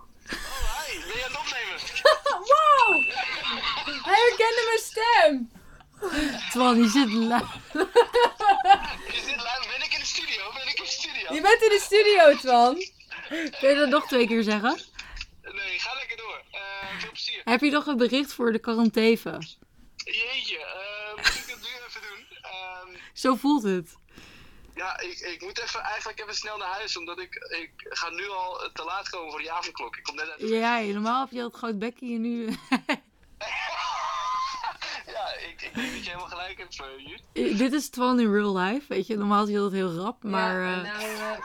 [0.87, 0.99] hi!
[1.07, 1.79] Ben je aan het opnemen?
[2.51, 3.05] wow!
[4.05, 5.51] Hij herkende mijn stem!
[6.51, 7.51] Twan, je zit la-
[9.07, 9.67] Is dit live?
[9.69, 10.53] Ben ik in de studio?
[10.55, 11.35] Ben ik in de studio?
[11.35, 12.75] Je bent in de studio, Twan.
[13.61, 14.81] Kun je dat nog twee keer zeggen?
[15.57, 16.43] Nee, ga lekker door.
[16.51, 17.41] Eh, veel plezier.
[17.45, 19.39] Heb je nog een bericht voor de quarantaine?
[19.97, 22.27] Jeetje, eh, moet ik het nu even doen?
[22.43, 23.97] Ehm, Zo voelt het.
[24.75, 28.29] ja, ik, ik moet even, eigenlijk even snel naar huis, omdat ik, ik ga nu
[28.29, 29.97] al te laat komen voor die avondklok.
[29.97, 30.47] Ik kom net uit de...
[30.47, 32.45] Ja, normaal heb je dat groot bekje en nu...
[35.17, 37.59] Ja, ik, ik denk dat je helemaal gelijk hebt, uh, Jut.
[37.59, 39.17] Dit is Twan in real life, weet je.
[39.17, 40.61] Normaal is hij altijd heel rap, maar...
[40.61, 41.39] Ja, eh, nou, eh,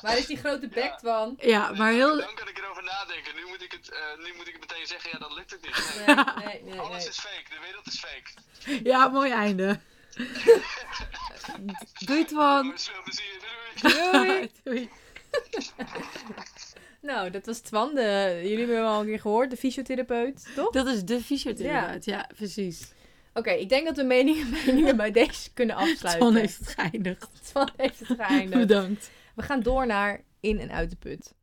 [0.00, 1.34] waar is die grote bek, Twan?
[1.38, 2.16] ja, maar heel...
[2.16, 3.34] Dan kan ik erover nadenken.
[3.34, 5.62] Nu moet ik het, eh, nu moet ik het meteen zeggen, ja, dan lukt het
[5.62, 6.04] niet.
[6.06, 6.16] Nee.
[6.16, 6.80] Nee, nee, nee.
[6.80, 8.88] Alles is fake, de wereld is fake.
[8.88, 9.80] Ja, mooi einde.
[12.06, 12.64] Doei Twan.
[12.64, 13.38] Jongens, veel plezier.
[13.80, 14.22] Doei, doei.
[14.26, 14.50] Doei!
[14.62, 14.90] Doei.
[17.02, 17.94] Nou, dat was Twan.
[17.94, 20.70] De, jullie hebben hem al een keer gehoord, de fysiotherapeut, toch?
[20.70, 22.04] Dat is de fysiotherapeut.
[22.04, 22.92] Ja, precies.
[23.34, 26.26] Oké, ik denk dat we meningen, meningen bij deze kunnen afsluiten.
[26.26, 27.28] Twan heeft het geëindigd.
[27.42, 28.60] Twan heeft het geëindigd.
[28.66, 29.10] Bedankt.
[29.34, 31.34] We gaan door naar in en uit de put.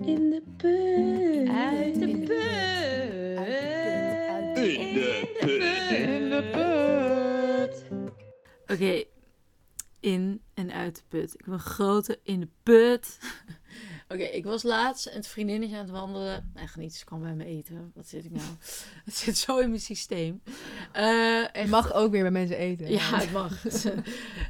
[0.00, 1.48] In de put.
[1.48, 2.30] Uit de put.
[4.64, 5.50] In de put.
[5.98, 7.84] In de put.
[8.66, 9.04] Oké,
[10.00, 11.34] in en uit de put.
[11.34, 13.18] Ik ben grote in de put.
[14.12, 16.52] Oké, ik was laatst een vriendinnetje aan het wandelen.
[16.54, 17.92] Echt niet, ze kwam bij me eten.
[17.94, 18.46] Wat zit ik nou?
[19.04, 20.42] Het zit zo in mijn systeem.
[20.92, 22.90] Eh Het mag ook weer bij mensen eten.
[22.90, 23.64] Ja, het mag.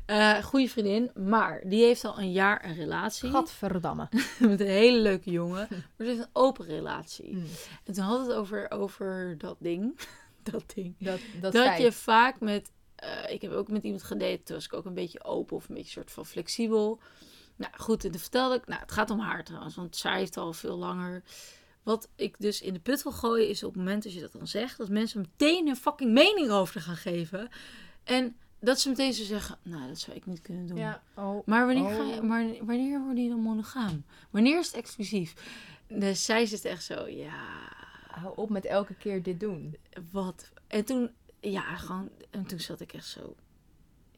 [0.07, 3.31] Eh goede vriendin, maar die heeft al een jaar een relatie.
[3.31, 4.09] Gadverdamme.
[4.39, 5.67] Met een hele leuke jongen.
[5.71, 7.35] Maar ze heeft een open relatie.
[7.35, 7.45] Mm.
[7.85, 9.99] En toen had het over, over dat ding.
[10.43, 10.95] Dat ding.
[10.99, 12.71] Dat, dat, Dat, je vaak met...
[12.95, 14.41] eh, ik heb ook met iemand gedate.
[14.45, 17.01] Toen was ik ook een beetje open of een beetje soort van flexibel.
[17.57, 18.67] Nou goed, en toen vertelde ik...
[18.67, 19.75] Nou, het gaat om haar trouwens.
[19.75, 21.23] Want zij heeft al veel langer...
[21.83, 24.33] Wat ik dus in de put wil gooien is op het moment dat je dat
[24.33, 24.79] dan zegt...
[24.79, 27.49] dat mensen meteen hun fucking mening over gaan geven.
[28.05, 29.59] En dat ze meteen zo zeggen...
[29.63, 30.77] Nou, dat zou ik niet kunnen doen.
[30.77, 31.47] Ja, oh.
[31.47, 31.97] Maar wanneer, Oh.
[31.97, 34.05] ga je, maar wanneer word je dan monogaam?
[34.31, 35.35] Wanneer is het exclusief?
[35.89, 37.71] Dus zij zit echt zo, ja,
[38.09, 39.77] Hou op met elke keer dit doen.
[40.11, 40.51] wat?
[40.67, 43.35] En toen, ja, gewoon, en toen zat ik echt zo,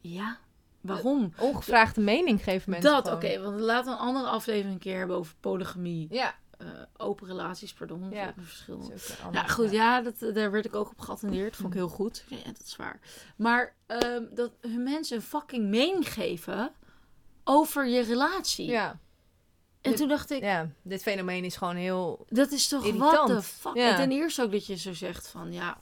[0.00, 0.38] ja,
[0.84, 1.32] waarom?
[1.38, 5.16] Ongevraagde mening geven mensen Dat, oké, want laten we een andere aflevering een keer hebben
[5.16, 6.06] over polygamie.
[6.10, 6.34] Ja.
[6.58, 6.66] eh,
[6.96, 8.34] open relaties, pardon, Ja.
[8.38, 8.92] verschil.
[9.32, 11.56] Nou goed, ja, dat, daar werd ik ook op geattendeerd.
[11.56, 12.24] Vond ik heel goed.
[12.28, 13.00] Ja, dat is waar.
[13.36, 16.72] Maar ehm, dat hun mensen een fucking mening geven
[17.44, 18.66] over je relatie.
[18.66, 18.98] Ja.
[19.80, 22.24] En toen dacht ik, ja, dit fenomeen is gewoon heel...
[22.28, 23.12] Dat is toch Irritant.
[23.12, 23.76] what the fuck?
[23.76, 23.90] Ja.
[23.90, 25.78] En ten eerste ook dat je zo zegt van ja.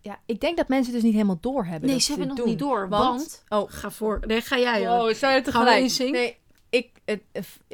[0.00, 2.46] Ja, ik denk dat mensen dus niet helemaal doorhebben Nee, dat ze hebben nog doen.
[2.48, 2.88] niet door.
[2.88, 3.62] Want- Want.
[3.64, 3.70] Oh.
[3.72, 4.20] Ga voor.
[4.26, 5.08] Nee, ga jij hoor.
[5.08, 5.80] Oh, zou je tegelijk?
[5.82, 6.12] insync?
[6.12, 6.36] Nee,
[6.70, 7.22] ik, het,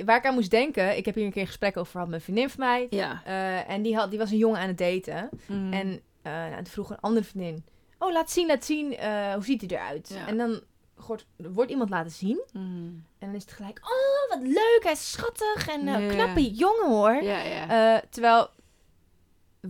[0.05, 0.97] waar ik aan moest denken...
[0.97, 2.87] Ik heb hier een keer een gesprek over gehad met een vriendin van mij.
[2.91, 3.23] Ja.
[3.25, 5.29] eh, en die, had, die was een jongen aan het daten.
[5.47, 5.73] Mm.
[5.73, 7.65] En eh nou, toen vroeg een andere vriendin...
[7.99, 8.97] Oh, laat zien, laat zien.
[8.97, 10.11] eh, hoe ziet hij eruit?
[10.15, 10.27] Ja.
[10.27, 10.61] En dan
[11.07, 12.43] wordt, wordt iemand laten zien.
[12.53, 13.05] Mm.
[13.19, 13.79] En dan is het gelijk...
[13.83, 14.81] Oh, wat leuk.
[14.83, 15.69] Hij is schattig.
[15.69, 17.23] En knappe jongen, hoor.
[17.23, 17.95] Ja, ja.
[17.97, 18.49] Eh, terwijl...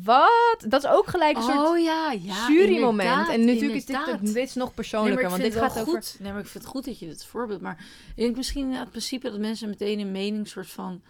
[0.03, 0.65] Wat?
[0.69, 2.49] Dat is ook gelijk een soort oh ja, ja.
[2.49, 3.29] jurymoment.
[3.29, 3.85] En natuurlijk is
[4.33, 5.29] dit, is nog persoonlijker.
[5.29, 5.93] want dit gaat over...
[5.93, 6.17] goed.
[6.19, 7.61] Nee, maar ik vind het goed dat je dit voorbeeld.
[7.61, 11.03] Maar ik denk misschien het principe dat mensen meteen een mening soort van.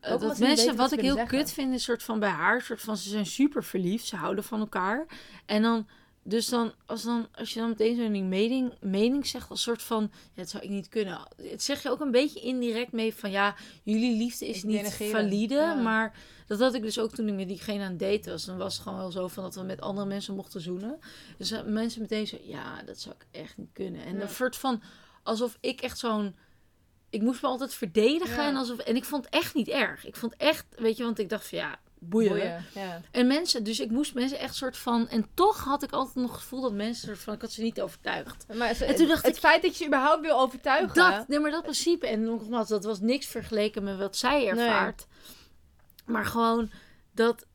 [0.00, 2.80] eh, dat mensen, weten wat ik heel kut vind, is soort van bij haar, soort
[2.80, 5.06] van ze zijn super verliefd, ze houden van elkaar.
[5.46, 5.86] En dan,
[6.26, 10.02] dus dan, als, dan, als je dan meteen zo'n mening, mening zegt, als soort van,
[10.12, 11.28] ja, dat zou ik niet kunnen.
[11.36, 14.94] Het zeg je ook een beetje indirect mee van, ja, jullie liefde is Ik niet
[15.10, 15.74] valide, Ja.
[15.74, 16.16] maar
[16.46, 18.44] dat had ik dus ook toen ik met diegene aan het daten was.
[18.44, 20.98] Dan was het gewoon wel zo van dat we met andere mensen mochten zoenen.
[21.38, 24.04] Dus mensen meteen zo, ja, dat zou ik echt niet kunnen.
[24.04, 24.26] En Ja.
[24.26, 24.82] soort van,
[25.22, 26.36] alsof ik echt zo'n...
[27.10, 28.42] Ik moest me altijd verdedigen.
[28.42, 28.48] Ja.
[28.48, 30.06] En, alsof, en ik vond het echt niet erg.
[30.06, 31.78] Ik vond echt, weet je, want ik dacht van ja,
[32.08, 32.28] boeien.
[32.30, 33.00] Boeien, Ja.
[33.10, 35.08] En mensen, dus ik moest mensen echt soort van...
[35.08, 37.34] En toch had ik altijd nog het gevoel dat mensen soort van...
[37.34, 38.46] Ik had ze niet overtuigd.
[38.54, 40.94] Maar ze- En toen dacht het ik- feit dat je ze überhaupt wil overtuigen...
[40.94, 42.06] Dat, nee, maar dat principe.
[42.06, 45.06] En nogmaals, dat was niks vergeleken met wat zij ervaart.
[46.06, 46.70] Maar gewoon
[47.12, 47.46] dat...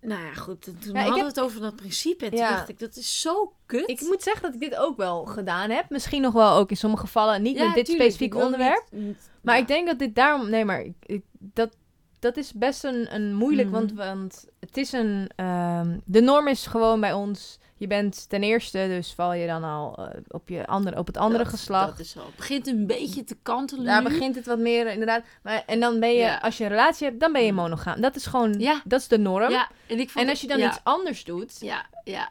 [0.00, 0.62] Nou ja, goed.
[0.62, 2.24] Toen ik hadden we heb- het over dat principe.
[2.24, 2.50] En toen Ja.
[2.50, 3.88] dacht ik, dat is zo kut.
[3.88, 5.90] Ik moet zeggen dat ik dit ook wel gedaan heb.
[5.90, 7.42] Misschien nog wel ook in sommige gevallen.
[7.42, 8.84] Niet Ja, met dit tuurlijk, specifieke onderwerp.
[8.90, 9.60] niet- niet- Maar ja.
[9.60, 10.50] ik denk dat dit daarom...
[10.50, 11.76] Nee, maar ik, ik- dat,
[12.24, 13.68] dat is best een, een moeilijk.
[13.68, 13.76] Mhm.
[13.78, 15.30] Want, want het is een...
[15.36, 17.58] ehm, de norm is gewoon bij ons...
[17.76, 21.16] Je bent ten eerste, dus val je dan al eh, op, je andere, op het
[21.16, 21.88] andere Dat- geslacht.
[21.96, 22.24] Dat is al.
[22.26, 24.08] Het begint een beetje te kantelen Daar nu.
[24.08, 25.22] begint het wat meer, inderdaad.
[25.42, 26.36] Maar, en dan ben je, Ja.
[26.42, 28.00] als je een relatie hebt, dan ben je monogaam.
[28.00, 28.82] Dat is gewoon, Ja.
[28.84, 29.50] dat is de norm.
[29.50, 32.30] Ja, en ik En als je dan ja, iets anders doet, Ja, ja.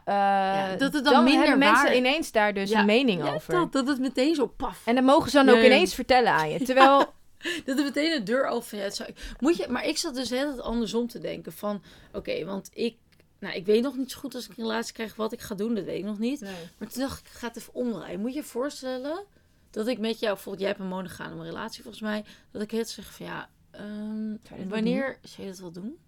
[0.72, 2.78] eh, dat het dan minder hebben mensen waar- ineens daar dus Ja.
[2.80, 3.52] een mening Ja, over.
[3.54, 4.82] Dat, dat het meteen zo paf.
[4.84, 5.64] En dat mogen ze dan Ja, ook ja.
[5.64, 6.62] ineens vertellen aan je.
[6.64, 7.04] Terwijl,
[7.64, 8.82] Dat het meteen de deur open.
[8.82, 9.10] Het zou...
[9.40, 11.52] Moet je, maar ik zat dus heel het andersom te denken.
[11.52, 11.82] Van,
[12.12, 12.96] oké, want ik...
[13.38, 15.54] Nou, ik weet nog niet zo goed als ik een relatie krijg wat ik ga
[15.54, 15.74] doen.
[15.74, 16.40] Dat weet ik nog niet.
[16.78, 18.20] Maar toen dacht ik, ik ga het even omdraaien.
[18.20, 19.24] Moet je je voorstellen
[19.70, 20.32] dat ik met jou...
[20.34, 22.24] Bijvoorbeeld, jij hebt een monogame relatie volgens mij.
[22.50, 23.48] Dat ik het zeg van, ja...
[23.70, 25.18] ehm, Zou wanneer...
[25.22, 25.98] Zou je dat wel doen?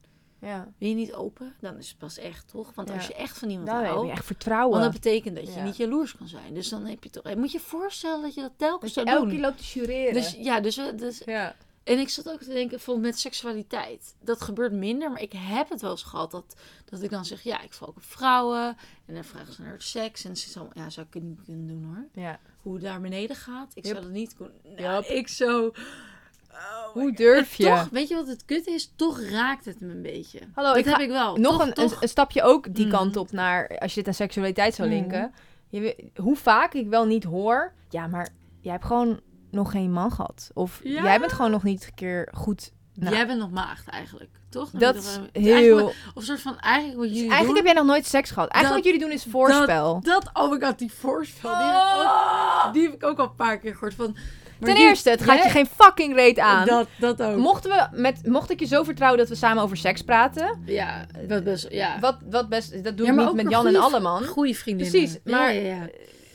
[0.41, 1.55] Ja, Ben je niet open?
[1.61, 2.73] Dan is het pas echt, toch?
[2.75, 2.95] Want Ja.
[2.95, 4.07] als je echt van iemand dan heb houdt...
[4.07, 4.79] je echt vertrouwen.
[4.81, 5.65] Want dat betekent dat je Ja.
[5.65, 6.55] niet jaloers kan zijn.
[6.55, 7.23] Dus dan heb je toch...
[7.23, 9.39] en Moet je je voorstellen dat je dat telkens dat zou elke doen.
[9.39, 10.13] keer loopt te jureren.
[10.15, 11.55] Dus ja, dus, we- dus ja.
[11.85, 14.15] en ik zat ook te denken, bijvoorbeeld met seksualiteit.
[14.21, 17.43] Dat gebeurt minder, maar ik heb het wel eens gehad dat, dat ik dan zeg,
[17.43, 18.77] ja, ik val ook op vrouwen.
[19.07, 20.25] En dan vragen ze naar seks.
[20.25, 22.23] En ze zo, ja, zou ik het niet kunnen doen hoor.
[22.23, 22.41] ja.
[22.63, 23.71] Hoe het daar beneden gaat.
[23.75, 23.93] Ik Yep.
[23.95, 24.55] zou dat niet kunnen.
[24.77, 25.11] Nou, Yep.
[25.13, 25.73] ik zo...
[27.03, 27.65] Hoe durf je?
[27.65, 28.93] Toch, weet je wat het kut is?
[28.97, 30.39] Toch raakt het me een beetje.
[30.55, 31.37] Hallo, dat ik heb ik wel.
[31.37, 32.95] Nog Toch- een, toch- een, stapje ook die Mhm.
[32.97, 34.97] kant op naar, als je dit aan seksualiteit zou Mhm.
[34.99, 35.33] linken.
[35.69, 37.73] je, hoe vaak ik wel niet hoor...
[37.91, 38.29] Ja, maar
[38.61, 39.21] jij hebt gewoon
[39.51, 40.51] nog geen man gehad.
[40.55, 41.03] Of Ja.
[41.03, 42.73] jij bent gewoon nog niet een keer goed...
[42.95, 44.71] Nou, Jij bent nog maagd eigenlijk, toch?
[44.71, 45.55] Dan dat is heel...
[45.55, 47.57] eigenlijk- Of soort van, eigenlijk wat Dus jullie eigenlijk doen...
[47.57, 48.49] heb jij nog nooit seks gehad.
[48.49, 50.01] Eigenlijk Dat- wat jullie doen is voorspel.
[50.01, 51.57] Dat, oh my god, die voorspel.
[51.59, 52.03] Die, heb ik
[52.67, 53.95] ook- die heb ik ook al een paar keer gehoord.
[53.95, 54.17] Van,
[54.59, 56.67] maar Ten die- eerste, het gaat je geen fucking reet aan.
[56.67, 57.37] Dat, dat ook.
[57.37, 60.63] Mochten we met, mocht ik je zo vertrouwen dat we samen over seks praten...
[60.67, 61.99] ja, dat best, ja.
[62.01, 62.85] Wat, wat best...
[62.85, 64.25] Dat doe Ja, ik maar niet ook met Jan en Alleman.
[64.27, 64.93] Goeie vriendinnen.
[65.01, 65.89] Precies, maar- Ja, ja, ja.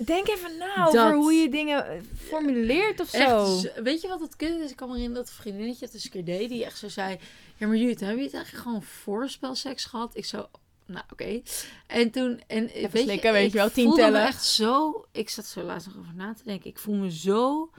[0.06, 3.46] Denk even na Dat- over hoe je dingen eh, formuleert of Echt, zo.
[3.46, 4.70] z- weet je wat het kut is?
[4.70, 6.50] Ik kan me herinneren dat vriendinnetje het eens een keer deed.
[6.50, 7.18] Die echt zo zei...
[7.58, 10.16] Ja, maar Jut, heb je het eigenlijk gewoon voorspelseks gehad?
[10.16, 10.48] Ik zo...
[10.86, 11.42] Nou, oké.
[11.88, 12.42] En toen...
[12.48, 14.28] En, weet slikken, weet ik je wel, tien voelde me tellen.
[14.28, 15.06] echt zo...
[15.12, 16.70] Ik zat zo laatst nog over na te denken.
[16.70, 17.70] Ik voel me zo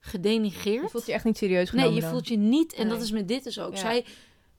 [0.00, 0.82] gedenigeerd.
[0.82, 2.72] Je voelt je echt niet serieus genomen nee, je voelt je niet...
[2.72, 3.72] En dat is met dit dus ook.
[3.72, 3.78] Ja.
[3.78, 4.04] Zij...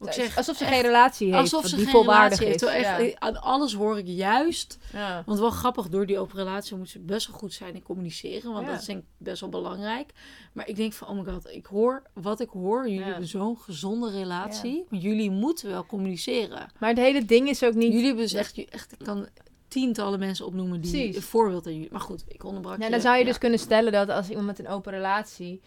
[0.01, 2.85] Ik zeg, alsof ze echt- geen relatie heeft, Alsof ze die geen volwaardig relatie heeft.
[2.85, 2.85] is.
[2.85, 3.19] Echt, ja.
[3.19, 4.77] Aan alles hoor ik juist...
[4.93, 5.23] Ja.
[5.25, 8.53] Want wel grappig, door die open relatie moet ze best wel goed zijn in communiceren.
[8.53, 10.11] Want dat is denk ik best wel belangrijk.
[10.53, 12.89] Maar ik denk van, oh my god, ik hoor wat ik hoor.
[12.89, 14.85] Jullie hebben zo'n gezonde relatie.
[14.89, 16.71] Jullie moeten wel communiceren.
[16.79, 17.91] Maar het hele ding is ook niet...
[17.91, 19.27] Jullie hebben dus echt, echt, ik kan
[19.70, 21.15] tientallen mensen opnoemen die Precies.
[21.15, 21.91] een voorbeeld aan jullie.
[21.91, 22.91] Maar goed, ik onderbrak Ja, je.
[22.91, 23.28] dan zou je Ja.
[23.28, 25.61] dus kunnen stellen dat als iemand met een open relatie...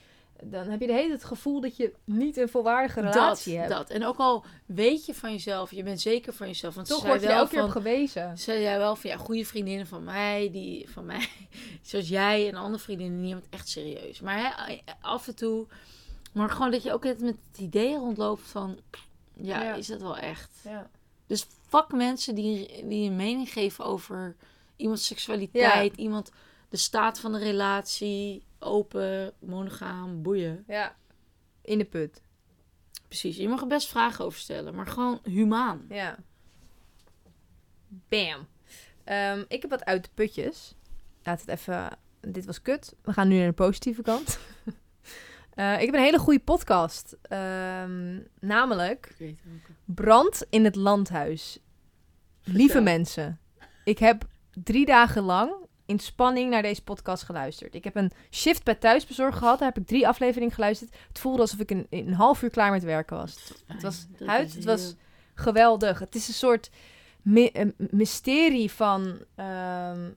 [0.45, 3.63] Dan heb je de hele tijd het gevoel dat je niet een volwaardige relatie dat,
[3.69, 3.75] hebt.
[3.79, 3.91] dat.
[3.91, 6.75] En ook al weet je van jezelf, je bent zeker van jezelf.
[6.75, 8.39] Want Toch word je er wel elke keer op gewezen.
[8.39, 11.29] zei jij wel van ja, goede vriendinnen van mij, die van mij,
[11.83, 14.21] zoals jij en andere vriendinnen, het echt serieus.
[14.21, 15.67] Maar hè, af en toe,
[16.33, 18.79] maar gewoon dat je ook met het idee rondloopt van,
[19.35, 19.75] ja, Ja.
[19.75, 20.51] is dat wel echt?
[20.65, 20.91] Ja.
[21.33, 24.37] Dus fuck mensen die, die een mening geven over
[24.77, 26.33] iemands seksualiteit, iemand,
[26.69, 30.65] de staat van de relatie, open, monogaam, boeien.
[30.67, 30.97] ja.
[31.63, 32.23] In de put.
[33.09, 35.87] Precies, je mag er best vragen over stellen, maar gewoon humaan.
[35.89, 36.19] Ja.
[37.89, 38.47] Bam.
[39.05, 40.75] Ehm, ik heb wat uit de putjes.
[41.23, 41.99] Laat het even...
[42.21, 42.95] Dit was kut.
[43.03, 44.39] We gaan nu naar de positieve kant.
[45.55, 47.17] Eh, ik heb een hele goede podcast.
[47.23, 49.15] Ehm, namelijk.
[49.85, 51.59] Brand in het Landhuis.
[52.45, 53.41] Lieve mensen,
[53.85, 54.25] ik heb
[54.65, 55.53] drie dagen lang
[55.87, 57.75] in spanning naar deze podcast geluisterd.
[57.75, 59.59] Ik heb een shift bij thuisbezorg gehad.
[59.59, 60.95] Daar heb ik drie afleveringen geluisterd.
[61.09, 63.53] Het voelde alsof ik een, een half uur klaar met werken was.
[63.67, 64.95] Het was Dat huid, is het was
[65.35, 65.99] geweldig.
[65.99, 66.71] Het is een soort
[67.23, 69.25] my- een mysterie van...
[69.35, 70.11] ehm,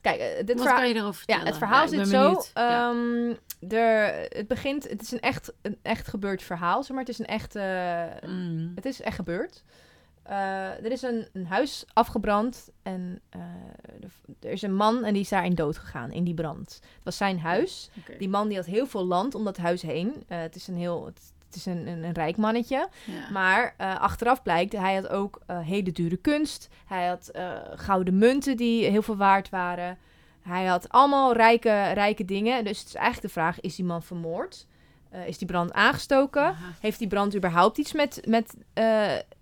[0.00, 0.78] kijk, eh, dit Wat verhaal...
[0.78, 1.46] kan je erover Ja, vertellen?
[1.46, 2.42] het verhaal zit zo.
[2.54, 2.90] Ja.
[2.90, 3.34] ehm,
[3.74, 4.88] er, het begint...
[4.88, 6.98] Het is een echt, een echt gebeurd verhaal, zeg maar.
[7.04, 7.56] Het is een echt...
[7.56, 8.72] eh, Mm.
[8.74, 9.62] het is echt gebeurd.
[10.22, 13.40] Eh, er is een, een huis afgebrand en er-
[14.40, 16.68] er is een man en die is daarin dood gegaan in die brand.
[16.82, 17.90] Het was zijn huis.
[18.18, 20.24] Die man die had heel veel land om dat huis heen.
[20.26, 22.88] Het is een heel, het, het is een, een, een rijk mannetje.
[23.04, 23.30] Ja.
[23.30, 26.68] Maar eh, achteraf blijkt, hij had ook eh, hele dure kunst.
[26.86, 29.98] Hij had eh, gouden munten die heel veel waard waren.
[30.42, 32.64] Hij had allemaal rijke, rijke dingen.
[32.64, 34.66] Dus het is eigenlijk de vraag, is die man vermoord?
[35.26, 36.42] Is die brand aangestoken?
[36.42, 36.72] Aha.
[36.80, 38.54] Heeft die brand überhaupt iets met, met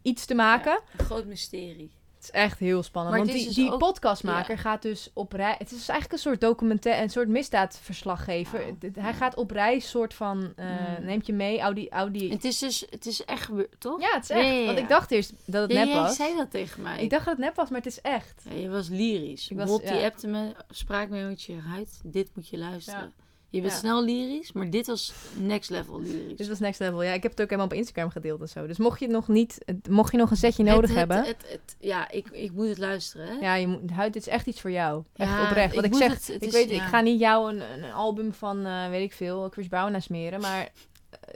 [0.02, 0.72] iets te maken?
[0.72, 1.90] Ja, een groot mysterie.
[2.32, 3.16] Is echt heel spannend.
[3.16, 4.60] Maar want die, dus die ook- podcastmaker ja.
[4.60, 5.58] gaat dus op reis...
[5.58, 8.60] Het is eigenlijk een soort documentaire, een soort misdaadverslaggever.
[8.60, 10.38] Oh, Hij gaat op reis, soort van...
[10.56, 11.04] Mm.
[11.04, 11.88] Neemt je mee, Audi...
[11.88, 12.30] Audi.
[12.30, 14.00] Het is dus, het is echt gebeurd, toch?
[14.00, 14.44] Ja, het is echt.
[14.46, 14.66] ja, ja.
[14.66, 16.16] Want ik dacht eerst dat het nep jij was.
[16.16, 17.02] zei dat tegen mij.
[17.02, 18.42] Ik dacht dat het nep was, maar het is echt.
[18.54, 19.48] Je was lyrisch.
[19.50, 22.00] Ik was- die appte me, spraak me met je huid.
[22.04, 23.12] Dit moet je luisteren.
[23.50, 23.78] Je bent Ja.
[23.78, 26.36] snel lyrisch, maar dit was next level lyrisch.
[26.36, 27.02] Dit was next level.
[27.02, 28.66] Ja, ik heb het ook helemaal op Instagram gedeeld en zo.
[28.66, 29.58] Dus mocht je het nog niet...
[29.64, 31.16] het- Mocht je nog een setje Het- nodig het- hebben...
[31.24, 33.26] Het, het, ja, ik, ik moet het luisteren.
[33.26, 33.34] Hè?
[33.34, 35.02] ja, je moet, huid, dit is echt iets voor jou.
[35.16, 35.74] Echt Ja, oprecht.
[35.74, 38.32] Wat ik zeg, het- het ik is- weet, ik ga niet jou een, een album
[38.32, 40.40] van, eh, weet ik veel, Chris Brown naar smeren.
[40.40, 40.68] Maar eh,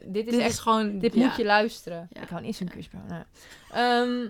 [0.07, 0.99] dit is Dit echt is gewoon...
[0.99, 2.09] Dit moet je luisteren.
[2.13, 2.71] Ik hou niet zo'n.
[2.71, 3.07] Chris Brown.
[3.09, 3.25] nou.
[3.71, 4.29] Ehm,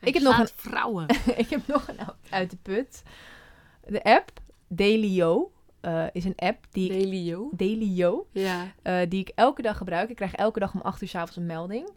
[0.00, 1.06] ik heb nog slaat vrouwen.
[1.36, 3.02] ik heb nog een uit- uit de put.
[3.86, 4.30] De app
[4.68, 5.52] Dailyo
[5.82, 6.98] eh, is een app die ik,
[7.58, 8.26] Delio.
[8.32, 8.66] Ja.
[8.82, 10.08] eh, die ik elke dag gebruik.
[10.10, 11.88] Ik krijg elke dag om 8 uur 's avonds een melding.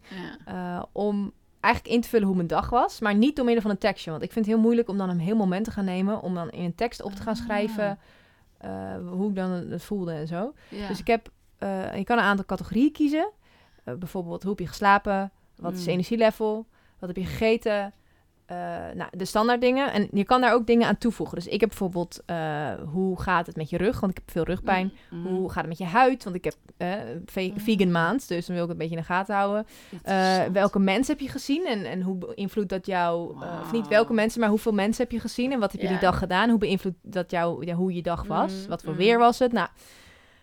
[0.44, 0.76] ja.
[0.78, 3.00] eh, om eigenlijk in te vullen hoe mijn dag was.
[3.00, 4.10] Maar niet door middel van een tekstje.
[4.10, 6.20] Want ik vind het heel moeilijk om dan een heel moment te gaan nemen.
[6.22, 7.42] Om dan in een tekst op te gaan Ah.
[7.44, 7.98] schrijven.
[9.10, 10.52] hoe ik dan het voelde en zo.
[10.68, 10.88] ja.
[10.88, 11.28] Dus ik heb,
[11.96, 13.30] je kan een aantal categorieën kiezen.
[13.84, 15.30] Bijvoorbeeld, hoe heb je geslapen?
[15.56, 15.92] Wat is je Mm.
[15.92, 16.66] energielevel?
[16.98, 17.92] Wat heb je gegeten?
[18.46, 18.56] Eh,
[18.94, 19.92] nou, de standaard dingen.
[19.92, 21.36] En je kan daar ook dingen aan toevoegen.
[21.36, 24.00] Dus ik heb bijvoorbeeld, eh, hoe gaat het met je rug?
[24.00, 24.92] Want ik heb veel rugpijn.
[25.10, 25.26] Mm.
[25.26, 26.24] Hoe gaat het met je huid?
[26.24, 26.88] Want ik heb eh,
[27.34, 27.60] Mm.
[27.60, 29.66] vegan maand, dus dan wil ik het een beetje in de gaten houden.
[30.52, 34.40] Welke mensen heb je gezien en, en hoe beïnvloedt dat jou, of niet welke mensen,
[34.40, 36.48] maar hoeveel mensen heb je gezien en wat heb je die dag gedaan?
[36.48, 38.52] Hoe beïnvloedt dat jou, ja, hoe je dag was?
[38.52, 38.98] Mm, Wat voor mm.
[38.98, 39.52] weer was het?
[39.52, 39.68] Nou,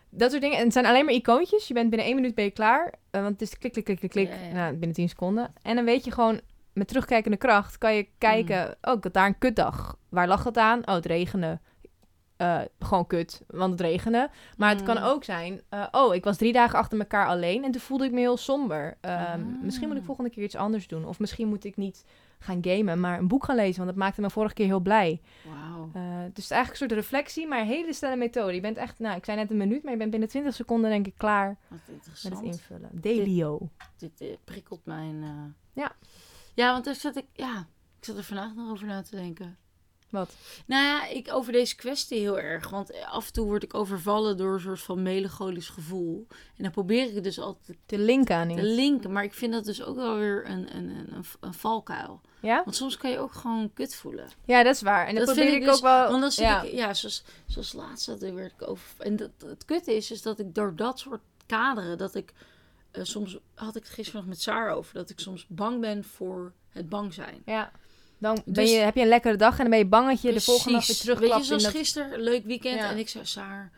[0.10, 0.58] dat soort dingen.
[0.58, 1.68] En het zijn alleen maar icoontjes.
[1.68, 4.30] Je bent binnen één minuut ben je klaar, want het is klik, klik, klik, klik.
[4.54, 5.54] Nou, binnen 10 seconden.
[5.62, 6.40] En dan weet je gewoon
[6.74, 9.98] met terugkijkende kracht kan je kijken, oh, ik had daar een kutdag.
[10.10, 10.80] Waar lag het aan?
[10.88, 11.60] Oh, het regende.
[12.38, 14.30] Eh, gewoon kut, want het regende.
[14.58, 15.04] Maar het kan Mm.
[15.04, 18.12] ook zijn, eh, oh, ik was drie dagen achter elkaar alleen en toen voelde ik
[18.12, 18.98] me heel somber.
[19.02, 19.62] Ehm, Ah.
[19.62, 21.06] Misschien moet ik volgende keer iets anders doen.
[21.06, 22.06] Of misschien moet ik niet
[22.40, 25.22] gaan gamen, maar een boek gaan lezen, want dat maakte me vorige keer heel blij.
[25.46, 25.90] Wauw.
[25.94, 28.54] Eh, dus het is eigenlijk een soort reflectie, maar een hele snelle methode.
[28.54, 30.90] Je bent echt, nou, ik zei net een minuut, maar je bent binnen 20 seconden
[30.90, 31.80] denk ik klaar met
[32.24, 32.90] het invullen.
[32.92, 33.70] Delio.
[33.98, 35.24] Dit eh, prikkelt mijn...
[35.74, 35.92] Ja.
[36.54, 37.26] Ja, want daar zat ik...
[37.34, 37.68] Ja,
[38.00, 39.58] ik zat er vandaag nog over na te denken.
[40.14, 40.36] Wat?
[40.66, 42.70] Nou ja, ik over deze kwestie heel erg.
[42.70, 46.28] Want af en toe word ik overvallen door een soort van melancholisch gevoel.
[46.30, 48.62] En dan probeer ik het dus altijd De link aan te iets.
[48.62, 49.12] linken.
[49.12, 52.22] Maar ik vind dat dus ook wel weer een, een, een, een, valkuil.
[52.40, 52.62] Ja?
[52.64, 54.28] Want soms kan je ook gewoon kut voelen.
[54.46, 55.08] Ja, dat is waar.
[55.08, 56.10] En dat, Dat vind ik, ik ook wel.
[56.10, 56.62] Want dan zit ja.
[56.62, 58.88] ik, ja, zoals, zoals laatst dat werd ik over.
[58.98, 62.34] En dat, het kutte is, is dat ik door dat soort kaderen, dat ik
[62.94, 66.04] eh, soms had ik het gisteren nog met Saar over, dat ik soms bang ben
[66.04, 67.42] voor het bang zijn.
[67.46, 67.72] Ja.
[68.18, 70.22] Dan ben Dus- je, heb je een lekkere dag en dan ben je bang dat
[70.22, 72.90] je de volgende dag weer terugklapt Weet je, zoals dat gisteren, leuk weekend, Ja.
[72.90, 73.72] en ik zei Saar,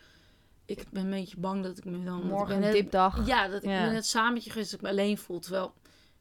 [0.66, 2.28] ik ben een beetje bang dat ik me dan...
[2.28, 3.28] morgen een dipdag.
[3.28, 3.86] Ja, dat ik Ja.
[3.86, 5.40] me net samentje geweest, dat ik me alleen voel.
[5.40, 5.74] Terwijl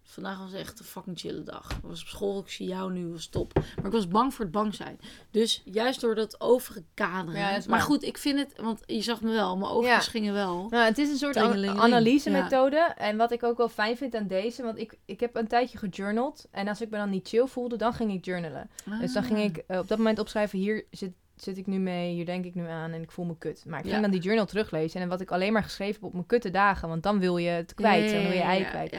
[0.07, 1.71] vandaag was echt een fucking chille dag.
[1.71, 3.53] Ik was op school, ik zie jou nu, was top.
[3.55, 5.01] Maar ik was bang voor het bang zijn.
[5.31, 7.41] Dus juist door dat overige kaderen.
[7.41, 10.01] Ja, dat maar goed, ik vind het, want je zag me wel, mijn Ja.
[10.01, 10.67] gingen wel.
[10.71, 12.77] Nou, het is een soort analyse-methode.
[12.97, 15.79] En wat ik ook wel fijn vind aan deze, want ik, ik heb een tijdje
[15.79, 16.47] gejournald.
[16.51, 18.71] En als ik me dan niet chill voelde, dan ging ik journalen.
[19.01, 19.45] Dus dan ging Ah.
[19.45, 22.55] ik eh, op dat moment opschrijven, hier zit, zit ik nu mee, hier denk ik
[22.55, 23.65] nu aan en ik voel me kut.
[23.67, 24.03] Maar ik ging Ja.
[24.03, 26.89] dan die journal teruglezen en wat ik alleen maar geschreven heb op mijn kutte dagen,
[26.89, 28.97] want dan wil je het kwijt, dan wil je ei ja, kwijt.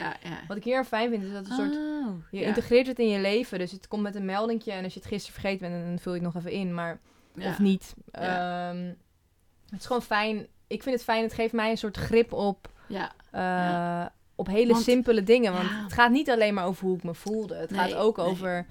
[0.48, 1.76] Wat ik hier fijn vind, is dat het een soort
[2.06, 4.72] Oh, Je integreert het in je leven, dus het komt met een meldingje.
[4.72, 6.98] En als je het gisteren vergeten bent, dan vul je het nog even in, maar
[7.38, 7.94] of niet.
[8.10, 8.84] Ehm,
[9.70, 10.46] het is gewoon fijn.
[10.66, 14.72] Ik vind het fijn, het geeft mij een soort grip op, Ja, eh, op hele
[14.72, 15.52] Want- simpele dingen.
[15.52, 15.82] Want Ja.
[15.82, 17.54] het gaat niet alleen maar over hoe ik me voelde.
[17.54, 18.66] Het gaat ook over...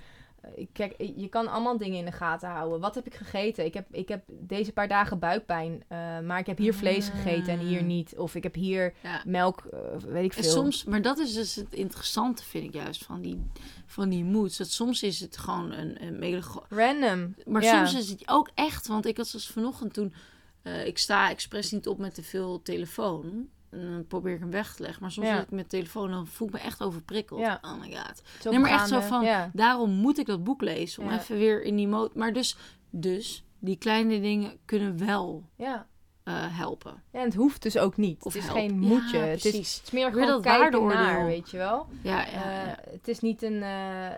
[0.73, 2.79] Kijk, je kan allemaal dingen in de gaten houden.
[2.79, 3.65] Wat heb ik gegeten?
[3.65, 7.53] Ik heb, ik heb deze paar dagen buikpijn, eh, maar ik heb hier vlees gegeten
[7.53, 7.85] en hier Ah.
[7.85, 8.17] niet.
[8.17, 9.21] Of ik heb hier ja.
[9.25, 10.51] melk, eh, weet ik En veel.
[10.51, 13.43] soms, maar dat is dus het interessante, vind ik juist, van die,
[13.85, 14.57] van die moods.
[14.57, 17.35] Dat soms is het gewoon een, een Random.
[17.45, 17.85] Maar Ja.
[17.85, 20.13] soms is het ook echt, want ik had zoals vanochtend toen...
[20.61, 23.47] eh, ik sta expres niet op met te veel telefoon.
[23.79, 25.01] En dan probeer ik hem weg te leggen.
[25.01, 25.35] Maar soms Ja.
[25.35, 27.39] zit ik met telefoon dan voel ik me echt overprikkeld.
[27.39, 27.59] Ja.
[27.61, 28.21] Oh my god.
[28.51, 29.49] Nee, maar echt zo van- Ja.
[29.53, 31.03] Daarom moet ik dat boek lezen.
[31.03, 32.11] Om even weer in die mode...
[32.15, 32.57] Maar dus,
[32.89, 35.87] dus, die kleine dingen kunnen wel Ja.
[36.23, 37.03] eh, helpen.
[37.11, 38.23] Ja, en het hoeft dus ook niet.
[38.23, 39.17] Of het is geen Ja, moetje.
[39.17, 41.87] het, is, het is meer gewoon dat kijken naar, weet je wel.
[42.01, 42.77] Ja, ja, Eh, ja.
[42.91, 43.63] Het is niet een...
[43.63, 44.11] eh,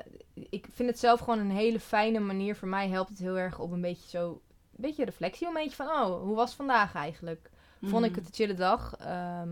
[0.50, 2.56] ik vind het zelf gewoon een hele fijne manier.
[2.56, 4.30] Voor mij helpt het heel erg op een beetje zo...
[4.30, 5.48] Een beetje reflectie.
[5.48, 7.50] Een beetje van, oh, hoe was vandaag eigenlijk?
[7.82, 8.20] Vond ik Mhm.
[8.20, 8.96] het een chille dag?
[8.98, 9.50] Ehm,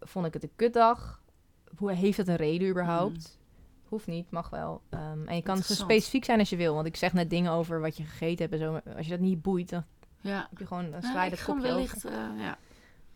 [0.00, 1.22] vond ik het een kutdag?
[1.76, 3.38] Hoe heeft het een reden überhaupt?
[3.88, 4.80] Hoeft niet, mag wel.
[4.88, 5.78] Ehm, en je kan zo Mm.
[5.90, 6.74] Specifiek zijn als je wil.
[6.74, 8.72] Want ik zeg net dingen over wat je gegeten hebt en zo.
[8.72, 9.84] maar Als je dat niet boeit, dan
[10.20, 10.46] Ja.
[10.50, 10.90] heb je gewoon...
[10.90, 12.58] Ja, sla je ik dat kopje wellicht eh, ja,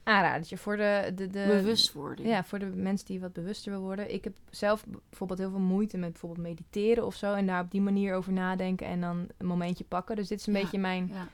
[0.03, 2.29] aanradertje voor de, de, de bewustwording.
[2.29, 4.15] Ja, voor de mensen die wat bewuster willen worden.
[4.15, 7.35] Ik heb zelf bijvoorbeeld heel veel moeite met bijvoorbeeld mediteren of zo.
[7.35, 10.17] En daar op die manier over nadenken en dan een momentje pakken.
[10.17, 11.29] Dus dit is een Ja, beetje mijn, ja.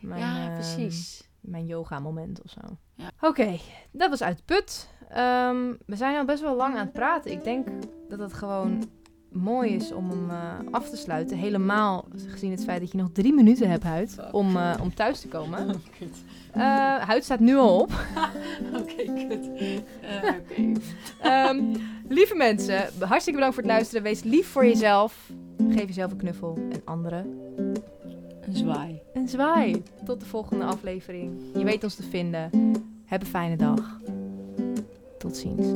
[0.00, 1.25] mijn, ja, ehm, precies.
[1.46, 2.60] Mijn yoga moment of zo.
[2.94, 3.10] Ja.
[3.20, 3.58] Oké,
[3.92, 4.88] dat was uit de put.
[5.08, 7.30] Ehm, we zijn al best wel lang aan het praten.
[7.30, 7.68] Ik denk
[8.08, 8.88] dat het gewoon
[9.32, 11.36] mooi is om hem eh, af te sluiten.
[11.36, 15.20] Helemaal gezien het feit dat je nog drie minuten hebt, Huid, om, eh, om thuis
[15.20, 15.66] te komen.
[15.98, 16.16] Kut.
[16.52, 17.90] Eh Huid staat nu al op.
[18.80, 19.50] Oké, kut.
[20.40, 20.72] Oké.
[21.20, 21.74] Ehm,
[22.08, 24.02] lieve mensen, hartstikke bedankt voor het luisteren.
[24.02, 25.30] Wees lief voor jezelf.
[25.68, 27.40] Geef jezelf een knuffel en anderen
[28.46, 29.00] Een zwaai.
[29.14, 29.82] een zwaai.
[30.04, 31.40] Tot de volgende aflevering.
[31.54, 32.50] Je weet ons te vinden.
[33.04, 34.00] Heb een fijne dag.
[35.18, 35.66] Tot ziens.